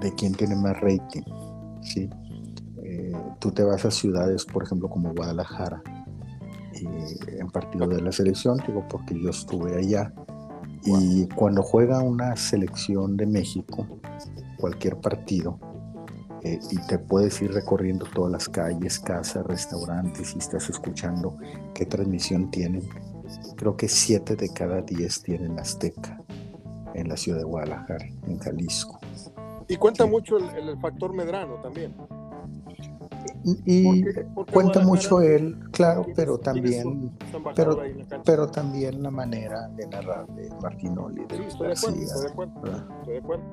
de, 0.00 0.14
quién 0.14 0.32
tiene 0.32 0.54
más 0.54 0.80
rating. 0.80 1.22
¿Sí? 1.88 2.08
Eh, 2.82 3.12
tú 3.38 3.50
te 3.50 3.62
vas 3.64 3.84
a 3.84 3.90
ciudades, 3.90 4.44
por 4.44 4.62
ejemplo, 4.64 4.88
como 4.88 5.12
Guadalajara, 5.14 5.82
eh, 6.74 7.38
en 7.38 7.50
partido 7.50 7.86
de 7.86 8.00
la 8.00 8.12
selección, 8.12 8.58
digo 8.66 8.86
porque 8.88 9.20
yo 9.20 9.30
estuve 9.30 9.76
allá, 9.76 10.12
y 10.84 11.26
cuando 11.28 11.62
juega 11.62 12.00
una 12.02 12.36
selección 12.36 13.16
de 13.16 13.26
México, 13.26 13.86
cualquier 14.58 14.96
partido, 14.96 15.58
eh, 16.42 16.60
y 16.70 16.76
te 16.86 16.98
puedes 16.98 17.42
ir 17.42 17.52
recorriendo 17.52 18.06
todas 18.14 18.30
las 18.30 18.48
calles, 18.48 19.00
casas, 19.00 19.44
restaurantes 19.44 20.34
y 20.34 20.38
estás 20.38 20.70
escuchando 20.70 21.36
qué 21.74 21.84
transmisión 21.84 22.50
tienen. 22.50 22.88
Creo 23.56 23.76
que 23.76 23.88
siete 23.88 24.36
de 24.36 24.48
cada 24.48 24.82
diez 24.82 25.20
tienen 25.22 25.58
Azteca 25.58 26.22
en 26.94 27.08
la 27.08 27.16
ciudad 27.16 27.38
de 27.38 27.44
Guadalajara, 27.44 28.06
en 28.26 28.38
Jalisco. 28.38 28.97
Y 29.68 29.76
cuenta 29.76 30.06
mucho 30.06 30.38
el, 30.38 30.78
factor 30.80 31.12
Medrano 31.12 31.54
también. 31.56 31.94
Y 33.44 34.02
cuenta 34.52 34.80
mucho 34.80 35.20
él, 35.20 35.58
claro, 35.70 36.06
pero 36.16 36.38
también, 36.38 37.12
pero, 37.54 37.78
pero 38.24 38.46
también 38.48 39.02
la 39.02 39.10
manera 39.10 39.68
de 39.68 39.86
narrar 39.86 40.26
de 40.28 40.50
Martinoli. 40.62 41.22
sí, 41.30 41.42
estoy 41.46 41.68
de 41.68 41.72
acuerdo, 41.74 42.00
estoy 42.02 42.22
de 42.22 42.28
acuerdo, 42.28 42.54
estoy 43.00 43.12
de 43.12 43.18
acuerdo. 43.18 43.44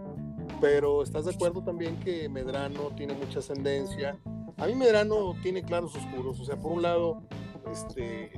Pero 0.61 1.03
estás 1.03 1.25
de 1.25 1.31
acuerdo 1.31 1.63
también 1.63 1.99
que 1.99 2.29
Medrano 2.29 2.91
tiene 2.95 3.13
mucha 3.13 3.39
ascendencia. 3.39 4.17
A 4.57 4.67
mí 4.67 4.75
Medrano 4.75 5.33
tiene 5.41 5.63
claros 5.63 5.95
oscuros. 5.95 6.39
O 6.39 6.45
sea, 6.45 6.55
por 6.55 6.71
un 6.71 6.81
lado, 6.81 7.23
este, 7.71 8.31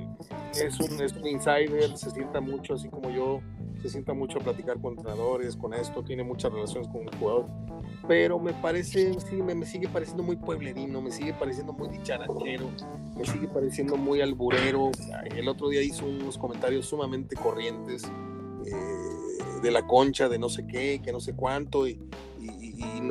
es, 0.54 0.80
un, 0.80 1.00
es 1.00 1.12
un 1.12 1.26
insider, 1.26 1.96
se 1.96 2.10
sienta 2.10 2.40
mucho 2.40 2.74
así 2.74 2.88
como 2.88 3.10
yo, 3.10 3.40
se 3.82 3.88
sienta 3.88 4.14
mucho 4.14 4.38
a 4.38 4.42
platicar 4.42 4.80
con 4.80 4.94
entrenadores, 4.94 5.56
con 5.56 5.74
esto, 5.74 6.02
tiene 6.02 6.24
muchas 6.24 6.52
relaciones 6.52 6.88
con 6.88 7.02
el 7.02 7.14
jugador. 7.16 7.46
Pero 8.06 8.38
me 8.38 8.52
parece, 8.54 9.18
sí, 9.20 9.36
me, 9.36 9.66
sigue 9.66 9.88
pareciendo 9.88 10.22
muy 10.22 10.36
pueblerino, 10.36 11.00
me 11.00 11.10
sigue 11.10 11.34
pareciendo 11.34 11.72
muy 11.72 11.88
dicharachero, 11.88 12.70
me 13.16 13.24
sigue 13.24 13.48
pareciendo 13.48 13.96
muy 13.96 14.20
alburero. 14.20 14.90
El 15.36 15.48
otro 15.48 15.68
día 15.68 15.82
hizo 15.82 16.06
unos 16.06 16.38
comentarios 16.38 16.86
sumamente 16.86 17.36
corrientes. 17.36 18.04
Eh, 18.66 19.18
de 19.62 19.70
la 19.70 19.86
concha, 19.86 20.28
de 20.28 20.38
no 20.38 20.48
sé 20.48 20.66
qué, 20.66 21.00
que 21.02 21.12
no 21.12 21.20
sé 21.20 21.34
cuánto, 21.34 21.86
y, 21.86 21.98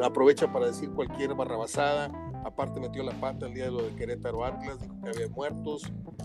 aprovecha 0.04 0.52
para 0.52 0.68
decir 0.68 0.92
cualquier 0.92 1.34
barrabasada. 1.34 2.12
Aparte 2.48 2.80
metió 2.80 3.04
la 3.04 3.12
pata 3.12 3.46
el 3.46 3.54
día 3.54 3.66
de 3.66 3.72
lo 3.72 3.84
de 3.84 3.94
Querétaro 3.96 4.46
Atlas, 4.46 4.80
dijo 4.80 4.96
que 5.04 5.10
había 5.10 5.28
muertos 5.28 5.84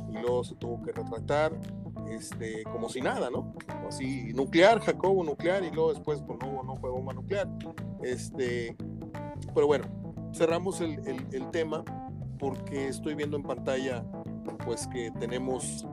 y 0.08 0.12
luego 0.12 0.44
se 0.44 0.54
tuvo 0.54 0.80
que 0.80 0.92
retratar, 0.92 1.52
este, 2.08 2.62
como 2.62 2.88
si 2.88 3.00
nada, 3.00 3.28
¿no? 3.28 3.52
Así, 3.88 4.32
nuclear, 4.32 4.78
Jacobo, 4.78 5.24
nuclear, 5.24 5.64
y 5.64 5.72
luego 5.72 5.92
después, 5.92 6.22
pues 6.24 6.38
no, 6.38 6.62
no 6.62 6.76
fue 6.76 6.90
bomba 6.90 7.12
nuclear. 7.12 7.48
Este, 8.04 8.76
pero 9.52 9.66
bueno, 9.66 9.86
cerramos 10.32 10.80
el, 10.80 11.00
tema 11.50 11.84
porque 12.38 12.86
estoy 12.86 13.16
viendo 13.16 13.36
en 13.36 13.42
pantalla, 13.42 14.04
pues 14.64 14.86
que 14.86 15.10
tenemos, 15.18 15.88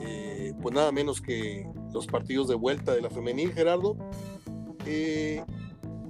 eh, 0.00 0.54
pues 0.60 0.74
nada 0.74 0.90
menos 0.90 1.20
que 1.20 1.70
los 1.92 2.08
partidos 2.08 2.48
de 2.48 2.56
vuelta 2.56 2.94
de 2.96 3.00
la 3.00 3.10
femenil, 3.10 3.52
Gerardo. 3.52 3.96
Eh, 4.86 5.44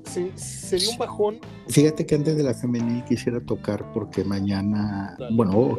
sería 0.05 0.91
un 0.91 0.99
bajón. 0.99 1.39
Fíjate 1.69 2.07
que 2.07 2.15
antes 2.15 2.37
de 2.37 2.43
la 2.43 2.55
femenil 2.55 3.05
quisiera 3.05 3.41
tocar 3.41 3.93
porque 3.93 4.25
mañana, 4.25 5.17
bueno, 5.33 5.79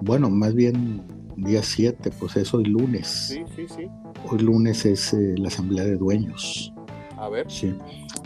bueno, 0.00 0.30
más 0.30 0.54
bien 0.54 1.02
día 1.36 1.62
7, 1.62 2.10
pues 2.18 2.36
es 2.36 2.52
hoy 2.54 2.64
lunes. 2.64 3.06
Sí, 3.06 3.42
sí, 3.56 3.66
sí. 3.68 3.86
Hoy 4.28 4.38
lunes 4.40 4.84
es 4.84 5.12
eh, 5.12 5.34
la 5.36 5.48
asamblea 5.48 5.84
de 5.84 5.96
dueños. 5.96 6.72
A 7.16 7.28
ver. 7.28 7.50
Sí. 7.50 7.74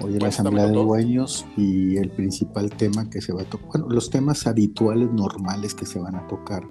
Hoy 0.03 0.17
es 0.17 0.23
la 0.23 0.29
asamblea 0.29 0.67
de 0.67 0.73
dueños 0.73 1.47
y 1.57 1.97
el 1.97 2.11
principal 2.11 2.71
tema 2.71 3.09
que 3.09 3.21
se 3.21 3.33
va 3.33 3.43
a 3.43 3.45
tocar, 3.45 3.69
bueno, 3.69 3.89
los 3.89 4.11
temas 4.11 4.47
habituales, 4.47 5.11
normales 5.13 5.75
que 5.75 5.87
se 5.87 5.99
van 5.99 6.17
a 6.17 6.27
tocar 6.27 6.65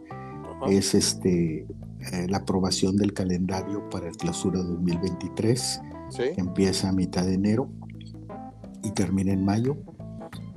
es 0.67 0.93
este 0.95 1.65
eh, 2.11 2.27
la 2.27 2.37
aprobación 2.37 2.97
del 2.97 3.13
calendario 3.13 3.89
para 3.89 4.07
el 4.07 4.17
clausura 4.17 4.61
2023, 4.61 5.81
que 6.17 6.41
empieza 6.41 6.89
a 6.89 6.91
mitad 6.91 7.25
de 7.25 7.35
enero 7.35 7.69
y 8.83 8.91
termina 8.91 9.31
en 9.31 9.43
mayo. 9.43 9.77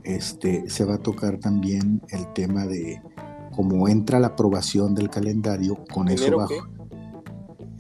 Este, 0.05 0.69
se 0.69 0.85
va 0.85 0.95
a 0.95 0.99
tocar 0.99 1.39
también 1.39 2.01
el 2.11 2.33
tema 2.33 2.67
de 2.67 3.03
cómo 3.55 3.89
entra 3.89 4.21
la 4.21 4.29
aprobación 4.29 4.95
del 4.95 5.11
calendario, 5.11 5.85
con 5.93 6.09
eso 6.09 6.37
bajo. 6.37 6.55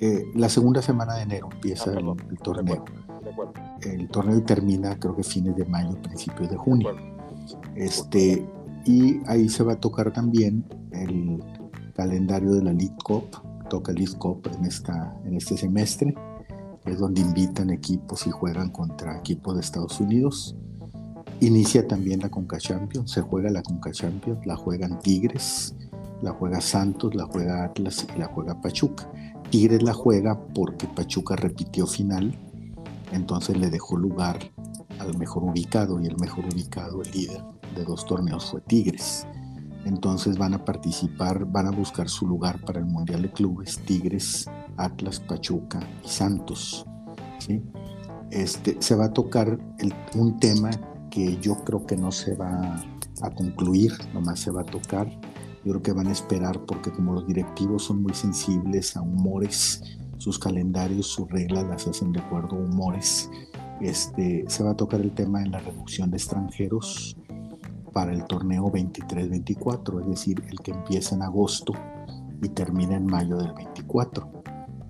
Eh, 0.01 0.24
la 0.34 0.49
segunda 0.49 0.82
semana 0.82 1.14
de 1.14 1.22
enero 1.22 1.49
empieza 1.53 1.90
ah, 1.90 1.99
el, 1.99 2.38
torneo. 2.38 2.84
El 3.82 4.09
torneo 4.09 4.42
termina 4.42 4.99
creo 4.99 5.16
que 5.16 5.22
fines 5.22 5.57
de 5.57 5.64
mayo, 5.64 6.01
principios 6.03 6.51
de 6.51 6.57
junio. 6.57 6.90
Este, 7.74 8.44
y 8.84 9.20
ahí 9.26 9.49
se 9.49 9.62
va 9.62 9.74
a 9.74 9.80
tocar 9.80 10.12
también 10.12 10.64
el 10.92 11.42
calendario 11.94 12.53
de 12.53 12.62
la 12.62 12.72
League 12.72 12.97
Cup 13.05 13.24
toca 13.68 13.92
East 13.92 14.18
Cup 14.18 14.49
en, 14.59 14.64
esta, 14.64 15.16
en 15.24 15.36
este 15.36 15.57
semestre, 15.57 16.14
es 16.87 16.99
donde 16.99 17.20
invitan 17.20 17.70
equipos 17.70 18.26
y 18.26 18.30
juegan 18.30 18.70
contra 18.70 19.18
equipos 19.18 19.55
de 19.55 19.61
Estados 19.61 20.01
Unidos. 20.01 20.57
Inicia 21.41 21.87
también 21.87 22.20
la 22.20 22.30
Conca 22.30 22.59
Champions, 22.59 23.11
se 23.11 23.20
juega 23.20 23.51
la 23.51 23.62
Conca 23.62 23.91
Champions, 23.91 24.47
la 24.47 24.57
juegan 24.57 24.99
Tigres, 25.01 25.74
la 26.22 26.32
juega 26.32 26.61
Santos, 26.61 27.14
la 27.14 27.26
juega 27.26 27.64
Atlas 27.64 28.07
y 28.14 28.18
la 28.18 28.26
juega 28.26 28.61
Pachuca. 28.61 29.11
Tigres 29.51 29.82
la 29.82 29.93
juega 29.93 30.39
porque 30.55 30.87
Pachuca 30.87 31.37
repitió 31.37 31.87
final, 31.87 32.39
entonces 33.12 33.59
le 33.59 33.70
dejó 33.70 33.97
lugar 33.97 34.39
al 34.99 35.16
mejor 35.18 35.45
ubicado 35.45 36.01
y 36.01 36.07
el 36.07 36.16
mejor 36.16 36.47
ubicado, 36.47 37.03
el 37.03 37.11
líder 37.11 37.43
de 37.74 37.84
dos 37.84 38.07
torneos 38.07 38.51
fue 38.51 38.61
Tigres. 38.62 39.26
Entonces 39.87 40.37
van 40.37 40.53
a 40.53 40.64
participar, 40.64 41.47
van 41.47 41.68
a 41.68 41.70
buscar 41.70 42.09
su 42.09 42.26
lugar 42.26 42.61
para 42.64 42.80
el 42.80 42.87
Mundial 42.87 43.22
de 43.22 43.30
Clubes 43.30 43.78
Tigres, 43.87 44.51
Atlas, 44.76 45.20
Pachuca 45.20 45.78
y 46.05 46.09
Santos. 46.09 46.84
¿sí? 47.39 47.62
Este, 48.32 48.76
se 48.80 48.97
va 48.97 49.07
a 49.07 49.12
tocar 49.12 49.59
un 50.16 50.41
tema 50.41 50.70
que 51.09 51.39
yo 51.41 51.55
creo 51.64 51.87
que 51.87 51.97
no 51.97 52.11
se 52.11 52.34
va 52.34 52.84
a 53.22 53.30
concluir, 53.30 53.93
nomás 54.12 54.41
se 54.41 54.51
va 54.51 54.62
a 54.62 54.66
tocar. 54.66 55.09
Yo 55.64 55.72
creo 55.72 55.82
que 55.82 55.93
van 55.93 56.09
a 56.09 56.12
esperar 56.12 56.61
porque 56.66 56.91
como 56.91 57.12
los 57.12 57.26
directivos 57.28 57.84
son 57.84 58.03
muy 58.03 58.12
sensibles 58.12 58.97
a 58.97 59.03
humores, 59.03 59.82
sus 60.18 60.37
calendarios, 60.37 61.07
sus 61.07 61.30
reglas 61.30 61.64
las 61.64 61.87
hacen 61.87 62.11
de 62.11 62.18
acuerdo 62.18 62.57
a 62.57 62.59
humores. 62.59 63.30
Este, 63.80 64.45
se 64.49 64.64
va 64.64 64.72
a 64.72 64.76
tocar 64.76 65.01
el 65.01 65.12
tema 65.12 65.41
de 65.41 65.51
la 65.51 65.61
reducción 65.61 66.11
de 66.11 66.16
extranjeros, 66.16 67.16
para 67.97 68.12
el 68.12 68.26
torneo 68.26 68.70
23-24, 68.70 70.03
es 70.03 70.07
decir, 70.07 70.44
el 70.51 70.61
que 70.61 70.70
empieza 70.72 71.14
en 71.14 71.22
agosto 71.22 71.72
y 72.42 72.51
termina 72.51 72.94
en 72.94 73.07
mayo 73.07 73.38
del 73.38 73.55
24, 73.55 74.42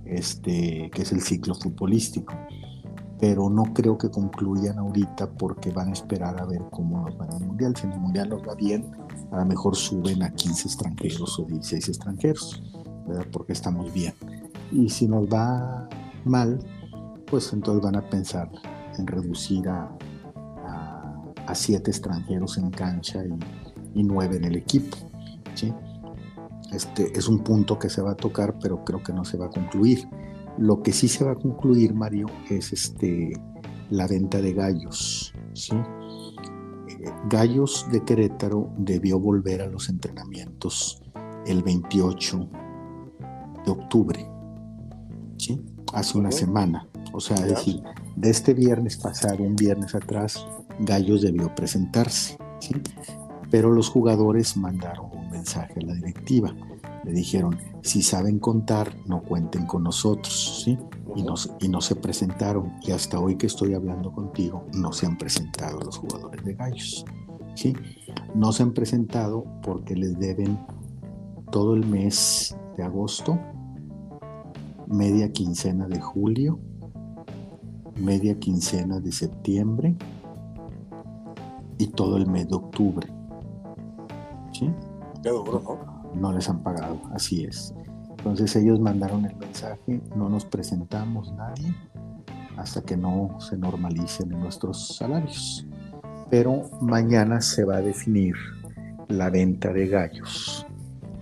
este, 0.07 0.90
que 0.92 1.02
es 1.02 1.12
el 1.12 1.20
ciclo 1.20 1.54
futbolístico. 1.54 2.34
Pero 3.20 3.48
no 3.48 3.72
creo 3.72 3.96
que 3.96 4.11
concluyan 4.11 4.80
ahorita 4.80 5.30
porque 5.38 5.70
van 5.70 5.90
a 5.90 5.92
esperar 5.92 6.40
a 6.40 6.46
ver 6.46 6.62
cómo 6.72 7.02
nos 7.02 7.16
va 7.16 7.26
en 7.26 7.42
el 7.42 7.46
Mundial. 7.46 7.76
Si 7.76 7.86
en 7.86 7.92
el 7.92 8.00
Mundial 8.00 8.28
nos 8.30 8.42
va 8.42 8.57
bien, 8.57 8.90
a 9.30 9.38
lo 9.38 9.46
mejor 9.46 9.76
suben 9.76 10.24
a 10.24 10.32
15 10.32 10.66
extranjeros 10.66 11.38
o 11.38 11.44
16 11.44 11.88
extranjeros, 11.88 12.61
¿verdad? 13.07 13.26
porque 13.30 13.52
estamos 13.52 13.94
bien. 13.94 14.14
Y 14.72 14.88
si 14.88 15.07
nos 15.07 15.28
va 15.28 15.88
mal, 16.24 16.59
pues 17.30 17.52
entonces 17.52 17.84
van 17.84 17.94
a 17.94 18.11
pensar 18.11 18.50
en 18.98 19.07
reducir 19.07 19.68
a 19.68 19.96
a 21.47 21.55
siete 21.55 21.90
extranjeros 21.90 22.59
en 22.59 22.70
cancha 22.70 23.24
y, 23.94 24.03
nueve 24.03 24.36
en 24.36 24.44
el 24.44 24.57
equipo. 24.57 24.97
¿sí? 25.55 25.72
Este 26.72 27.16
es 27.16 27.28
un 27.28 27.38
punto 27.42 27.78
que 27.78 27.88
se 27.88 28.03
va 28.03 28.12
a 28.12 28.16
tocar, 28.16 28.59
pero 28.61 28.84
creo 28.84 29.03
que 29.03 29.12
no 29.12 29.24
se 29.24 29.36
va 29.36 29.47
a 29.47 29.51
concluir. 29.51 30.07
Lo 30.59 30.82
que 30.82 30.92
sí 30.92 31.09
se 31.09 31.24
va 31.24 31.32
a 31.32 31.36
concluir, 31.36 31.94
Mario, 31.94 32.26
es 32.51 32.72
este, 32.72 33.32
la 33.90 34.07
venta 34.07 34.40
de 34.40 34.53
gallos. 34.53 35.32
¿sí? 35.55 35.74
Eh, 35.74 37.11
gallos 37.30 37.86
de 37.90 38.05
Querétaro 38.05 38.70
debió 38.76 39.18
volver 39.18 39.62
a 39.62 39.66
los 39.66 39.88
entrenamientos 39.88 41.03
el 41.47 41.62
28 41.62 42.51
de 43.64 43.70
octubre, 43.70 44.28
¿sí? 45.38 45.64
hace 45.92 46.18
una 46.18 46.30
semana. 46.30 46.88
O 47.12 47.20
sea, 47.20 47.36
es 47.36 47.49
decir, 47.49 47.82
de 48.16 48.30
este 48.30 48.53
viernes 48.53 48.97
pasado, 48.97 49.42
un 49.42 49.57
viernes 49.57 49.94
atrás, 49.94 50.47
Gallos 50.80 51.22
debió 51.22 51.54
presentarse, 51.54 52.36
pero 53.50 53.70
los 53.70 53.88
jugadores 53.88 54.56
mandaron 54.56 55.10
un 55.12 55.30
mensaje 55.30 55.74
a 55.80 55.86
la 55.86 55.94
directiva. 55.94 56.54
Le 57.04 57.12
dijeron, 57.12 57.56
si 57.82 58.02
saben 58.02 58.38
contar, 58.38 58.96
no 59.06 59.22
cuenten 59.22 59.66
con 59.66 59.84
nosotros. 59.84 60.66
Y 61.14 61.68
no, 61.68 61.80
se 61.80 61.94
presentaron. 61.94 62.74
Y 62.82 62.90
hasta 62.90 63.18
hoy 63.18 63.36
que 63.36 63.46
estoy 63.46 63.74
hablando 63.74 64.12
contigo, 64.12 64.66
no 64.74 64.92
se 64.92 65.06
han 65.06 65.16
presentado 65.16 65.80
los 65.80 65.96
jugadores 65.96 66.44
de 66.44 66.54
Gallos. 66.54 67.04
No 68.34 68.52
se 68.52 68.62
han 68.64 68.72
presentado 68.72 69.44
porque 69.62 69.94
les 69.94 70.18
deben 70.18 70.58
todo 71.50 71.74
el 71.74 71.86
mes 71.86 72.56
de 72.76 72.82
agosto, 72.82 73.38
media 74.86 75.32
quincena 75.32 75.86
de 75.86 76.00
julio, 76.00 76.58
media 77.96 78.38
quincena 78.38 79.00
de 79.00 79.12
septiembre, 79.12 79.96
y 81.78 81.88
todo 81.88 82.16
el 82.16 82.26
mes 82.26 82.48
de 82.48 82.56
octubre. 82.56 83.06
¿Sí? 84.52 84.72
¿no? 86.14 86.32
les 86.32 86.48
han 86.48 86.62
pagado, 86.62 87.00
así 87.12 87.44
es. 87.44 87.74
Entonces 88.10 88.56
ellos 88.56 88.80
mandaron 88.80 89.24
el 89.24 89.36
mensaje, 89.36 90.00
no 90.14 90.28
nos 90.28 90.44
presentamos 90.44 91.32
nadie 91.34 91.74
hasta 92.56 92.80
que 92.82 92.96
no 92.96 93.38
se 93.38 93.56
normalicen 93.56 94.30
nuestros 94.30 94.96
salarios. 94.96 95.66
Pero 96.30 96.70
mañana 96.80 97.40
se 97.40 97.64
va 97.64 97.76
a 97.76 97.82
definir 97.82 98.34
la 99.08 99.30
venta 99.30 99.72
de 99.72 99.86
gallos, 99.86 100.66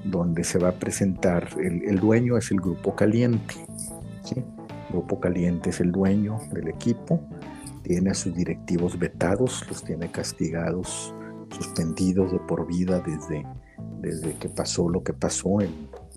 donde 0.04 0.44
se 0.44 0.58
va 0.58 0.68
a 0.68 0.72
presentar, 0.72 1.48
el, 1.58 1.98
dueño 1.98 2.38
es 2.38 2.50
el 2.50 2.60
Grupo 2.60 2.94
Caliente. 2.94 3.54
¿sí? 4.22 4.42
Grupo 4.90 5.20
Caliente 5.20 5.70
es 5.70 5.80
el 5.80 5.92
dueño 5.92 6.38
del 6.52 6.68
equipo, 6.68 7.20
tiene 7.84 8.10
a 8.10 8.14
sus 8.14 8.34
directivos 8.34 8.98
vetados, 8.98 9.64
los 9.68 9.84
tiene 9.84 10.10
castigados, 10.10 11.14
suspendidos 11.50 12.32
de 12.32 12.40
por 12.40 12.66
vida 12.66 13.00
desde, 13.00 13.46
desde 14.00 14.34
que 14.38 14.48
pasó 14.48 14.88
lo 14.88 15.04
que 15.04 15.12
pasó 15.12 15.60
en 15.60 15.70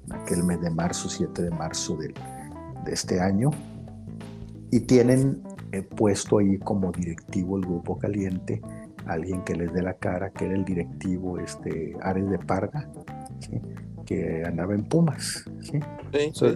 aquel 0.10 0.44
mes 0.44 0.60
de 0.62 0.72
marzo, 0.72 1.10
7 1.10 1.44
de 1.44 1.52
marzo 1.52 1.96
de 1.98 2.14
este 2.92 3.20
año. 3.20 3.52
Y 4.72 4.80
tienen 4.82 5.44
eh, 5.72 5.84
puesto 5.84 6.40
ahí 6.40 6.58
como 6.58 6.92
directivo 6.92 7.58
el 7.58 7.66
Grupo 7.66 8.00
Caliente 8.00 8.62
alguien 9.08 9.44
que 9.44 9.56
les 9.56 9.74
dé 9.74 9.82
la 9.82 9.94
cara, 9.94 10.30
que 10.32 10.46
era 10.46 10.56
el 10.56 10.66
directivo 10.66 11.40
este, 11.40 11.96
Ares 12.02 12.30
de 12.30 12.40
Parga, 12.40 12.90
que 14.06 14.44
andaba 14.46 14.74
en 14.74 14.84
Pumas. 14.84 15.46
¿sí? 15.62 15.80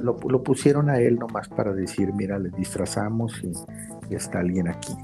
Lo, 0.02 0.44
pusieron 0.44 0.90
a 0.90 1.00
él 1.00 1.18
nomás 1.18 1.48
para 1.50 1.74
decir, 1.74 2.14
mira, 2.14 2.38
le 2.40 2.50
disfrazamos 2.50 3.42
y, 3.44 3.52
está 4.16 4.40
alguien 4.40 4.68
aquí. 4.68 4.96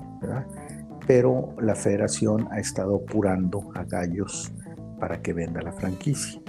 Pero 1.06 1.56
la 1.60 1.76
federación 1.76 2.48
ha 2.52 2.60
estado 2.60 2.98
apurando 2.98 3.72
a 3.76 3.84
Gallos 3.84 4.52
para 5.00 5.22
que 5.22 5.34
venda 5.34 5.62
la 5.62 5.72
franquicia. 5.72 6.42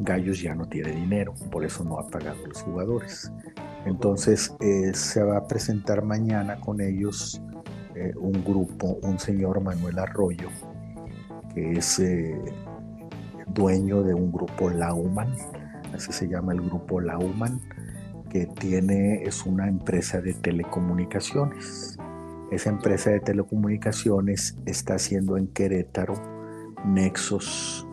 Gallos 0.00 0.40
ya 0.40 0.54
no 0.54 0.66
tiene 0.68 0.92
dinero, 0.92 1.34
por 1.50 1.64
eso 1.64 1.84
no 1.84 1.98
ha 1.98 2.06
pagado 2.06 2.44
a 2.44 2.48
los 2.48 2.62
jugadores. 2.62 3.32
Entonces 3.84 4.54
eh, 4.60 4.92
se 4.94 5.22
va 5.22 5.38
a 5.38 5.46
presentar 5.46 6.04
mañana 6.04 6.60
con 6.60 6.80
ellos 6.80 7.42
eh, 7.94 8.12
un 8.16 8.44
grupo, 8.44 8.98
un 9.02 9.18
señor 9.18 9.60
Manuel 9.60 9.98
Arroyo, 9.98 10.48
que 11.54 11.72
es 11.72 11.98
eh, 11.98 12.40
dueño 13.48 14.02
de 14.02 14.14
un 14.14 14.30
grupo 14.30 14.70
Lauman, 14.70 15.34
así 15.94 16.12
se 16.12 16.28
llama 16.28 16.52
el 16.52 16.60
grupo 16.60 17.00
Lauman, 17.00 17.60
que 18.30 18.46
tiene, 18.46 19.22
es 19.24 19.44
una 19.46 19.68
empresa 19.68 20.20
de 20.20 20.34
telecomunicaciones. 20.34 21.98
Esa 22.50 22.70
empresa 22.70 23.10
de 23.10 23.20
telecomunicaciones 23.20 24.56
está 24.66 24.94
haciendo 24.94 25.36
en 25.36 25.48
Querétaro 25.48 26.14
nexos 26.84 27.86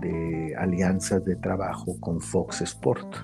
de 0.00 0.54
alianzas 0.56 1.24
de 1.24 1.36
trabajo 1.36 1.98
con 2.00 2.20
Fox 2.20 2.62
Sport. 2.62 3.16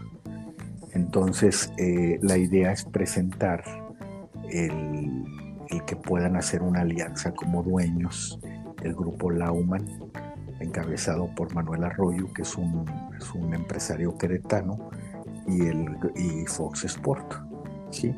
Entonces, 0.92 1.72
eh, 1.78 2.18
la 2.22 2.38
idea 2.38 2.72
es 2.72 2.84
presentar 2.84 3.64
el, 4.50 5.24
el 5.68 5.84
que 5.84 5.96
puedan 5.96 6.36
hacer 6.36 6.62
una 6.62 6.82
alianza 6.82 7.32
como 7.32 7.62
dueños 7.62 8.38
del 8.82 8.94
grupo 8.94 9.30
Lauman, 9.30 9.84
encabezado 10.60 11.28
por 11.34 11.54
Manuel 11.54 11.84
Arroyo, 11.84 12.32
que 12.32 12.42
es 12.42 12.56
un, 12.56 12.84
empresario 13.52 14.16
queretano, 14.18 14.90
y, 15.46 15.66
el, 15.66 15.98
y 16.14 16.46
Fox 16.46 16.84
Sport. 16.84 17.34
¿sí? 17.90 18.14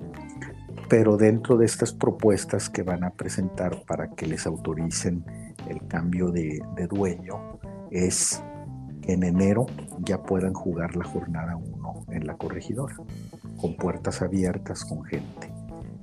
Pero 0.89 1.17
dentro 1.17 1.57
de 1.59 1.67
estas 1.67 1.93
propuestas 1.93 2.71
que 2.71 2.83
van 2.83 3.05
a 3.05 3.11
presentar 3.11 3.83
para 3.87 4.11
que 4.11 4.27
les 4.27 4.47
autoricen 4.47 5.25
el 5.69 5.87
cambio 5.87 6.31
de, 6.31 6.61
dueño, 6.89 7.59
es 7.91 8.43
que 9.03 9.13
en 9.13 9.23
enero 9.23 9.67
ya 10.01 10.23
puedan 10.23 10.55
jugar 10.55 10.97
la 10.97 11.05
jornada 11.05 11.57
1 11.57 12.07
en 12.09 12.27
la 12.27 12.37
corregidora, 12.37 12.97
con 13.61 13.77
puertas 13.77 14.23
abiertas, 14.23 14.85
con 14.85 15.05
gente. 15.05 15.53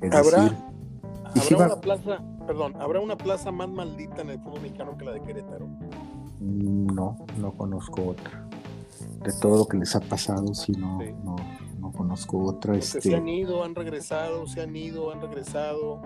Es 0.01 0.11
decir, 0.11 1.55
¿Habrá 1.55 1.65
una 1.65 1.81
plaza, 1.81 2.23
perdón, 2.45 2.75
¿habrá 2.79 2.99
una 2.99 3.17
plaza 3.17 3.51
más 3.51 3.69
maldita 3.69 4.21
en 4.21 4.29
el 4.29 4.39
fútbol 4.39 4.61
mexicano 4.61 4.97
que 4.97 5.05
la 5.05 5.13
de 5.13 5.21
Querétaro? 5.21 5.67
Mm, 6.39 6.87
no, 6.93 7.17
no 7.39 7.57
conozco 7.57 8.09
otra. 8.09 8.47
De 9.25 9.33
todo 9.39 9.57
lo 9.57 9.65
que 9.65 9.77
les 9.77 9.95
ha 9.95 9.99
pasado, 9.99 10.53
sí, 10.53 10.71
no, 10.73 10.99
no, 11.23 11.35
no, 11.79 11.91
conozco 11.91 12.43
otra. 12.43 12.75
Este... 12.75 13.01
Se 13.01 13.15
han 13.15 13.27
ido, 13.27 13.63
han 13.63 13.73
regresado, 13.73 14.47
se 14.47 14.61
han 14.61 14.75
ido, 14.75 15.11
han 15.11 15.21
regresado. 15.21 16.01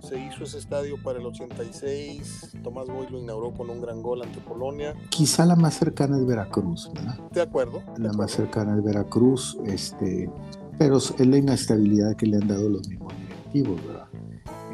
Se 0.00 0.18
hizo 0.18 0.44
ese 0.44 0.58
estadio 0.58 1.02
para 1.02 1.18
el 1.18 1.26
86. 1.26 2.56
Tomás 2.62 2.86
Boy 2.86 3.06
lo 3.10 3.18
inauguró 3.18 3.52
con 3.52 3.70
un 3.70 3.80
gran 3.80 4.02
gol 4.02 4.22
ante 4.22 4.40
Polonia. 4.40 4.94
Quizá 5.10 5.46
la 5.46 5.56
más 5.56 5.74
cercana 5.74 6.18
es 6.18 6.26
Veracruz, 6.26 6.90
¿verdad? 6.94 7.18
De 7.30 7.40
acuerdo. 7.40 7.82
la 7.96 8.12
más 8.12 8.30
cercana 8.32 8.76
es 8.76 8.84
Veracruz, 8.84 9.58
este, 9.64 10.30
pero 10.78 10.98
es 10.98 11.26
la 11.26 11.36
inestabilidad 11.38 12.14
que 12.16 12.26
le 12.26 12.36
han 12.36 12.46
dado 12.46 12.68
los 12.68 12.88
mismos 12.88 13.12
directivos, 13.18 13.86
¿verdad? 13.86 14.08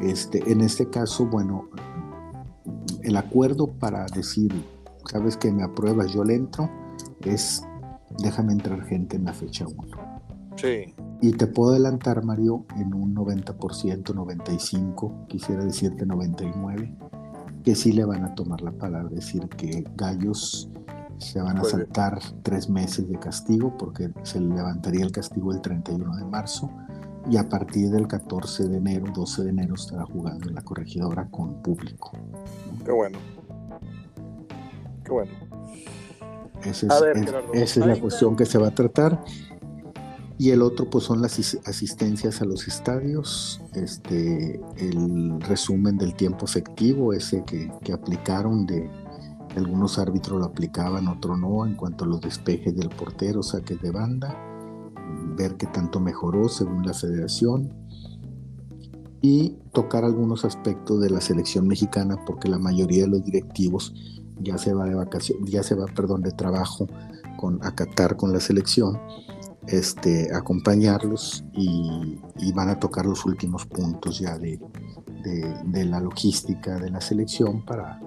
Este, 0.01 0.51
en 0.51 0.61
este 0.61 0.89
caso, 0.89 1.25
bueno, 1.25 1.69
el 3.03 3.15
acuerdo 3.15 3.67
para 3.67 4.05
decir, 4.07 4.51
sabes 5.09 5.37
que 5.37 5.51
me 5.51 5.63
apruebas, 5.63 6.13
yo 6.13 6.23
le 6.23 6.35
entro, 6.35 6.69
es 7.25 7.63
déjame 8.19 8.53
entrar 8.53 8.83
gente 8.83 9.17
en 9.17 9.25
la 9.25 9.33
fecha 9.33 9.65
1. 9.67 9.87
Sí. 10.55 10.93
Y 11.21 11.31
te 11.31 11.47
puedo 11.47 11.71
adelantar, 11.71 12.23
Mario, 12.23 12.65
en 12.77 12.93
un 12.93 13.15
90%, 13.15 14.03
95%, 14.03 15.27
quisiera 15.27 15.63
decirte 15.63 16.05
99%, 16.05 17.61
que 17.63 17.75
sí 17.75 17.93
le 17.93 18.05
van 18.05 18.23
a 18.23 18.35
tomar 18.35 18.61
la 18.61 18.71
palabra, 18.71 19.09
decir 19.09 19.47
que 19.47 19.85
Gallos 19.95 20.69
se 21.17 21.41
van 21.41 21.57
a 21.57 21.63
saltar 21.63 22.19
tres 22.41 22.69
meses 22.69 23.07
de 23.07 23.17
castigo 23.17 23.77
porque 23.77 24.11
se 24.23 24.41
levantaría 24.41 25.05
el 25.05 25.11
castigo 25.11 25.53
el 25.53 25.61
31 25.61 26.17
de 26.17 26.25
marzo 26.25 26.69
y 27.29 27.37
a 27.37 27.47
partir 27.47 27.89
del 27.89 28.07
14 28.07 28.67
de 28.67 28.77
enero, 28.77 29.05
12 29.13 29.43
de 29.43 29.49
enero 29.49 29.75
estará 29.75 30.03
jugando 30.03 30.49
en 30.49 30.55
la 30.55 30.61
corregidora 30.61 31.27
con 31.29 31.61
público. 31.61 32.11
Qué 32.83 32.91
bueno. 32.91 33.17
Qué 35.05 35.11
bueno. 35.11 35.31
Esa 36.65 36.87
es, 37.53 37.77
la 37.77 37.99
cuestión 37.99 38.35
que 38.35 38.45
se 38.45 38.57
va 38.57 38.67
a 38.67 38.75
tratar. 38.75 39.23
Y 40.37 40.49
el 40.49 40.61
otro 40.61 40.89
pues 40.89 41.03
son 41.03 41.21
las 41.21 41.57
asistencias 41.65 42.41
a 42.41 42.45
los 42.45 42.67
estadios, 42.67 43.61
este, 43.75 44.59
el 44.77 45.39
resumen 45.41 45.97
del 45.97 46.15
tiempo 46.15 46.45
efectivo, 46.45 47.13
ese 47.13 47.43
que, 47.45 47.71
que 47.83 47.93
aplicaron 47.93 48.65
de 48.65 48.89
algunos 49.55 49.99
árbitros 49.99 50.39
lo 50.39 50.45
aplicaban, 50.45 51.07
otro 51.07 51.37
no, 51.37 51.65
en 51.65 51.75
cuanto 51.75 52.05
a 52.05 52.07
los 52.07 52.19
despejes 52.19 52.75
del 52.75 52.89
portero, 52.89 53.43
saques 53.43 53.79
de 53.81 53.91
banda 53.91 54.35
ver 55.35 55.55
qué 55.55 55.67
tanto 55.67 55.99
mejoró 55.99 56.49
según 56.49 56.85
la 56.85 56.93
federación. 56.93 57.73
Y 59.21 59.57
tocar 59.71 60.03
algunos 60.03 60.43
aspectos 60.43 61.01
de 61.01 61.09
la 61.09 61.21
selección 61.21 61.67
mexicana 61.67 62.17
porque 62.25 62.49
la 62.49 62.59
mayoría 62.59 63.03
de 63.03 63.09
los 63.09 63.23
directivos 63.23 63.93
ya 64.43 64.57
se 64.57 64.73
va 64.73 64.85
de 64.85 64.95
vacaciones, 64.95 65.49
ya 65.49 65.63
se 65.63 65.75
va, 65.75 65.85
perdón, 65.85 66.21
de 66.21 66.31
trabajo 66.31 66.87
con 67.37 67.63
acatar 67.65 68.15
con 68.15 68.31
la 68.31 68.39
selección, 68.39 68.99
este, 69.67 70.33
acompañarlos 70.33 71.43
y, 71.53 72.19
van 72.53 72.69
a 72.69 72.79
tocar 72.79 73.07
los 73.07 73.25
últimos 73.25 73.65
puntos 73.65 74.19
ya 74.19 74.37
de, 74.37 74.59
de 75.65 75.85
la 75.85 75.99
logística 75.99 76.77
de 76.77 76.91
la 76.91 77.01
selección 77.01 77.65
para, 77.65 77.99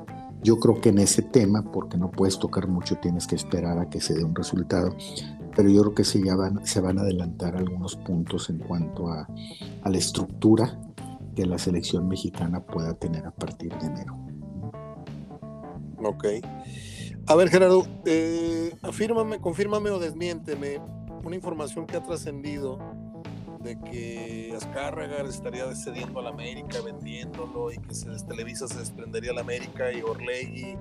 yo 0.47 0.61
creo 0.61 0.81
que 0.81 0.91
en 0.91 0.99
ese 0.99 1.23
tema, 1.23 1.73
porque 1.73 1.97
no 1.97 2.11
puedes 2.11 2.39
tocar 2.39 2.69
mucho, 2.69 2.97
tienes 2.99 3.27
que 3.27 3.35
esperar 3.35 3.79
a 3.81 3.91
que 3.91 4.01
se 4.01 4.15
dé 4.15 4.23
un 4.23 4.35
resultado, 4.35 4.95
pero 5.57 5.69
yo 5.69 5.83
creo 5.83 5.95
que 5.95 6.05
se, 6.05 6.23
ya 6.23 6.37
van, 6.37 6.65
se 6.65 6.81
van 6.81 6.99
a 6.99 7.03
adelantar 7.03 7.57
algunos 7.57 7.97
puntos 7.97 8.49
en 8.51 8.59
cuanto 8.59 9.09
a, 9.09 9.27
la 9.85 9.99
estructura 9.99 10.79
que 11.35 11.47
la 11.47 11.59
selección 11.59 12.07
mexicana 12.07 12.61
pueda 12.61 12.95
tener 12.95 13.27
a 13.27 13.31
partir 13.33 13.77
de 13.79 13.87
enero. 13.87 14.17
Ok. 15.99 16.27
A 17.27 17.35
ver, 17.35 17.49
Gerardo, 17.49 17.87
eh, 18.05 18.73
afírmame, 18.83 19.41
confírmame 19.41 19.91
o 19.91 19.99
desmiénteme 19.99 20.81
una 21.25 21.35
información 21.35 21.87
que 21.87 21.97
ha 21.97 22.03
trascendido 22.03 22.79
de 23.63 23.77
que 23.81 24.55
Azcárraga 24.57 25.23
estaría 25.23 25.75
cediendo 25.75 26.21
a 26.21 26.23
la 26.23 26.31
América, 26.31 26.79
vendiéndolo 26.85 27.73
y 27.73 27.79
que 27.79 27.95
se, 27.95 28.09
Televisa 28.29 28.69
se 28.69 28.79
desprendería 28.79 29.33
a 29.33 29.35
la 29.35 29.41
América 29.41 29.93
y 29.93 30.03
Orlegui 30.03 30.77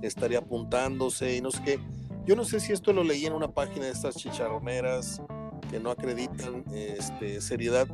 estaría 0.00 0.38
apuntándose 0.38 1.36
y 1.36 1.42
no 1.42 1.50
sé 1.50 1.62
qué 1.62 1.78
yo 2.26 2.36
no 2.36 2.44
sé 2.44 2.60
si 2.60 2.72
esto 2.72 2.92
lo 2.92 3.02
leí 3.02 3.26
en 3.26 3.32
una 3.32 3.48
página 3.48 3.86
de 3.86 3.92
estas 3.92 4.14
chicharroneras 4.14 5.22
que 5.70 5.80
no 5.80 5.90
acreditan 5.90 6.64
este, 6.72 7.40
seriedad 7.40 7.88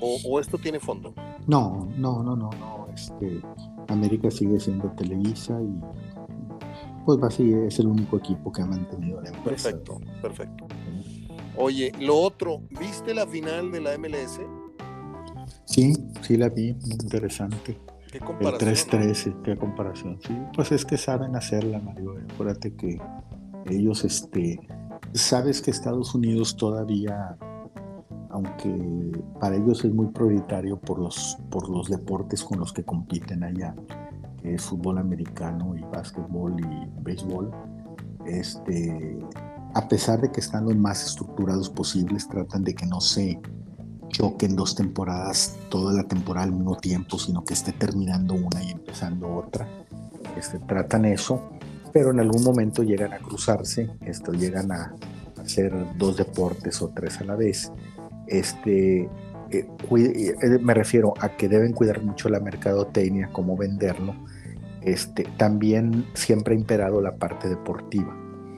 o, 0.00 0.38
esto 0.38 0.58
tiene 0.58 0.80
fondo. 0.80 1.14
No, 1.46 1.88
no, 1.96 2.22
no, 2.22 2.36
no, 2.36 2.50
no. 2.50 2.88
Este, 2.94 3.40
América 3.88 4.30
sigue 4.30 4.58
siendo 4.60 4.90
Televisa 4.92 5.60
y 5.60 5.80
pues 7.04 7.18
va 7.18 7.28
es 7.28 7.78
el 7.78 7.86
único 7.86 8.16
equipo 8.16 8.50
que 8.50 8.62
ha 8.62 8.66
mantenido 8.66 9.20
la 9.20 9.30
empresa. 9.30 9.70
Perfecto, 9.70 10.00
perfecto. 10.22 10.66
Oye, 11.56 11.92
lo 12.00 12.16
otro, 12.16 12.62
¿viste 12.80 13.14
la 13.14 13.26
final 13.26 13.70
de 13.70 13.80
la 13.80 13.98
MLS? 13.98 14.40
Sí, 15.66 15.92
sí 16.22 16.36
la 16.36 16.48
vi, 16.48 16.72
muy 16.74 16.92
interesante. 16.92 17.78
¿Qué 18.10 18.20
comparación? 18.20 18.70
El 18.70 18.76
3-13, 18.76 19.42
qué 19.42 19.56
comparación. 19.56 20.18
Sí, 20.26 20.36
pues 20.54 20.72
es 20.72 20.84
que 20.84 20.96
saben 20.96 21.36
hacerla, 21.36 21.80
Mario. 21.80 22.14
Acuérdate 22.32 22.74
que 22.74 22.98
ellos, 23.66 24.04
este, 24.04 24.60
sabes 25.12 25.60
que 25.62 25.70
Estados 25.70 26.14
Unidos 26.14 26.56
todavía, 26.56 27.36
aunque 28.34 29.22
para 29.38 29.54
ellos 29.54 29.84
es 29.84 29.94
muy 29.94 30.08
prioritario 30.08 30.76
por 30.76 30.98
los, 30.98 31.38
por 31.50 31.68
los 31.68 31.88
deportes 31.88 32.42
con 32.42 32.58
los 32.58 32.72
que 32.72 32.82
compiten 32.82 33.44
allá, 33.44 33.76
es 34.42 34.62
fútbol 34.62 34.98
americano 34.98 35.76
y 35.76 35.82
básquetbol 35.82 36.56
y 36.58 37.02
béisbol, 37.02 37.52
este, 38.26 39.16
a 39.72 39.88
pesar 39.88 40.20
de 40.20 40.32
que 40.32 40.40
están 40.40 40.64
lo 40.64 40.74
más 40.74 41.06
estructurados 41.06 41.70
posibles, 41.70 42.28
tratan 42.28 42.64
de 42.64 42.74
que 42.74 42.86
no 42.86 43.00
se 43.00 43.40
choquen 44.08 44.56
dos 44.56 44.74
temporadas, 44.74 45.56
toda 45.68 45.92
la 45.92 46.02
temporada 46.02 46.46
al 46.46 46.52
mismo 46.52 46.76
tiempo, 46.76 47.18
sino 47.20 47.44
que 47.44 47.54
esté 47.54 47.70
terminando 47.70 48.34
una 48.34 48.64
y 48.64 48.72
empezando 48.72 49.32
otra. 49.32 49.68
Este, 50.36 50.58
tratan 50.58 51.04
eso, 51.04 51.40
pero 51.92 52.10
en 52.10 52.18
algún 52.18 52.42
momento 52.42 52.82
llegan 52.82 53.12
a 53.12 53.18
cruzarse, 53.18 53.90
esto, 54.00 54.32
llegan 54.32 54.72
a 54.72 54.92
hacer 55.40 55.72
dos 55.96 56.16
deportes 56.16 56.82
o 56.82 56.88
tres 56.88 57.20
a 57.20 57.24
la 57.24 57.36
vez. 57.36 57.70
Este, 58.26 59.08
eh, 59.50 59.68
eh, 59.90 60.58
me 60.60 60.74
refiero 60.74 61.14
a 61.20 61.30
que 61.30 61.48
deben 61.48 61.72
cuidar 61.72 62.02
mucho 62.02 62.28
la 62.28 62.40
mercadotecnia, 62.40 63.30
cómo 63.32 63.56
venderlo. 63.56 64.14
Este, 64.82 65.24
también 65.36 66.06
siempre 66.14 66.54
ha 66.54 66.58
imperado 66.58 67.00
la 67.00 67.16
parte 67.16 67.48
deportiva. 67.48 68.14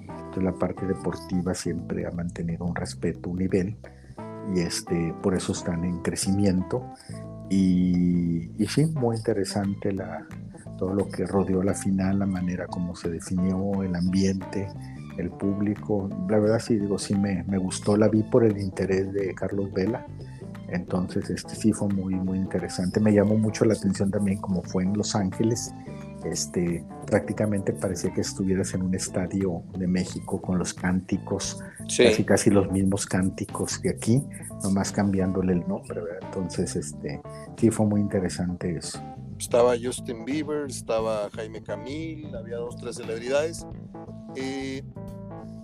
Entonces, 0.09 0.43
la 0.43 0.53
parte 0.53 0.87
deportiva 0.87 1.55
siempre 1.55 2.07
ha 2.07 2.11
mantenido 2.11 2.65
un 2.65 2.75
respeto, 2.75 3.31
un 3.31 3.39
nivel, 3.39 3.77
y 4.55 4.61
este, 4.61 5.15
por 5.23 5.35
eso 5.35 5.53
están 5.53 5.85
en 5.85 5.99
crecimiento. 6.03 6.83
Y, 7.49 8.51
y 8.59 8.67
sí, 8.67 8.87
muy 8.87 9.17
interesante 9.17 9.93
la, 9.93 10.27
todo 10.77 10.95
lo 10.95 11.09
que 11.09 11.27
rodeó 11.27 11.63
la 11.63 11.75
final, 11.75 12.19
la 12.19 12.27
manera 12.27 12.67
como 12.67 12.95
se 12.95 13.09
definió 13.09 13.83
el 13.83 13.95
ambiente, 13.95 14.69
el 15.19 15.31
público. 15.31 16.09
La 16.29 16.39
verdad 16.39 16.59
sí, 16.59 16.77
digo, 16.77 16.99
sí 16.99 17.15
me, 17.15 17.43
me 17.45 17.59
gustó, 17.59 17.97
la 17.97 18.09
vi 18.09 18.23
por 18.23 18.45
el 18.45 18.59
interés 18.59 19.13
de 19.13 19.35
Carlos 19.35 19.73
Vela. 19.73 20.07
Entonces, 20.69 21.31
este 21.31 21.55
sí 21.55 21.73
fue 21.73 21.89
muy, 21.89 22.15
muy 22.15 22.39
interesante. 22.39 23.01
Me 23.01 23.13
llamó 23.13 23.37
mucho 23.37 23.65
la 23.65 23.75
atención 23.75 24.11
también 24.11 24.39
como 24.39 24.63
fue 24.63 24.83
en 24.83 24.97
Los 24.97 25.15
Ángeles. 25.15 25.73
Este, 26.25 26.85
prácticamente 27.07 27.73
parecía 27.73 28.13
que 28.13 28.23
estuvieras 28.23 28.75
en 28.75 28.83
un 28.83 28.95
estadio 28.95 29.63
de 29.79 29.87
México 29.87 30.41
con 30.43 30.59
los 30.59 30.75
cánticos, 30.75 31.63
casi 31.79 32.25
casi 32.25 32.51
los 32.51 32.71
mismos 32.73 33.07
cánticos 33.07 33.79
que 33.79 33.91
aquí, 33.91 34.23
nomás 34.65 34.91
cambiándole 34.91 35.53
el 35.53 35.69
nombre, 35.69 36.01
Entonces, 36.23 36.75
este, 36.75 37.21
sí 37.57 37.71
fue 37.71 37.87
muy 37.87 38.01
interesante 38.01 38.77
eso. 38.77 39.01
Estaba 39.39 39.75
Justin 39.81 40.25
Bieber, 40.25 40.67
estaba 40.69 41.29
Jaime 41.31 41.63
Camil, 41.63 42.35
había 42.35 42.57
dos, 42.57 42.77
tres 42.77 42.97
celebridades. 42.97 43.67
Eh, 44.37 44.83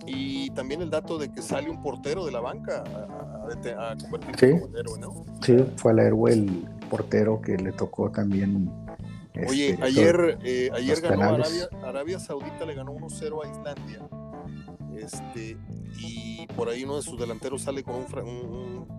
y 0.05 0.49
también 0.51 0.81
el 0.81 0.89
dato 0.89 1.17
de 1.17 1.31
que 1.31 1.41
sale 1.41 1.69
un 1.69 1.81
portero 1.81 2.25
de 2.25 2.31
la 2.31 2.41
banca 2.41 2.83
a, 2.83 3.95
convertirse 3.97 4.49
en 4.49 4.63
un 4.63 4.77
héroe, 4.77 4.99
¿no? 4.99 5.25
Sí, 5.41 5.57
fue 5.77 5.93
el 5.93 5.99
héroe 5.99 6.33
el 6.33 6.67
portero 6.89 7.41
que 7.41 7.57
le 7.57 7.71
tocó 7.71 8.11
también. 8.11 8.69
Oye, 9.47 9.71
este, 9.71 9.83
ayer, 9.83 10.37
eh, 10.43 10.69
ayer 10.73 11.01
ganó 11.01 11.23
Arabia, 11.23 11.69
Arabia, 11.83 12.19
Saudita, 12.19 12.65
le 12.65 12.75
ganó 12.75 12.93
1-0 12.93 13.43
a 13.43 13.49
Islandia. 13.49 14.07
Este, 14.95 15.57
y 15.99 16.45
por 16.55 16.69
ahí 16.69 16.83
uno 16.83 16.97
de 16.97 17.01
sus 17.01 17.19
delanteros 17.19 17.63
sale 17.63 17.83
con 17.83 18.05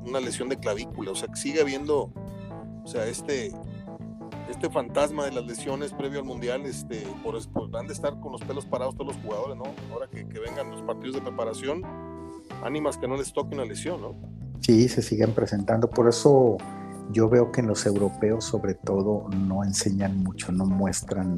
una 0.05 0.20
lesión 0.20 0.49
de 0.49 0.59
clavícula. 0.59 1.12
O 1.12 1.14
sea, 1.14 1.29
que 1.29 1.37
sigue 1.37 1.61
habiendo, 1.61 2.12
o 2.83 2.87
sea, 2.87 3.07
este, 3.07 3.53
este 4.51 4.70
fantasma 4.70 5.24
de 5.24 5.32
las 5.32 5.45
lesiones 5.47 5.92
previo 5.92 6.20
al 6.20 6.24
mundial, 6.24 6.66
este, 6.66 7.03
por, 7.22 7.36
han 7.76 7.86
de 7.86 7.92
estar 7.92 8.18
con 8.20 8.32
los 8.32 8.42
pelos 8.42 8.66
parados 8.66 8.95
todos 8.95 9.14
los 9.14 9.24
jugadores, 9.24 9.57
¿no? 9.57 9.64
Ahora 9.92 10.09
que, 10.09 10.24
vengan 10.24 10.70
los 10.70 10.82
partidos 10.82 11.16
de 11.16 11.22
preparación, 11.22 11.82
ánimas 12.62 12.99
que 12.99 13.09
no 13.09 13.16
les 13.16 13.32
toque 13.32 13.55
una 13.55 13.64
lesión, 13.64 14.01
¿no? 14.01 14.14
Sí, 14.61 14.88
se 14.88 15.03
siguen 15.03 15.32
presentando, 15.32 15.88
por 15.88 16.09
eso 16.09 16.57
yo 17.11 17.28
veo 17.28 17.53
que 17.53 17.61
en 17.61 17.66
los 17.66 17.84
europeos 17.84 18.45
sobre 18.45 18.74
todo 18.74 19.28
no 19.30 19.62
enseñan 19.62 20.22
mucho, 20.22 20.53
no 20.53 20.64
muestran, 20.64 21.36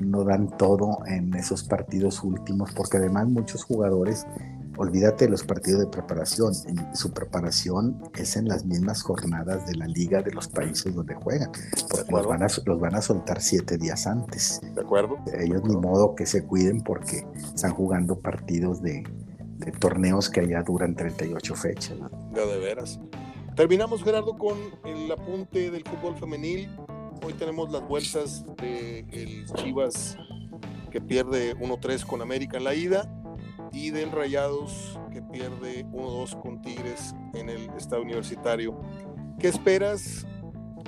no 0.00 0.24
dan 0.24 0.56
todo 0.56 0.98
en 1.06 1.34
esos 1.34 1.64
partidos 1.64 2.22
últimos, 2.22 2.72
porque 2.72 2.98
además 2.98 3.28
muchos 3.28 3.64
jugadores 3.64 4.26
olvídate 4.76 5.26
de 5.26 5.30
los 5.30 5.44
partidos 5.44 5.80
de 5.80 5.86
preparación. 5.86 6.52
Su 6.94 7.12
preparación 7.12 8.02
es 8.16 8.36
en 8.36 8.48
las 8.48 8.64
mismas 8.64 9.02
jornadas 9.02 9.66
de 9.66 9.76
la 9.76 9.86
liga 9.86 10.22
de 10.22 10.32
los 10.32 10.48
países 10.48 10.94
donde 10.94 11.14
juegan, 11.14 11.50
porque 11.88 12.12
los 12.12 12.26
van, 12.26 12.42
a, 12.42 12.46
los 12.64 12.80
van 12.80 12.94
a 12.94 13.02
soltar 13.02 13.40
siete 13.40 13.78
días 13.78 14.06
antes. 14.06 14.60
De 14.74 14.80
acuerdo. 14.80 15.18
Ellos 15.38 15.62
ni 15.64 15.76
modo 15.76 16.14
que 16.14 16.26
se 16.26 16.44
cuiden 16.44 16.82
porque 16.82 17.26
están 17.54 17.72
jugando 17.72 18.18
partidos 18.18 18.82
de, 18.82 19.04
torneos 19.78 20.28
que 20.28 20.40
allá 20.40 20.62
duran 20.62 20.94
38 20.94 21.54
fechas. 21.54 21.96
De, 22.32 22.46
de 22.46 22.58
veras. 22.58 23.00
Terminamos, 23.56 24.02
Gerardo, 24.02 24.36
con 24.36 24.58
el 24.84 25.10
apunte 25.10 25.70
del 25.70 25.84
fútbol 25.84 26.16
femenil. 26.16 26.68
Hoy 27.24 27.32
tenemos 27.34 27.70
las 27.70 27.86
vueltas 27.86 28.44
de 28.60 29.00
el 29.10 29.46
Chivas 29.54 30.18
que 30.90 31.00
pierde 31.00 31.56
1-3 31.56 32.04
con 32.04 32.20
América 32.20 32.58
en 32.58 32.64
la 32.64 32.74
ida 32.74 33.23
y 33.74 33.90
del 33.90 34.12
Rayados 34.12 34.98
que 35.12 35.20
pierde 35.20 35.84
1-2 35.86 36.40
con 36.40 36.62
Tigres 36.62 37.14
en 37.34 37.48
el 37.48 37.68
estado 37.70 38.02
universitario. 38.02 38.80
¿Qué 39.38 39.48
esperas? 39.48 40.24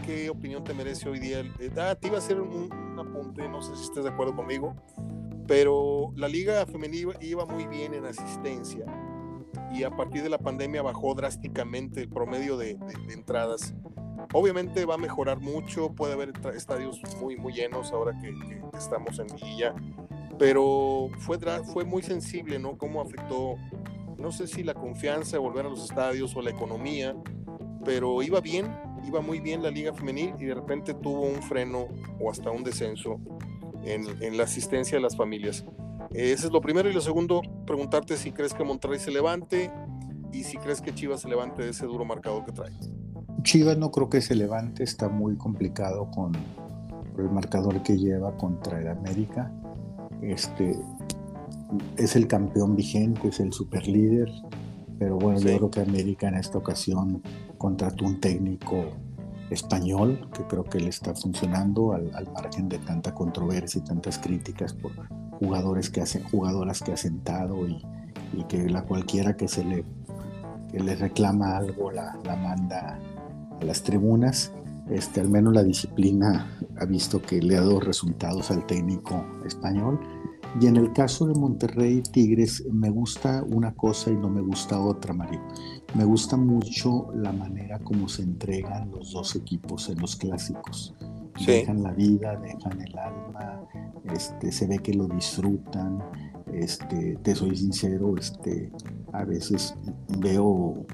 ¿Qué 0.04 0.30
opinión 0.30 0.62
te 0.62 0.72
merece 0.72 1.08
hoy 1.08 1.18
día? 1.18 1.40
Eh, 1.58 1.70
ah, 1.78 1.96
te 1.96 2.06
iba 2.06 2.16
a 2.16 2.20
hacer 2.20 2.40
un, 2.40 2.70
apunte, 2.96 3.48
no 3.48 3.60
sé 3.60 3.74
si 3.76 3.84
estés 3.84 4.04
de 4.04 4.10
acuerdo 4.10 4.36
conmigo, 4.36 4.76
pero 5.48 6.12
la 6.14 6.28
liga 6.28 6.64
femenina 6.64 7.12
iba 7.20 7.44
muy 7.44 7.66
bien 7.66 7.92
en 7.92 8.06
asistencia 8.06 8.86
y 9.72 9.82
a 9.82 9.90
partir 9.90 10.22
de 10.22 10.28
la 10.28 10.38
pandemia 10.38 10.80
bajó 10.80 11.14
drásticamente 11.14 12.02
el 12.02 12.08
promedio 12.08 12.56
de, 12.56 12.78
entradas. 13.10 13.74
Obviamente 14.32 14.84
va 14.84 14.94
a 14.94 14.98
mejorar 14.98 15.40
mucho, 15.40 15.92
puede 15.92 16.12
haber 16.12 16.32
estadios 16.54 17.00
muy, 17.20 17.36
muy 17.36 17.52
llenos 17.52 17.92
ahora 17.92 18.12
que, 18.20 18.32
que 18.32 18.78
estamos 18.78 19.18
en 19.18 19.26
Villa 19.36 19.74
pero 20.38 21.08
fue, 21.18 21.38
fue 21.72 21.84
muy 21.84 22.02
sensible, 22.02 22.58
¿no? 22.58 22.76
Cómo 22.76 23.00
afectó, 23.00 23.56
no 24.18 24.32
sé 24.32 24.46
si 24.46 24.62
la 24.62 24.74
confianza 24.74 25.32
de 25.32 25.38
volver 25.38 25.66
a 25.66 25.68
los 25.68 25.82
estadios 25.84 26.34
o 26.36 26.42
la 26.42 26.50
economía, 26.50 27.14
pero 27.84 28.22
iba 28.22 28.40
bien, 28.40 28.66
iba 29.04 29.20
muy 29.20 29.40
bien 29.40 29.62
la 29.62 29.70
liga 29.70 29.92
femenil 29.92 30.34
y 30.38 30.46
de 30.46 30.54
repente 30.54 30.94
tuvo 30.94 31.22
un 31.22 31.42
freno 31.42 31.88
o 32.20 32.30
hasta 32.30 32.50
un 32.50 32.64
descenso 32.64 33.20
en, 33.84 34.36
la 34.36 34.44
asistencia 34.44 34.96
de 34.96 35.02
las 35.02 35.16
familias. 35.16 35.64
Ese 36.10 36.46
es 36.46 36.52
lo 36.52 36.60
primero 36.60 36.90
y 36.90 36.92
lo 36.92 37.00
segundo, 37.00 37.42
preguntarte 37.66 38.16
si 38.16 38.32
crees 38.32 38.54
que 38.54 38.64
Monterrey 38.64 38.98
se 38.98 39.10
levante 39.10 39.70
y 40.32 40.44
si 40.44 40.56
crees 40.58 40.80
que 40.80 40.94
Chivas 40.94 41.20
se 41.20 41.28
levante 41.28 41.62
de 41.62 41.70
ese 41.70 41.86
duro 41.86 42.04
marcador 42.04 42.44
que 42.44 42.52
trae. 42.52 42.72
Chivas 43.42 43.78
no 43.78 43.90
creo 43.90 44.10
que 44.10 44.20
se 44.20 44.34
levante, 44.34 44.82
está 44.82 45.08
muy 45.08 45.36
complicado 45.36 46.10
con 46.10 46.32
el 47.16 47.30
marcador 47.30 47.82
que 47.82 47.96
lleva 47.96 48.36
contra 48.36 48.80
el 48.80 48.88
América 48.88 49.52
este, 50.22 50.78
es 51.96 52.16
el 52.16 52.26
campeón 52.26 52.76
vigente, 52.76 53.28
es 53.28 53.40
el 53.40 53.52
super 53.52 53.86
líder, 53.86 54.30
pero 54.98 55.16
bueno, 55.16 55.38
yo 55.40 55.56
creo 55.56 55.70
que 55.70 55.80
América 55.80 56.28
en 56.28 56.36
esta 56.36 56.58
ocasión 56.58 57.22
contrató 57.58 58.04
un 58.04 58.20
técnico 58.20 58.84
español 59.50 60.28
que 60.32 60.42
creo 60.44 60.64
que 60.64 60.80
le 60.80 60.88
está 60.88 61.14
funcionando 61.14 61.92
al, 61.92 62.10
margen 62.32 62.68
de 62.68 62.78
tanta 62.78 63.14
controversia 63.14 63.80
y 63.80 63.84
tantas 63.84 64.18
críticas 64.18 64.74
por 64.74 64.92
jugadores 65.38 65.90
que 65.90 66.00
hacen 66.00 66.24
jugadoras 66.24 66.82
que 66.82 66.92
ha 66.92 66.96
sentado 66.96 67.66
y, 67.68 67.84
que 68.48 68.68
la 68.68 68.82
cualquiera 68.82 69.34
que 69.34 69.48
se 69.48 69.64
le 69.64 69.84
que 70.70 70.80
le 70.80 70.94
reclama 70.94 71.56
algo 71.56 71.90
la, 71.90 72.18
la 72.24 72.36
manda 72.36 72.98
a 73.60 73.64
las 73.64 73.82
tribunas. 73.82 74.52
Este, 74.90 75.20
al 75.20 75.30
menos 75.30 75.54
la 75.54 75.62
disciplina 75.62 76.46
ha 76.78 76.84
visto 76.84 77.20
que 77.20 77.40
le 77.40 77.56
ha 77.56 77.60
dado 77.60 77.80
resultados 77.80 78.50
al 78.50 78.66
técnico 78.66 79.24
español. 79.44 80.00
Y 80.60 80.66
en 80.66 80.76
el 80.76 80.92
caso 80.92 81.26
de 81.26 81.34
Monterrey 81.34 82.02
Tigres, 82.02 82.64
me 82.72 82.88
gusta 82.88 83.42
una 83.42 83.74
cosa 83.74 84.10
y 84.10 84.16
no 84.16 84.30
me 84.30 84.40
gusta 84.40 84.80
otra, 84.80 85.12
Mario. 85.12 85.40
Me 85.94 86.04
gusta 86.04 86.36
mucho 86.36 87.08
la 87.14 87.32
manera 87.32 87.78
como 87.80 88.08
se 88.08 88.22
entregan 88.22 88.90
los 88.90 89.12
dos 89.12 89.36
equipos 89.36 89.88
en 89.90 89.98
los 89.98 90.16
clásicos. 90.16 90.94
Dejan 91.44 91.82
la 91.82 91.92
vida, 91.92 92.36
dejan 92.36 92.80
el 92.80 92.98
alma, 92.98 93.60
este, 94.14 94.50
se 94.50 94.66
ve 94.66 94.78
que 94.78 94.94
lo 94.94 95.06
disfrutan. 95.06 96.02
Este, 96.52 97.18
te 97.22 97.34
soy 97.34 97.54
sincero, 97.56 98.14
este, 98.16 98.72
a 99.12 99.24
veces 99.24 99.76
veo, 100.18 100.86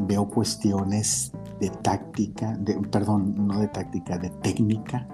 veo 0.00 0.28
cuestiones 0.28 1.32
de 1.60 1.70
táctica, 1.70 2.56
de, 2.58 2.74
perdón, 2.90 3.34
no 3.46 3.60
de 3.60 3.68
táctica, 3.68 4.18
de 4.18 4.28
técnica, 4.42 5.08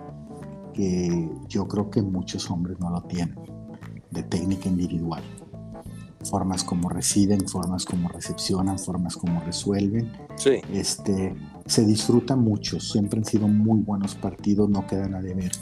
que 0.74 1.30
yo 1.48 1.66
creo 1.66 1.90
que 1.90 2.02
muchos 2.02 2.50
hombres 2.50 2.78
no 2.80 2.90
lo 2.90 3.00
tienen, 3.02 3.38
de 4.10 4.22
técnica 4.22 4.68
individual. 4.68 5.22
Formas 6.28 6.64
como 6.64 6.88
residen, 6.88 7.48
formas 7.48 7.84
como 7.84 8.08
recepcionan, 8.08 8.78
formas 8.78 9.16
como 9.16 9.40
resuelven. 9.40 10.12
Sí. 10.36 10.60
Este, 10.72 11.34
se 11.66 11.84
disfruta 11.84 12.36
mucho, 12.36 12.80
siempre 12.80 13.18
han 13.18 13.24
sido 13.24 13.48
muy 13.48 13.80
buenos 13.80 14.14
partidos, 14.14 14.68
no 14.68 14.86
quedan 14.86 15.14
a 15.14 15.22
deber. 15.22 15.52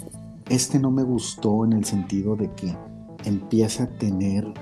Este 0.48 0.78
no 0.78 0.90
me 0.90 1.02
gustó 1.02 1.64
en 1.64 1.74
el 1.74 1.84
sentido 1.84 2.36
de 2.36 2.52
que 2.54 2.76
empieza 3.24 3.84
a 3.84 3.88
tener 3.88 4.52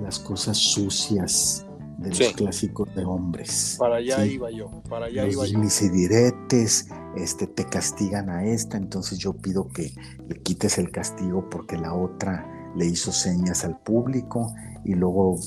las 0.00 0.18
cosas 0.18 0.56
sucias, 0.56 1.65
de 1.98 2.10
los 2.10 2.32
clásicos 2.34 2.94
de 2.94 3.04
hombres. 3.04 3.76
Para 3.78 3.96
allá 3.96 4.24
iba 4.26 4.50
yo, 4.50 4.70
para 4.88 5.06
allá 5.06 5.24
los 5.24 5.34
iba 5.34 5.46
yo. 5.46 5.58
Mis 5.58 5.92
diretes, 5.92 6.88
este, 7.16 7.46
te 7.46 7.64
castigan 7.64 8.28
a 8.28 8.44
esta, 8.44 8.76
entonces 8.76 9.18
yo 9.18 9.32
pido 9.32 9.68
que 9.68 9.92
le 10.28 10.36
quites 10.42 10.78
el 10.78 10.90
castigo 10.90 11.48
porque 11.48 11.76
la 11.76 11.94
otra 11.94 12.72
le 12.76 12.86
hizo 12.86 13.10
señas 13.10 13.64
al 13.64 13.78
público 13.78 14.52
y 14.84 14.94
luego 14.94 15.38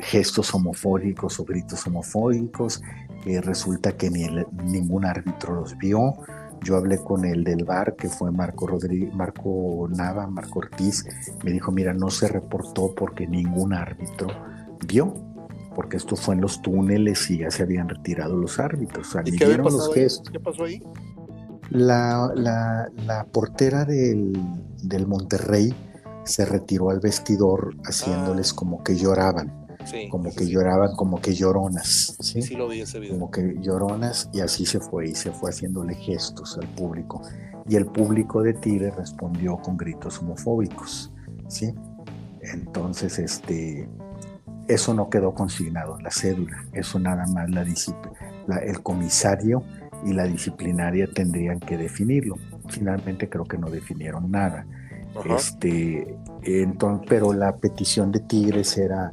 gestos 0.00 0.52
homofóbicos 0.54 1.38
o 1.38 1.44
gritos 1.44 1.86
homofóbicos, 1.86 2.82
que 3.22 3.40
resulta 3.40 3.96
que 3.96 4.10
ni 4.10 4.26
ningún 4.64 5.04
árbitro 5.04 5.54
los 5.54 5.76
vio. 5.78 6.14
Yo 6.62 6.76
hablé 6.76 6.98
con 6.98 7.24
el 7.24 7.44
del 7.44 7.64
bar, 7.64 7.96
que 7.96 8.08
fue 8.08 8.32
Marco 8.32 8.66
Rodríguez, 8.66 9.14
Marco 9.14 9.88
Nava, 9.90 10.26
Marco 10.26 10.58
Ortiz, 10.58 11.06
me 11.44 11.52
dijo, 11.52 11.70
mira, 11.70 11.94
no 11.94 12.10
se 12.10 12.28
reportó 12.28 12.94
porque 12.94 13.26
ningún 13.26 13.72
árbitro 13.72 14.28
vio, 14.86 15.14
porque 15.80 15.96
esto 15.96 16.14
fue 16.14 16.34
en 16.34 16.42
los 16.42 16.60
túneles 16.60 17.30
y 17.30 17.38
ya 17.38 17.50
se 17.50 17.62
habían 17.62 17.88
retirado 17.88 18.36
los 18.36 18.58
árbitros. 18.58 19.16
¿Y 19.24 19.34
qué, 19.34 19.56
los 19.56 19.94
gestos. 19.94 20.30
¿Qué 20.30 20.38
pasó 20.38 20.64
ahí? 20.64 20.82
La, 21.70 22.30
la, 22.34 23.26
portera 23.32 23.86
del, 23.86 24.38
del 24.82 25.06
Monterrey 25.06 25.74
se 26.24 26.44
retiró 26.44 26.90
al 26.90 27.00
vestidor 27.00 27.74
haciéndoles 27.84 28.52
ah. 28.52 28.56
como 28.56 28.84
que 28.84 28.94
lloraban. 28.94 29.66
como 30.10 30.34
que 30.34 30.46
lloraban, 30.48 30.94
como 30.96 31.18
que 31.18 31.32
lloronas. 31.32 32.14
¿sí? 32.20 32.42
sí, 32.42 32.56
lo 32.56 32.68
vi 32.68 32.82
ese 32.82 33.00
video. 33.00 33.14
Como 33.14 33.30
que 33.30 33.56
lloronas 33.62 34.28
y 34.34 34.40
así 34.40 34.66
se 34.66 34.80
fue 34.80 35.08
y 35.08 35.14
se 35.14 35.30
fue 35.30 35.48
haciéndole 35.48 35.94
gestos 35.94 36.58
al 36.58 36.68
público. 36.74 37.22
Y 37.66 37.76
el 37.76 37.86
público 37.86 38.42
de 38.42 38.52
Tigre 38.52 38.90
respondió 38.90 39.56
con 39.56 39.78
gritos 39.78 40.18
homofóbicos. 40.18 41.10
¿sí? 41.48 41.72
Entonces, 42.42 43.18
este, 43.18 43.88
eso 44.68 44.94
no 44.94 45.10
quedó 45.10 45.34
consignado 45.34 45.96
en 45.98 46.04
la 46.04 46.10
cédula, 46.10 46.64
eso 46.72 46.98
nada 46.98 47.26
más 47.26 47.50
la, 47.50 47.64
la 48.46 48.56
el 48.58 48.82
comisario 48.82 49.64
y 50.04 50.12
la 50.12 50.24
disciplinaria 50.24 51.08
tendrían 51.12 51.60
que 51.60 51.76
definirlo. 51.76 52.36
Finalmente 52.68 53.28
creo 53.28 53.44
que 53.44 53.58
no 53.58 53.70
definieron 53.70 54.30
nada. 54.30 54.66
Este, 55.24 56.16
entonces, 56.42 57.06
pero 57.08 57.32
la 57.32 57.56
petición 57.56 58.12
de 58.12 58.20
Tigres 58.20 58.78
era, 58.78 59.12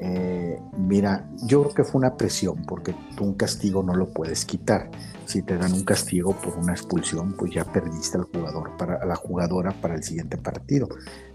eh, 0.00 0.58
mira, 0.76 1.28
yo 1.44 1.62
creo 1.62 1.74
que 1.74 1.84
fue 1.84 2.00
una 2.00 2.16
presión, 2.16 2.64
porque 2.66 2.94
tú 3.16 3.24
un 3.24 3.34
castigo 3.34 3.82
no 3.82 3.94
lo 3.94 4.08
puedes 4.12 4.44
quitar. 4.44 4.90
Si 5.24 5.42
te 5.42 5.56
dan 5.56 5.72
un 5.72 5.84
castigo 5.84 6.32
por 6.32 6.56
una 6.58 6.72
expulsión, 6.72 7.34
pues 7.36 7.52
ya 7.52 7.64
perdiste 7.64 8.18
al 8.18 8.24
jugador 8.24 8.76
para, 8.76 8.96
a 8.96 9.06
la 9.06 9.16
jugadora 9.16 9.72
para 9.80 9.94
el 9.94 10.02
siguiente 10.02 10.36
partido. 10.36 10.88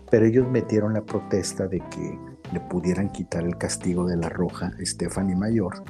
Pero 0.09 0.25
ellos 0.25 0.47
metieron 0.49 0.93
la 0.93 1.01
protesta 1.01 1.67
de 1.67 1.79
que 1.89 2.19
le 2.51 2.59
pudieran 2.59 3.09
quitar 3.09 3.43
el 3.43 3.57
castigo 3.57 4.05
de 4.05 4.17
la 4.17 4.29
roja 4.29 4.71
Stephanie 4.81 5.35
Mayor, 5.35 5.83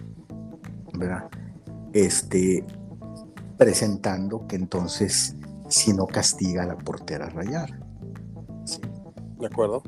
¿verdad? 0.93 1.29
Este, 1.93 2.63
presentando 3.57 4.47
que 4.47 4.55
entonces 4.55 5.35
si 5.67 5.93
no 5.93 6.05
castiga 6.05 6.63
a 6.63 6.67
la 6.67 6.77
portera 6.77 7.29
rayar. 7.29 7.79
De 9.39 9.47
acuerdo. 9.47 9.81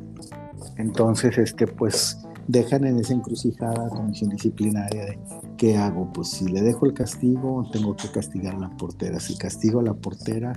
Entonces, 0.77 1.37
este, 1.37 1.67
pues 1.67 2.19
dejan 2.47 2.85
en 2.85 2.99
esa 2.99 3.13
encrucijada 3.13 3.89
comisión 3.89 4.29
disciplinaria 4.31 5.05
de 5.05 5.19
qué 5.57 5.77
hago. 5.77 6.11
Pues 6.11 6.29
si 6.29 6.47
le 6.47 6.61
dejo 6.61 6.85
el 6.85 6.93
castigo, 6.93 7.69
tengo 7.71 7.95
que 7.95 8.09
castigar 8.09 8.55
a 8.55 8.59
la 8.59 8.69
portera. 8.69 9.19
Si 9.19 9.37
castigo 9.37 9.79
a 9.79 9.83
la 9.83 9.93
portera, 9.93 10.53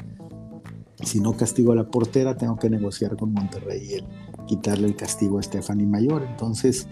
si 1.03 1.21
no 1.21 1.37
castigo 1.37 1.73
a 1.73 1.77
la 1.77 1.89
portera, 1.89 2.37
tengo 2.37 2.57
que 2.57 2.71
negociar 2.71 3.17
con 3.17 3.33
Monterrey 3.33 3.95
el 3.95 4.07
quitarle 4.47 4.89
el 4.89 4.97
castigo 4.97 5.39
a 5.39 5.43
Stephanie 5.43 5.87
Mayor. 5.87 6.23
Entonces, 6.23 6.89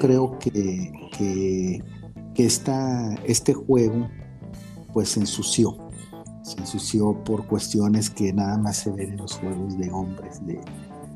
creo 0.00 0.38
que, 0.38 0.92
que, 1.16 1.82
que 2.34 2.46
este 3.26 3.54
juego 3.54 4.08
pues 4.92 5.10
se 5.10 5.20
ensució 5.20 5.86
se 6.46 6.60
ensució 6.60 7.24
por 7.24 7.44
cuestiones 7.48 8.08
que 8.08 8.32
nada 8.32 8.56
más 8.56 8.76
se 8.76 8.92
ven 8.92 9.10
en 9.10 9.16
los 9.16 9.34
juegos 9.34 9.76
de 9.76 9.90
hombres 9.90 10.46
de 10.46 10.60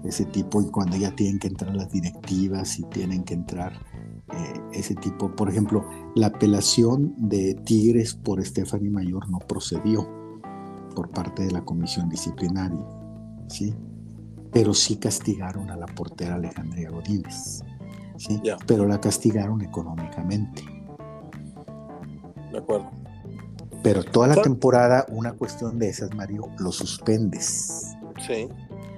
ese 0.03 0.25
tipo 0.25 0.61
y 0.61 0.67
cuando 0.67 0.97
ya 0.97 1.15
tienen 1.15 1.39
que 1.39 1.47
entrar 1.47 1.75
las 1.77 1.89
directivas 1.93 2.81
y 2.81 2.83
tienen 2.85 3.23
que 3.23 3.35
entrar 3.35 3.73
eh, 4.33 4.61
ese 4.73 4.97
tipo. 4.97 5.31
Por 5.37 5.49
ejemplo, 5.49 5.87
la 6.17 6.29
apelación 6.29 7.15
de 7.17 7.55
Tigres 7.55 8.15
por 8.15 8.45
Stephanie 8.45 8.91
Mayor 8.91 9.31
no 9.31 9.39
procedió 9.39 10.09
por 10.97 11.11
parte 11.11 11.45
de 11.45 11.53
la 11.53 11.65
comisión 11.65 12.09
disciplinaria, 12.09 12.85
¿sí? 13.49 13.73
Pero 14.53 14.75
sí 14.75 14.97
castigaron 14.97 15.71
a 15.71 15.77
la 15.77 15.87
portera 15.87 16.35
Alejandría 16.35 16.91
Godínez, 16.91 17.63
¿sí? 18.17 18.41
Pero 18.67 18.87
la 18.87 19.01
castigaron 19.01 19.63
económicamente. 19.63 20.63
De 22.51 22.59
acuerdo. 22.59 22.91
Pero 23.83 24.05
toda 24.05 24.29
la 24.29 24.43
temporada, 24.43 25.07
una 25.09 25.33
cuestión 25.33 25.79
de 25.79 25.89
esas, 25.89 26.15
Mario, 26.15 26.49
lo 26.59 26.71
suspendes. 26.71 27.97
Sí. 28.27 28.49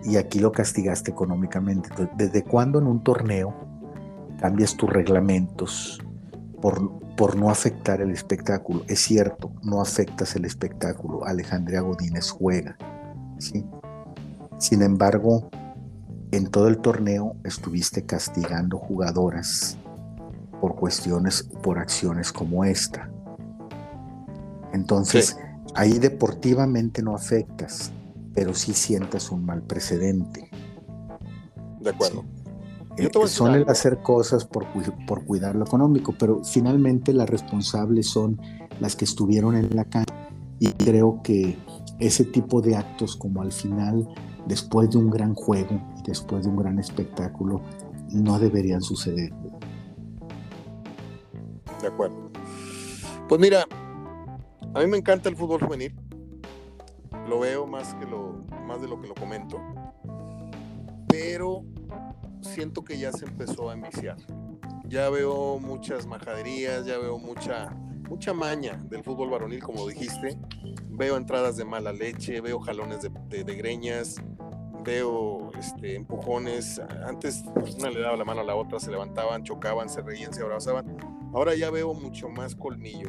Y 0.04 0.16
aquí 0.16 0.40
lo 0.40 0.50
castigaste 0.50 1.10
económicamente. 1.10 1.88
¿desde 2.16 2.42
cuándo 2.42 2.80
en 2.80 2.86
un 2.86 3.04
torneo 3.04 3.54
cambias 4.40 4.76
tus 4.76 4.90
reglamentos 4.90 6.00
por, 6.60 6.90
por 7.14 7.36
no 7.36 7.50
afectar 7.50 8.00
el 8.00 8.10
espectáculo? 8.10 8.82
Es 8.88 9.00
cierto, 9.00 9.52
no 9.62 9.80
afectas 9.80 10.34
el 10.34 10.44
espectáculo. 10.44 11.24
Alejandría 11.24 11.82
Godínez 11.82 12.30
juega. 12.30 12.76
¿sí? 13.38 13.64
Sin 14.62 14.80
embargo, 14.80 15.50
en 16.30 16.46
todo 16.46 16.68
el 16.68 16.78
torneo 16.78 17.34
estuviste 17.42 18.06
castigando 18.06 18.78
jugadoras 18.78 19.76
por 20.60 20.76
cuestiones, 20.76 21.42
por 21.64 21.80
acciones 21.80 22.32
como 22.32 22.64
esta. 22.64 23.10
Entonces, 24.72 25.36
ahí 25.74 25.98
deportivamente 25.98 27.02
no 27.02 27.16
afectas, 27.16 27.90
pero 28.34 28.54
sí 28.54 28.72
sientas 28.72 29.32
un 29.32 29.44
mal 29.44 29.62
precedente. 29.62 30.48
De 31.80 31.90
acuerdo. 31.90 32.24
Eh, 32.98 33.10
son 33.26 33.56
el 33.56 33.68
hacer 33.68 34.00
cosas 34.00 34.44
por, 34.44 34.64
por 35.08 35.24
cuidar 35.24 35.56
lo 35.56 35.64
económico, 35.64 36.14
pero 36.16 36.44
finalmente 36.44 37.12
las 37.12 37.28
responsables 37.28 38.06
son 38.06 38.40
las 38.78 38.94
que 38.94 39.06
estuvieron 39.06 39.56
en 39.56 39.74
la 39.74 39.86
cancha 39.86 40.14
y 40.60 40.68
creo 40.68 41.20
que 41.24 41.58
ese 41.98 42.24
tipo 42.24 42.60
de 42.60 42.76
actos 42.76 43.16
como 43.16 43.42
al 43.42 43.52
final, 43.52 44.08
después 44.46 44.90
de 44.90 44.98
un 44.98 45.10
gran 45.10 45.34
juego 45.34 45.80
después 46.04 46.44
de 46.44 46.50
un 46.50 46.56
gran 46.56 46.78
espectáculo, 46.78 47.60
no 48.10 48.38
deberían 48.38 48.82
suceder. 48.82 49.32
De 51.80 51.88
acuerdo. 51.88 52.30
Pues 53.28 53.40
mira, 53.40 53.64
a 54.74 54.80
mí 54.80 54.86
me 54.86 54.98
encanta 54.98 55.28
el 55.28 55.36
fútbol 55.36 55.60
juvenil. 55.60 55.94
Lo 57.28 57.40
veo 57.40 57.66
más, 57.66 57.94
que 57.94 58.04
lo, 58.04 58.44
más 58.66 58.80
de 58.80 58.88
lo 58.88 59.00
que 59.00 59.08
lo 59.08 59.14
comento. 59.14 59.58
Pero 61.08 61.64
siento 62.40 62.84
que 62.84 62.98
ya 62.98 63.12
se 63.12 63.26
empezó 63.26 63.70
a 63.70 63.74
enviciar. 63.74 64.16
Ya 64.88 65.08
veo 65.08 65.58
muchas 65.58 66.06
majaderías, 66.06 66.84
ya 66.84 66.98
veo 66.98 67.18
mucha, 67.18 67.74
mucha 68.12 68.34
maña 68.34 68.78
del 68.90 69.02
fútbol 69.02 69.30
varonil, 69.30 69.62
como 69.62 69.88
dijiste. 69.88 70.38
Veo 70.90 71.16
entradas 71.16 71.56
de 71.56 71.64
mala 71.64 71.94
leche, 71.94 72.42
veo 72.42 72.60
jalones 72.60 72.98
de, 73.00 73.54
greñas, 73.54 74.16
veo 74.84 75.50
este, 75.58 75.96
empujones. 75.96 76.78
Antes 77.06 77.42
una 77.78 77.88
le 77.88 78.00
daba 78.02 78.18
la 78.18 78.26
mano 78.26 78.42
a 78.42 78.44
la 78.44 78.54
otra, 78.54 78.78
se 78.78 78.90
levantaban, 78.90 79.44
chocaban, 79.44 79.88
se 79.88 80.02
reían, 80.02 80.34
se 80.34 80.42
abrazaban. 80.42 80.94
Ahora 81.32 81.54
ya 81.54 81.70
veo 81.70 81.94
mucho 81.94 82.28
más 82.28 82.54
colmillo. 82.54 83.08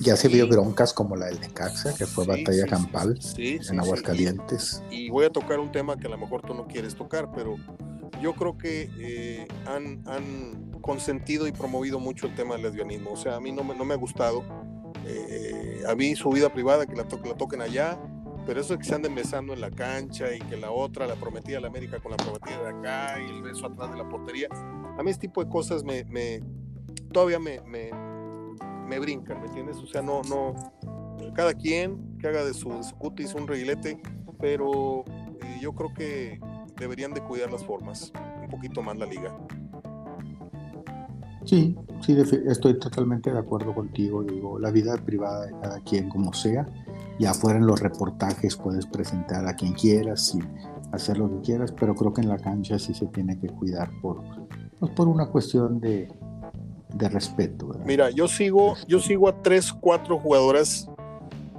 Ya 0.00 0.16
se 0.16 0.28
vio 0.28 0.46
broncas 0.46 0.92
como 0.92 1.16
la 1.16 1.26
del 1.26 1.40
Necaxa, 1.40 1.94
que 1.94 2.04
fue 2.04 2.26
batalla 2.26 2.66
campal 2.66 3.18
en 3.38 3.80
Aguascalientes. 3.80 4.82
Y, 4.90 5.08
voy 5.08 5.24
a 5.24 5.30
tocar 5.30 5.58
un 5.60 5.72
tema 5.72 5.96
que 5.96 6.08
a 6.08 6.10
lo 6.10 6.18
mejor 6.18 6.42
tú 6.42 6.52
no 6.52 6.66
quieres 6.66 6.94
tocar, 6.94 7.32
pero 7.34 7.56
yo 8.20 8.34
creo 8.34 8.56
que 8.56 8.90
eh, 8.98 9.46
han, 9.66 10.66
consentido 10.80 11.48
y 11.48 11.52
promovido 11.52 11.98
mucho 11.98 12.28
el 12.28 12.34
tema 12.36 12.54
del 12.54 12.62
lesbianismo. 12.62 13.10
O 13.10 13.16
sea, 13.16 13.34
a 13.34 13.40
mí 13.40 13.50
no 13.50 13.64
me, 13.64 13.74
no 13.74 13.84
me 13.84 13.94
ha 13.94 13.96
gustado. 13.96 14.44
Eh, 15.04 15.82
a 15.88 15.96
mí 15.96 16.14
su 16.14 16.30
vida 16.30 16.52
privada, 16.52 16.86
que 16.86 16.94
la, 16.94 17.02
la 17.02 17.34
toquen 17.34 17.60
allá, 17.60 17.98
pero 18.46 18.60
eso 18.60 18.74
de 18.74 18.78
que 18.78 18.84
se 18.84 18.94
anden 18.94 19.12
besando 19.12 19.52
en 19.52 19.60
la 19.60 19.72
cancha 19.72 20.32
y 20.32 20.38
que 20.38 20.56
la 20.56 20.70
otra, 20.70 21.08
la 21.08 21.16
prometida 21.16 21.56
de 21.56 21.62
la 21.62 21.68
América 21.68 21.98
con 21.98 22.12
la 22.12 22.16
prometida 22.16 22.62
de 22.62 22.68
acá 22.68 23.20
y 23.20 23.28
el 23.28 23.42
beso 23.42 23.66
atrás 23.66 23.90
de 23.90 23.96
la 23.96 24.08
portería, 24.08 24.48
a 24.96 25.02
mí 25.02 25.10
este 25.10 25.26
tipo 25.26 25.42
de 25.42 25.50
cosas 25.50 25.82
me, 25.82 26.04
me 26.04 26.40
todavía 27.12 27.40
me, 27.40 27.60
me 27.62 27.90
me 28.86 28.98
brincan, 28.98 29.40
¿me 29.40 29.46
entiendes? 29.46 29.76
O 29.78 29.86
sea, 29.86 30.02
no, 30.02 30.22
no, 30.22 30.54
cada 31.34 31.54
quien 31.54 32.18
que 32.18 32.28
haga 32.28 32.44
de 32.44 32.54
su, 32.54 32.70
cutis 32.98 33.34
un 33.34 33.46
reguilete, 33.46 34.00
pero 34.40 35.04
eh, 35.42 35.58
yo 35.60 35.74
creo 35.74 35.92
que 35.92 36.40
deberían 36.78 37.12
de 37.12 37.20
cuidar 37.22 37.50
las 37.50 37.64
formas, 37.64 38.12
un 38.42 38.48
poquito 38.48 38.82
más 38.82 38.96
la 38.96 39.06
liga. 39.06 39.36
Sí, 41.44 41.76
sí, 42.00 42.16
estoy 42.46 42.78
totalmente 42.78 43.30
de 43.32 43.38
acuerdo 43.38 43.72
contigo. 43.72 44.24
Digo, 44.24 44.58
la 44.58 44.72
vida 44.72 44.96
privada 44.96 45.46
de 45.46 45.52
cada 45.60 45.80
quien 45.80 46.08
como 46.08 46.32
sea, 46.32 46.66
y 47.18 47.24
afuera 47.24 47.58
en 47.58 47.66
los 47.66 47.80
reportajes 47.80 48.56
puedes 48.56 48.84
presentar 48.86 49.46
a 49.46 49.54
quien 49.54 49.72
quieras 49.72 50.34
y 50.34 50.40
hacer 50.92 51.18
lo 51.18 51.30
que 51.30 51.40
quieras, 51.42 51.72
pero 51.78 51.94
creo 51.94 52.12
que 52.12 52.22
en 52.22 52.28
la 52.28 52.38
cancha 52.38 52.78
sí 52.78 52.94
se 52.94 53.06
tiene 53.06 53.38
que 53.38 53.48
cuidar 53.48 53.90
por, 54.02 54.22
pues 54.80 54.92
por 54.92 55.08
una 55.08 55.26
cuestión 55.26 55.80
de, 55.80 56.08
de 56.94 57.08
respeto. 57.08 57.70
Mira, 57.84 58.10
yo 58.10 58.26
sigo, 58.26 58.74
yo 58.88 58.98
sigo 58.98 59.28
a 59.28 59.42
tres, 59.42 59.72
cuatro 59.72 60.18
jugadoras 60.18 60.88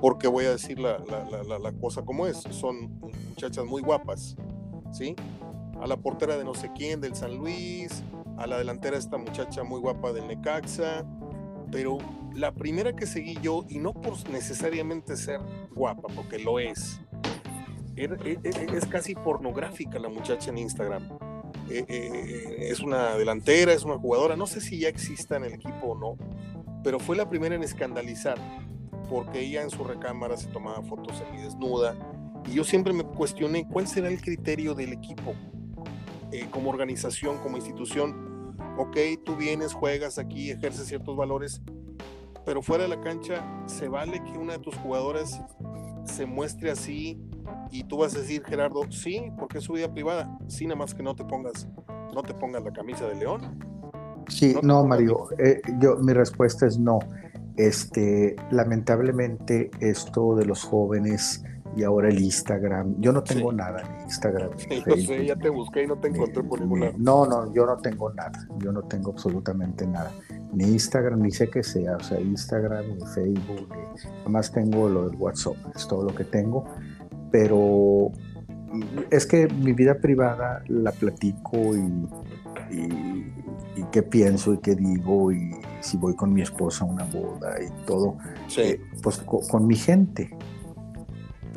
porque 0.01 0.27
voy 0.27 0.45
a 0.45 0.51
decir 0.51 0.79
la, 0.79 0.99
la, 0.99 1.71
cosa 1.73 2.03
como 2.03 2.27
es, 2.27 2.37
son 2.51 2.99
muchachas 3.29 3.65
muy 3.65 3.81
guapas, 3.81 4.35
¿sí? 4.91 5.15
A 5.79 5.87
la 5.87 5.97
portera 5.97 6.37
de 6.37 6.43
no 6.43 6.53
sé 6.53 6.71
quién, 6.75 7.01
del 7.01 7.15
San 7.15 7.37
Luis, 7.37 8.03
a 8.37 8.47
la 8.47 8.57
delantera 8.57 8.97
esta 8.97 9.17
muchacha 9.17 9.63
muy 9.63 9.79
guapa 9.79 10.13
del 10.13 10.27
Necaxa, 10.27 11.05
pero 11.71 11.97
la 12.33 12.53
primera 12.53 12.95
que 12.95 13.05
seguí 13.05 13.37
yo, 13.41 13.65
y 13.69 13.79
no 13.79 13.93
por 13.93 14.29
necesariamente 14.29 15.17
ser 15.17 15.39
guapa, 15.73 16.07
porque 16.15 16.39
lo 16.39 16.59
es, 16.59 17.01
e, 17.95 18.05
e, 18.05 18.39
e, 18.43 18.77
es 18.77 18.85
casi 18.85 19.15
pornográfica 19.15 19.97
la 19.99 20.09
muchacha 20.09 20.51
en 20.51 20.59
Instagram. 20.59 21.09
Eh, 21.69 21.83
eh, 21.89 22.69
es 22.69 22.79
una 22.79 23.15
delantera, 23.15 23.73
es 23.73 23.83
una 23.83 23.97
jugadora, 23.97 24.37
no 24.37 24.47
sé 24.47 24.61
si 24.61 24.79
ya 24.79 24.87
exista 24.87 25.35
en 25.35 25.45
el 25.45 25.53
equipo 25.53 25.87
o 25.87 25.97
no, 25.97 26.17
pero 26.83 26.99
fue 26.99 27.17
la 27.17 27.27
primera 27.27 27.55
en 27.55 27.63
escandalizar, 27.63 28.37
porque 29.09 29.41
ella 29.41 29.63
en 29.63 29.69
su 29.69 29.83
recámara 29.83 30.37
se 30.37 30.47
tomaba 30.47 30.81
fotos 30.83 31.21
en 31.21 31.35
mi 31.35 31.41
desnuda, 31.41 31.95
y 32.47 32.53
yo 32.53 32.63
siempre 32.63 32.93
me 32.93 33.03
cuestioné 33.03 33.67
cuál 33.67 33.87
será 33.87 34.07
el 34.07 34.21
criterio 34.21 34.73
del 34.73 34.93
equipo, 34.93 35.35
eh, 36.31 36.47
como 36.49 36.69
organización, 36.69 37.37
como 37.39 37.57
institución. 37.57 38.55
Ok, 38.77 38.97
tú 39.25 39.35
vienes, 39.35 39.73
juegas 39.73 40.17
aquí, 40.17 40.51
ejerces 40.51 40.87
ciertos 40.87 41.15
valores, 41.15 41.61
pero 42.45 42.61
fuera 42.61 42.83
de 42.83 42.89
la 42.89 43.01
cancha, 43.01 43.45
¿se 43.65 43.89
vale 43.89 44.23
que 44.23 44.37
una 44.37 44.53
de 44.53 44.59
tus 44.59 44.75
jugadoras 44.75 45.41
se 46.05 46.25
muestre 46.25 46.71
así 46.71 47.19
y 47.71 47.83
tú 47.83 47.97
vas 47.97 48.15
a 48.15 48.19
decir, 48.19 48.43
Gerardo, 48.45 48.89
sí, 48.89 49.31
porque 49.37 49.57
es 49.57 49.65
su 49.65 49.73
vida 49.73 49.91
privada, 49.93 50.37
sí, 50.47 50.65
nada 50.65 50.77
más 50.77 50.93
que 50.93 51.03
no 51.03 51.15
te 51.15 51.25
pongas, 51.25 51.67
no 52.13 52.23
te 52.23 52.33
pongas 52.33 52.63
la 52.63 52.71
camisa 52.71 53.07
de 53.07 53.15
león. 53.15 53.59
Sí, 54.29 54.55
no, 54.61 54.85
Mario, 54.85 55.27
eh, 55.37 55.61
yo, 55.79 55.97
mi 55.97 56.13
respuesta 56.13 56.65
es 56.65 56.77
no. 56.77 56.99
Este, 57.55 58.35
lamentablemente 58.51 59.71
esto 59.79 60.35
de 60.35 60.45
los 60.45 60.63
jóvenes 60.63 61.43
y 61.77 61.83
ahora 61.83 62.09
el 62.09 62.19
Instagram, 62.19 62.95
yo 62.99 63.11
no 63.13 63.23
tengo 63.23 63.53
nada 63.53 63.81
en 63.81 64.03
Instagram. 64.05 64.49
Sí, 64.57 64.81
sé, 65.05 65.25
ya 65.25 65.35
te 65.35 65.49
busqué 65.49 65.83
y 65.83 65.87
no 65.87 65.97
te 65.97 66.07
encontré 66.07 66.43
por 66.43 66.59
ninguna. 66.59 66.91
No, 66.97 67.25
no, 67.25 67.53
yo 67.53 67.65
no 67.65 67.77
tengo 67.77 68.11
nada, 68.13 68.47
yo 68.57 68.71
no 68.71 68.81
tengo 68.81 69.11
absolutamente 69.11 69.85
nada. 69.85 70.11
Ni 70.51 70.65
Instagram, 70.65 71.21
ni 71.21 71.31
sé 71.31 71.49
qué 71.49 71.63
sea, 71.63 71.97
o 71.97 72.03
sea, 72.03 72.19
Instagram, 72.19 72.85
ni 72.95 73.05
Facebook, 73.13 73.69
ni, 74.25 74.31
más 74.31 74.51
tengo 74.51 74.89
lo 74.89 75.09
del 75.09 75.17
WhatsApp, 75.17 75.55
es 75.75 75.87
todo 75.87 76.03
lo 76.03 76.15
que 76.15 76.23
tengo 76.23 76.65
pero 77.31 78.11
es 79.11 79.25
que 79.25 79.47
mi 79.47 79.73
vida 79.73 79.99
privada 79.99 80.63
la 80.67 80.91
platico 80.91 81.57
y, 81.75 83.31
qué 83.91 84.03
pienso 84.03 84.53
y 84.53 84.57
qué 84.57 84.75
digo 84.75 85.31
y 85.31 85.51
si 85.79 85.97
voy 85.97 86.15
con 86.15 86.33
mi 86.33 86.41
esposa 86.41 86.83
a 86.83 86.87
una 86.87 87.05
boda 87.05 87.55
y 87.61 87.85
todo, 87.85 88.17
eh, 88.57 88.81
pues 89.01 89.17
con, 89.19 89.65
mi 89.65 89.75
gente. 89.75 90.35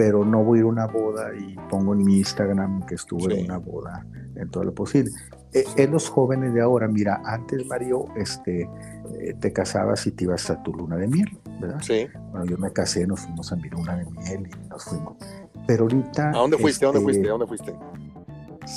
Pero 0.01 0.25
no 0.25 0.43
voy 0.43 0.59
a 0.59 0.61
ir 0.61 0.65
a 0.65 0.69
una 0.69 0.87
boda 0.87 1.35
y 1.37 1.57
pongo 1.69 1.93
en 1.93 2.05
mi 2.05 2.17
Instagram 2.19 2.87
que 2.87 2.95
estuve 2.95 3.39
en 3.39 3.45
una 3.45 3.59
boda 3.59 4.07
en 4.35 4.49
todo 4.51 4.65
lo 4.65 4.75
posible. 4.75 5.11
Eh, 5.53 5.65
en 5.77 5.91
los 5.91 6.09
jóvenes 6.09 6.55
de 6.55 6.63
ahora, 6.63 6.89
mira, 6.89 7.21
antes 7.27 7.67
Mario, 7.67 8.07
este, 8.17 8.63
eh, 8.63 9.35
te 9.39 9.53
casabas 9.53 10.07
y 10.07 10.13
te 10.13 10.25
ibas 10.25 10.49
a 10.49 10.63
tu 10.63 10.73
luna 10.73 10.97
de 10.97 11.07
miel, 11.07 11.29
¿verdad? 11.61 11.81
Sí. 11.83 12.07
Bueno, 12.31 12.47
yo 12.47 12.57
me 12.57 12.73
casé, 12.73 13.07
nos 13.07 13.21
fuimos 13.21 13.53
a 13.53 13.57
mi 13.57 13.69
luna 13.69 13.97
de 13.97 14.07
miel 14.07 14.49
y 14.49 14.69
nos 14.69 14.85
fuimos 14.85 15.17
pero 15.67 15.85
ahorita... 15.85 16.31
¿A 16.31 16.39
dónde 16.39 16.59
fuiste? 16.59 16.85
¿A 16.85 16.89
dónde 16.89 17.01
fuiste? 17.01 17.29
¿A 17.29 17.31
dónde 17.31 17.47
fuiste? 17.47 17.75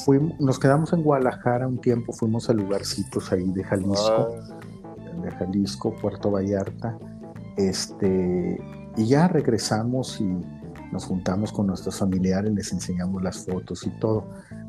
Fuimos, 0.06 0.40
nos 0.40 0.60
quedamos 0.60 0.94
en 0.94 1.02
Guadalajara 1.04 1.68
un 1.68 1.80
tiempo, 1.80 2.14
fuimos 2.14 2.50
a 2.50 2.54
lugarcitos 2.54 3.32
ahí 3.32 3.50
de 3.52 3.64
Jalisco, 3.64 4.36
ah. 4.38 5.22
de 5.24 5.32
Jalisco, 5.32 5.96
Puerto 5.96 6.30
Vallarta, 6.30 6.98
este, 7.58 8.60
y 8.96 9.08
ya 9.08 9.28
regresamos 9.28 10.20
y 10.22 10.40
nos 10.94 11.06
juntamos 11.06 11.52
con 11.52 11.68
nuestros 11.68 11.98
familiares, 11.98 12.54
les 12.54 12.72
enseñamos 12.72 13.22
las 13.22 13.46
fotos 13.46 13.86
y 13.86 13.90
todo. 14.00 14.26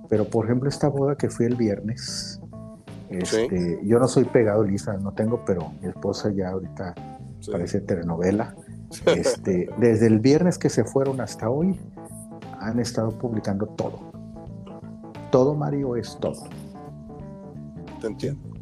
Pero 0.08 0.24
por 0.24 0.46
ejemplo 0.46 0.68
esta 0.68 0.88
boda 0.88 1.16
que 1.16 1.28
fui 1.28 1.46
el 1.46 1.54
viernes, 1.54 2.40
este, 3.10 3.78
yo 3.84 3.98
no 3.98 4.08
soy 4.08 4.24
pegado 4.24 4.64
lista, 4.64 4.96
no 4.96 5.12
tengo, 5.12 5.44
pero 5.44 5.72
mi 5.80 5.88
esposa 5.88 6.32
ya 6.32 6.50
ahorita 6.50 6.94
parece 7.52 7.80
telenovela. 7.80 8.54
Este, 9.06 9.68
desde 9.76 10.06
el 10.06 10.20
viernes 10.20 10.56
que 10.56 10.68
se 10.68 10.84
fueron 10.84 11.20
hasta 11.20 11.50
hoy, 11.50 11.80
han 12.60 12.78
estado 12.78 13.10
publicando 13.18 13.66
todo. 13.66 13.98
Todo, 15.32 15.56
Mario, 15.56 15.96
es 15.96 16.16
todo. 16.20 16.44
Te 18.00 18.06
entiendo. 18.06 18.53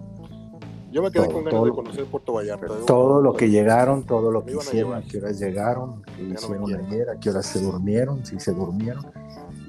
Yo 0.92 1.02
me 1.02 1.10
quedé 1.10 1.26
con 1.26 1.44
ganas 1.44 1.64
de 1.64 1.70
conocer 1.70 2.04
Puerto 2.04 2.34
Vallarta. 2.34 2.66
Todo 2.86 3.22
lo 3.22 3.32
que 3.32 3.48
llegaron, 3.48 4.04
todo 4.04 4.30
lo 4.30 4.44
que 4.44 4.54
hicieron, 4.54 4.94
a, 4.94 5.02
qué 5.02 5.18
horas 5.18 5.40
llegaron, 5.40 6.02
qué 6.02 6.22
hicieron 6.22 6.74
ayer, 6.86 7.08
a 7.08 7.18
qué 7.18 7.30
horas 7.30 7.46
se 7.46 7.60
durmieron, 7.60 8.24
si 8.26 8.38
se 8.38 8.52
durmieron. 8.52 9.06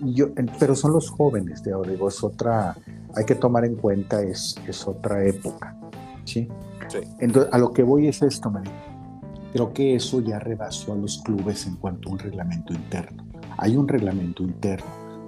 Yo, 0.04 0.28
pero 0.60 0.76
son 0.76 0.92
los 0.92 1.10
jóvenes 1.10 1.64
de 1.64 1.72
ahora, 1.72 1.92
digo, 1.92 2.10
es 2.10 2.22
otra, 2.22 2.76
hay 3.16 3.24
que 3.24 3.36
tomar 3.36 3.64
en 3.64 3.76
cuenta, 3.76 4.22
es, 4.22 4.58
es 4.68 4.86
otra 4.86 5.26
época. 5.26 5.78
¿sí? 6.26 6.50
Sí. 6.90 7.00
Entonces, 7.20 7.54
a 7.54 7.58
lo 7.58 7.72
que 7.72 7.84
voy 7.84 8.08
es 8.08 8.22
esto, 8.22 8.50
Mario. 8.50 8.72
Creo 9.54 9.72
que 9.72 9.96
eso 9.96 10.20
ya 10.20 10.40
rebasó 10.40 10.94
a 10.94 10.96
los 10.96 11.20
clubes 11.20 11.66
en 11.68 11.78
cuanto 11.78 12.10
a 12.10 12.14
un 12.14 12.20
reglamento 12.20 12.74
interno. 12.74 13.24
Hay 13.58 13.78
un 13.78 13.88
reglamento 13.88 14.44
interno. 14.44 14.88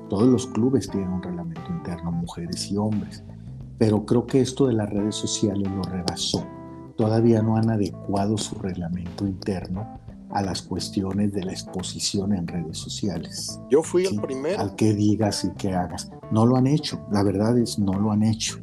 Todos 0.10 0.28
los 0.28 0.48
clubes 0.48 0.90
tienen 0.90 1.10
un 1.10 1.24
reglamento 1.24 1.70
interno, 1.70 2.12
mujeres 2.12 2.70
y 2.70 2.78
hombres. 2.78 3.24
Pero 3.78 4.06
creo 4.06 4.26
que 4.26 4.42
esto 4.42 4.68
de 4.68 4.74
las 4.74 4.90
redes 4.90 5.16
sociales 5.16 5.70
lo 5.70 5.82
rebasó. 5.84 6.46
Todavía 6.96 7.42
no 7.42 7.58
han 7.58 7.70
adecuado 7.70 8.38
su 8.38 8.56
reglamento 8.56 9.26
interno 9.26 10.00
a 10.32 10.42
las 10.42 10.62
cuestiones 10.62 11.34
de 11.34 11.44
la 11.44 11.52
exposición 11.52 12.34
en 12.34 12.48
redes 12.48 12.78
sociales. 12.78 13.60
Yo 13.70 13.84
fui 13.84 14.06
el 14.06 14.20
primero. 14.22 14.60
Al 14.60 14.76
que 14.76 14.94
digas 14.94 15.46
y 15.46 15.52
que 15.52 15.74
hagas. 15.74 16.10
No 16.32 16.46
lo 16.46 16.56
han 16.56 16.68
hecho. 16.68 17.06
La 17.12 17.24
verdad 17.24 17.58
es, 17.58 17.80
no 17.80 17.94
lo 17.94 18.12
han 18.12 18.24
hecho. 18.24 18.58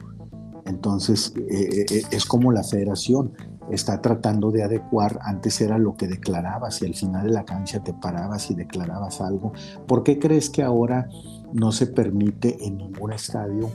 Entonces, 0.65 1.35
eh, 1.37 1.43
eh, 1.51 1.87
eh, 1.91 2.03
es 2.11 2.25
como 2.25 2.53
la 2.53 2.63
federación 2.63 3.33
está 3.71 4.01
tratando 4.01 4.51
de 4.51 4.63
adecuar, 4.63 5.19
antes 5.23 5.61
era 5.61 5.79
lo 5.79 5.95
que 5.97 6.07
declarabas 6.07 6.83
y 6.83 6.87
al 6.87 6.95
final 6.95 7.27
de 7.27 7.33
la 7.33 7.45
cancha 7.45 7.83
te 7.83 7.95
parabas 7.95 8.51
y 8.51 8.55
declarabas 8.55 9.21
algo. 9.21 9.53
¿Por 9.87 10.03
qué 10.03 10.19
crees 10.19 10.51
que 10.51 10.63
ahora 10.63 11.09
no 11.53 11.73
se 11.73 11.87
permite 11.87 12.67
en 12.67 12.79
ningún 12.79 13.13
estadio 13.13 13.71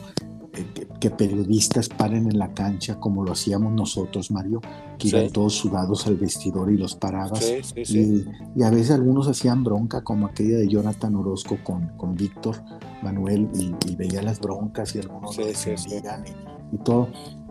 eh, 0.58 0.88
que, 1.00 1.10
periodistas 1.10 1.90
paren 1.90 2.30
en 2.30 2.38
la 2.38 2.54
cancha 2.54 3.00
como 3.00 3.24
lo 3.24 3.32
hacíamos 3.32 3.74
nosotros, 3.74 4.32
Mario, 4.32 4.62
que 4.98 5.10
iban 5.10 5.30
todos 5.30 5.54
sudados 5.54 6.08
al 6.08 6.16
vestidor 6.16 6.72
y 6.72 6.78
los 6.78 6.96
parabas. 6.96 7.46
y, 7.76 8.26
a 8.64 8.70
veces 8.70 8.92
algunos 8.92 9.28
hacían 9.28 9.64
bronca, 9.64 10.04
como 10.04 10.28
aquella 10.28 10.58
de 10.58 10.68
Jonathan 10.68 11.16
Orozco 11.16 11.58
con, 11.64 11.90
con 11.98 12.16
Víctor 12.16 12.56
Manuel, 13.02 13.50
y, 13.54 13.96
veía 13.96 14.22
las 14.22 14.40
broncas 14.40 14.96
y 14.96 15.00
algunos 15.00 15.38
decían 15.38 15.78
y, 16.26 16.76
y 16.76 16.80
todo. 16.80 17.10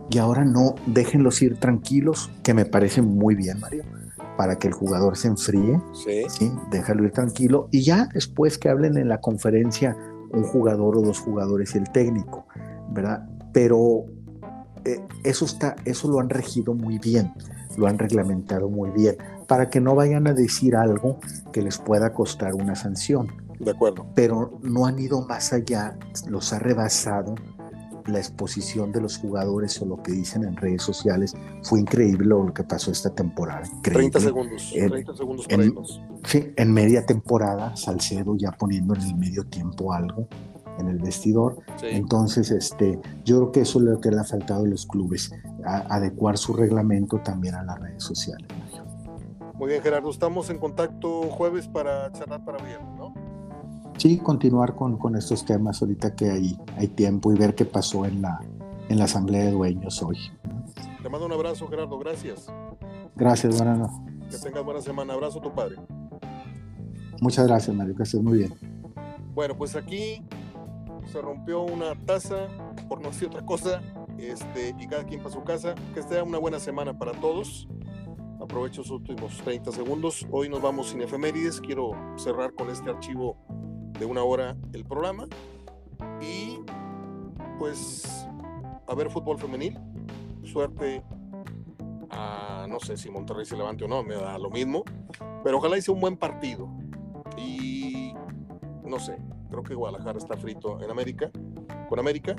Y 0.09 0.19
ahora 0.19 0.45
no, 0.45 0.75
déjenlos 0.85 1.41
ir 1.41 1.59
tranquilos, 1.59 2.29
que 2.43 2.53
me 2.53 2.65
parece 2.65 3.01
muy 3.01 3.35
bien, 3.35 3.59
Mario, 3.59 3.83
para 4.37 4.57
que 4.57 4.67
el 4.67 4.73
jugador 4.73 5.17
se 5.17 5.27
enfríe, 5.27 5.81
sí. 5.93 6.51
déjalo 6.71 7.03
ir 7.03 7.11
tranquilo 7.11 7.67
y 7.71 7.81
ya 7.81 8.07
después 8.13 8.57
que 8.57 8.69
hablen 8.69 8.97
en 8.97 9.09
la 9.09 9.19
conferencia 9.19 9.97
un 10.31 10.43
jugador 10.43 10.97
o 10.97 11.01
dos 11.01 11.19
jugadores 11.19 11.75
y 11.75 11.79
el 11.79 11.89
técnico, 11.91 12.45
¿verdad? 12.97 13.29
Pero 13.53 14.05
eh, 14.83 14.99
eso, 15.23 15.45
está, 15.45 15.75
eso 15.85 16.09
lo 16.09 16.19
han 16.19 16.29
regido 16.29 16.73
muy 16.73 16.97
bien, 16.97 17.31
lo 17.77 17.85
han 17.85 17.99
reglamentado 17.99 18.69
muy 18.69 18.89
bien, 18.89 19.17
para 19.47 19.69
que 19.69 19.79
no 19.79 19.93
vayan 19.93 20.27
a 20.27 20.33
decir 20.33 20.75
algo 20.75 21.19
que 21.53 21.61
les 21.61 21.77
pueda 21.77 22.11
costar 22.11 22.55
una 22.55 22.75
sanción. 22.75 23.27
De 23.59 23.71
acuerdo. 23.71 24.07
Pero 24.15 24.59
no 24.63 24.87
han 24.87 24.97
ido 24.97 25.21
más 25.21 25.53
allá, 25.53 25.95
los 26.27 26.53
ha 26.53 26.59
rebasado 26.59 27.35
la 28.07 28.19
exposición 28.19 28.91
de 28.91 29.01
los 29.01 29.17
jugadores 29.17 29.79
o 29.81 29.85
lo 29.85 30.01
que 30.01 30.13
dicen 30.13 30.43
en 30.43 30.55
redes 30.55 30.81
sociales 30.81 31.35
fue 31.61 31.81
increíble 31.81 32.27
lo 32.27 32.53
que 32.53 32.63
pasó 32.63 32.89
esta 32.89 33.09
temporada. 33.13 33.63
30 33.83 34.19
segundos, 34.19 34.73
30 34.73 35.13
segundos 35.13 35.47
para 35.47 35.63
en, 35.63 35.75
Sí, 36.25 36.53
en 36.55 36.73
media 36.73 37.05
temporada, 37.05 37.75
Salcedo 37.75 38.35
ya 38.37 38.51
poniendo 38.51 38.95
en 38.95 39.01
el 39.01 39.15
medio 39.15 39.43
tiempo 39.45 39.93
algo 39.93 40.27
en 40.77 40.87
el 40.87 40.99
vestidor. 40.99 41.57
Entonces, 41.83 42.51
este, 42.51 42.99
yo 43.23 43.37
creo 43.37 43.51
que 43.51 43.61
eso 43.61 43.79
es 43.79 43.85
lo 43.85 43.99
que 43.99 44.11
le 44.11 44.19
ha 44.19 44.23
faltado 44.23 44.63
a 44.63 44.67
los 44.67 44.85
clubes, 44.85 45.31
adecuar 45.63 46.37
su 46.37 46.53
reglamento 46.53 47.19
también 47.19 47.55
a 47.55 47.63
las 47.63 47.79
redes 47.79 48.03
sociales. 48.03 48.47
Muy 49.55 49.69
bien, 49.69 49.81
Gerardo, 49.81 50.09
estamos 50.09 50.49
en 50.49 50.59
contacto 50.59 51.23
jueves 51.23 51.67
para 51.67 52.11
charlar 52.11 52.45
para 52.45 52.63
viernes, 52.63 52.95
¿no? 52.95 53.13
sí, 53.97 54.17
continuar 54.17 54.75
con, 54.75 54.97
con, 54.97 55.15
estos 55.15 55.43
temas 55.45 55.81
ahorita 55.81 56.15
que 56.15 56.29
hay, 56.29 56.57
hay 56.75 56.87
tiempo 56.87 57.31
y 57.31 57.37
ver 57.37 57.55
qué 57.55 57.65
pasó 57.65 58.05
en 58.05 58.21
la, 58.21 58.39
en 58.89 58.97
la 58.97 59.05
Asamblea 59.05 59.45
de 59.45 59.51
Dueños 59.51 60.01
hoy. 60.03 60.17
Te 61.01 61.09
mando 61.09 61.25
un 61.25 61.33
abrazo, 61.33 61.67
Gerardo, 61.67 61.97
gracias. 61.99 62.47
Gracias, 63.15 63.57
buenas 63.57 63.91
Que 64.29 64.37
tengas 64.37 64.63
buena 64.63 64.81
semana. 64.81 65.13
Abrazo 65.13 65.39
a 65.39 65.41
tu 65.41 65.51
padre. 65.51 65.77
Muchas 67.19 67.47
gracias, 67.47 67.75
Mario, 67.75 67.95
que 67.95 68.03
estés 68.03 68.21
muy 68.21 68.37
bien. 68.39 68.53
Bueno, 69.33 69.57
pues 69.57 69.75
aquí 69.75 70.23
se 71.07 71.21
rompió 71.21 71.61
una 71.61 71.95
taza, 72.05 72.47
por 72.89 73.01
no 73.01 73.09
decir 73.09 73.27
otra 73.27 73.45
cosa, 73.45 73.81
este, 74.17 74.75
y 74.77 74.87
cada 74.87 75.05
quien 75.05 75.21
para 75.21 75.33
su 75.33 75.43
casa. 75.43 75.75
Que 75.93 76.01
esté 76.01 76.21
una 76.21 76.37
buena 76.37 76.59
semana 76.59 76.97
para 76.97 77.13
todos. 77.13 77.67
aprovecho 78.41 78.83
sus 78.83 78.91
últimos 78.91 79.37
30 79.43 79.71
segundos. 79.71 80.25
Hoy 80.31 80.49
nos 80.49 80.61
vamos 80.61 80.89
sin 80.89 81.01
efemérides. 81.01 81.59
Quiero 81.59 81.91
cerrar 82.17 82.53
con 82.53 82.69
este 82.69 82.89
archivo 82.89 83.37
de 83.99 84.05
una 84.05 84.23
hora 84.23 84.55
el 84.73 84.85
programa. 84.85 85.27
Y 86.21 86.59
pues 87.59 88.27
a 88.87 88.95
ver 88.95 89.09
fútbol 89.09 89.37
femenil. 89.37 89.79
Suerte 90.43 91.03
a 92.09 92.65
no 92.69 92.79
sé 92.79 92.95
si 92.95 93.09
Monterrey 93.09 93.45
se 93.45 93.57
levante 93.57 93.83
o 93.83 93.87
no, 93.87 94.03
me 94.03 94.15
da 94.15 94.37
lo 94.37 94.49
mismo. 94.49 94.83
Pero 95.43 95.57
ojalá 95.57 95.77
hice 95.77 95.91
un 95.91 95.99
buen 95.99 96.17
partido. 96.17 96.69
Y 97.37 98.13
no 98.83 98.99
sé, 98.99 99.17
creo 99.49 99.63
que 99.63 99.75
Guadalajara 99.75 100.17
está 100.17 100.37
frito 100.37 100.81
en 100.81 100.89
América, 100.89 101.31
con 101.89 101.99
América. 101.99 102.35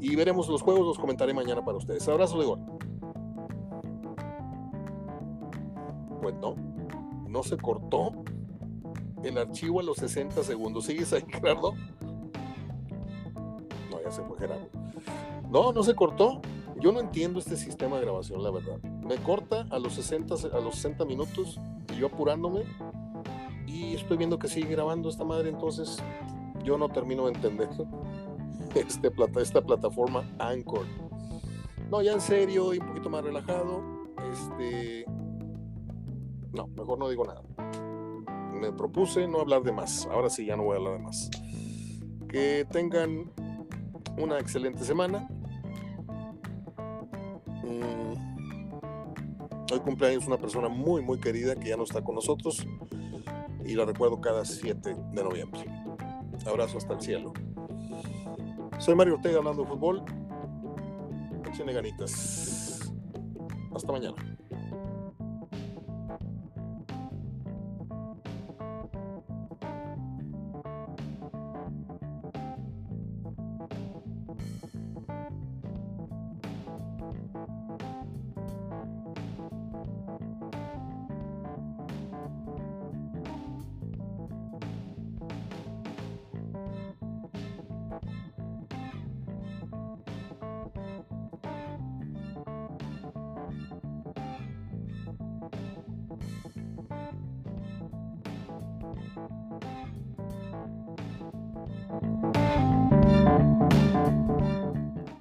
Y 0.00 0.16
veremos 0.16 0.48
los 0.48 0.62
juegos, 0.62 0.86
los 0.86 0.98
comentaré 0.98 1.34
mañana 1.34 1.64
para 1.64 1.78
ustedes. 1.78 2.08
Abrazo 2.08 2.38
de 2.38 2.46
gol. 2.46 2.60
Pues 6.22 6.34
no, 6.36 6.54
no 7.28 7.42
se 7.42 7.56
cortó 7.56 8.12
el 9.22 9.38
archivo 9.38 9.80
a 9.80 9.82
los 9.82 9.98
60 9.98 10.42
segundos. 10.42 10.86
¿Sigues 10.86 11.12
ahí, 11.12 11.24
Gerardo? 11.28 11.74
No, 13.90 14.02
ya 14.02 14.10
se 14.10 14.22
fue 14.22 14.38
Gerardo. 14.38 14.68
No, 15.50 15.72
no 15.72 15.82
se 15.82 15.94
cortó. 15.94 16.40
Yo 16.80 16.92
no 16.92 17.00
entiendo 17.00 17.38
este 17.38 17.56
sistema 17.56 17.96
de 17.96 18.02
grabación, 18.02 18.42
la 18.42 18.50
verdad. 18.50 18.78
Me 18.82 19.16
corta 19.16 19.66
a 19.70 19.78
los 19.78 19.94
60, 19.94 20.34
a 20.52 20.60
los 20.60 20.76
60 20.76 21.04
minutos 21.04 21.60
y 21.92 21.98
yo 21.98 22.06
apurándome 22.06 22.64
y 23.66 23.94
estoy 23.94 24.16
viendo 24.16 24.38
que 24.38 24.48
sigue 24.48 24.68
grabando 24.68 25.08
esta 25.08 25.24
madre, 25.24 25.48
entonces 25.48 25.98
yo 26.64 26.78
no 26.78 26.88
termino 26.88 27.26
de 27.26 27.32
entender 27.32 27.68
este 28.74 29.10
esta 29.40 29.60
plataforma 29.60 30.24
Anchor. 30.38 30.86
No, 31.90 32.02
ya 32.02 32.12
en 32.12 32.20
serio 32.20 32.72
y 32.72 32.78
un 32.78 32.86
poquito 32.86 33.10
más 33.10 33.24
relajado, 33.24 33.82
este, 34.32 35.04
no, 36.52 36.68
mejor 36.68 36.98
no 36.98 37.08
digo 37.08 37.24
nada. 37.24 37.42
Me 38.52 38.72
propuse 38.72 39.26
no 39.26 39.40
hablar 39.40 39.62
de 39.62 39.72
más. 39.72 40.06
Ahora 40.06 40.30
sí, 40.30 40.46
ya 40.46 40.56
no 40.56 40.64
voy 40.64 40.74
a 40.74 40.76
hablar 40.78 40.98
de 40.98 41.00
más. 41.00 41.30
Que 42.28 42.66
tengan 42.70 43.32
una 44.18 44.38
excelente 44.38 44.84
semana. 44.84 45.28
Mm, 47.64 48.14
hoy 49.72 49.80
cumpleaños 49.80 50.26
una 50.26 50.36
persona 50.36 50.68
muy, 50.68 51.02
muy 51.02 51.18
querida 51.18 51.56
que 51.56 51.70
ya 51.70 51.76
no 51.76 51.84
está 51.84 52.02
con 52.02 52.14
nosotros 52.14 52.66
y 53.64 53.74
la 53.74 53.84
recuerdo 53.84 54.20
cada 54.20 54.44
7 54.44 54.96
de 55.12 55.24
noviembre. 55.24 55.79
Abrazo 56.46 56.78
hasta 56.78 56.94
el 56.94 57.00
cielo. 57.00 57.32
Soy 58.78 58.94
Mario 58.94 59.14
Ortega 59.14 59.38
hablando 59.38 59.62
de 59.62 59.68
fútbol. 59.68 60.04
Ganitas. 61.72 62.92
Hasta 63.74 63.92
mañana. 63.92 64.39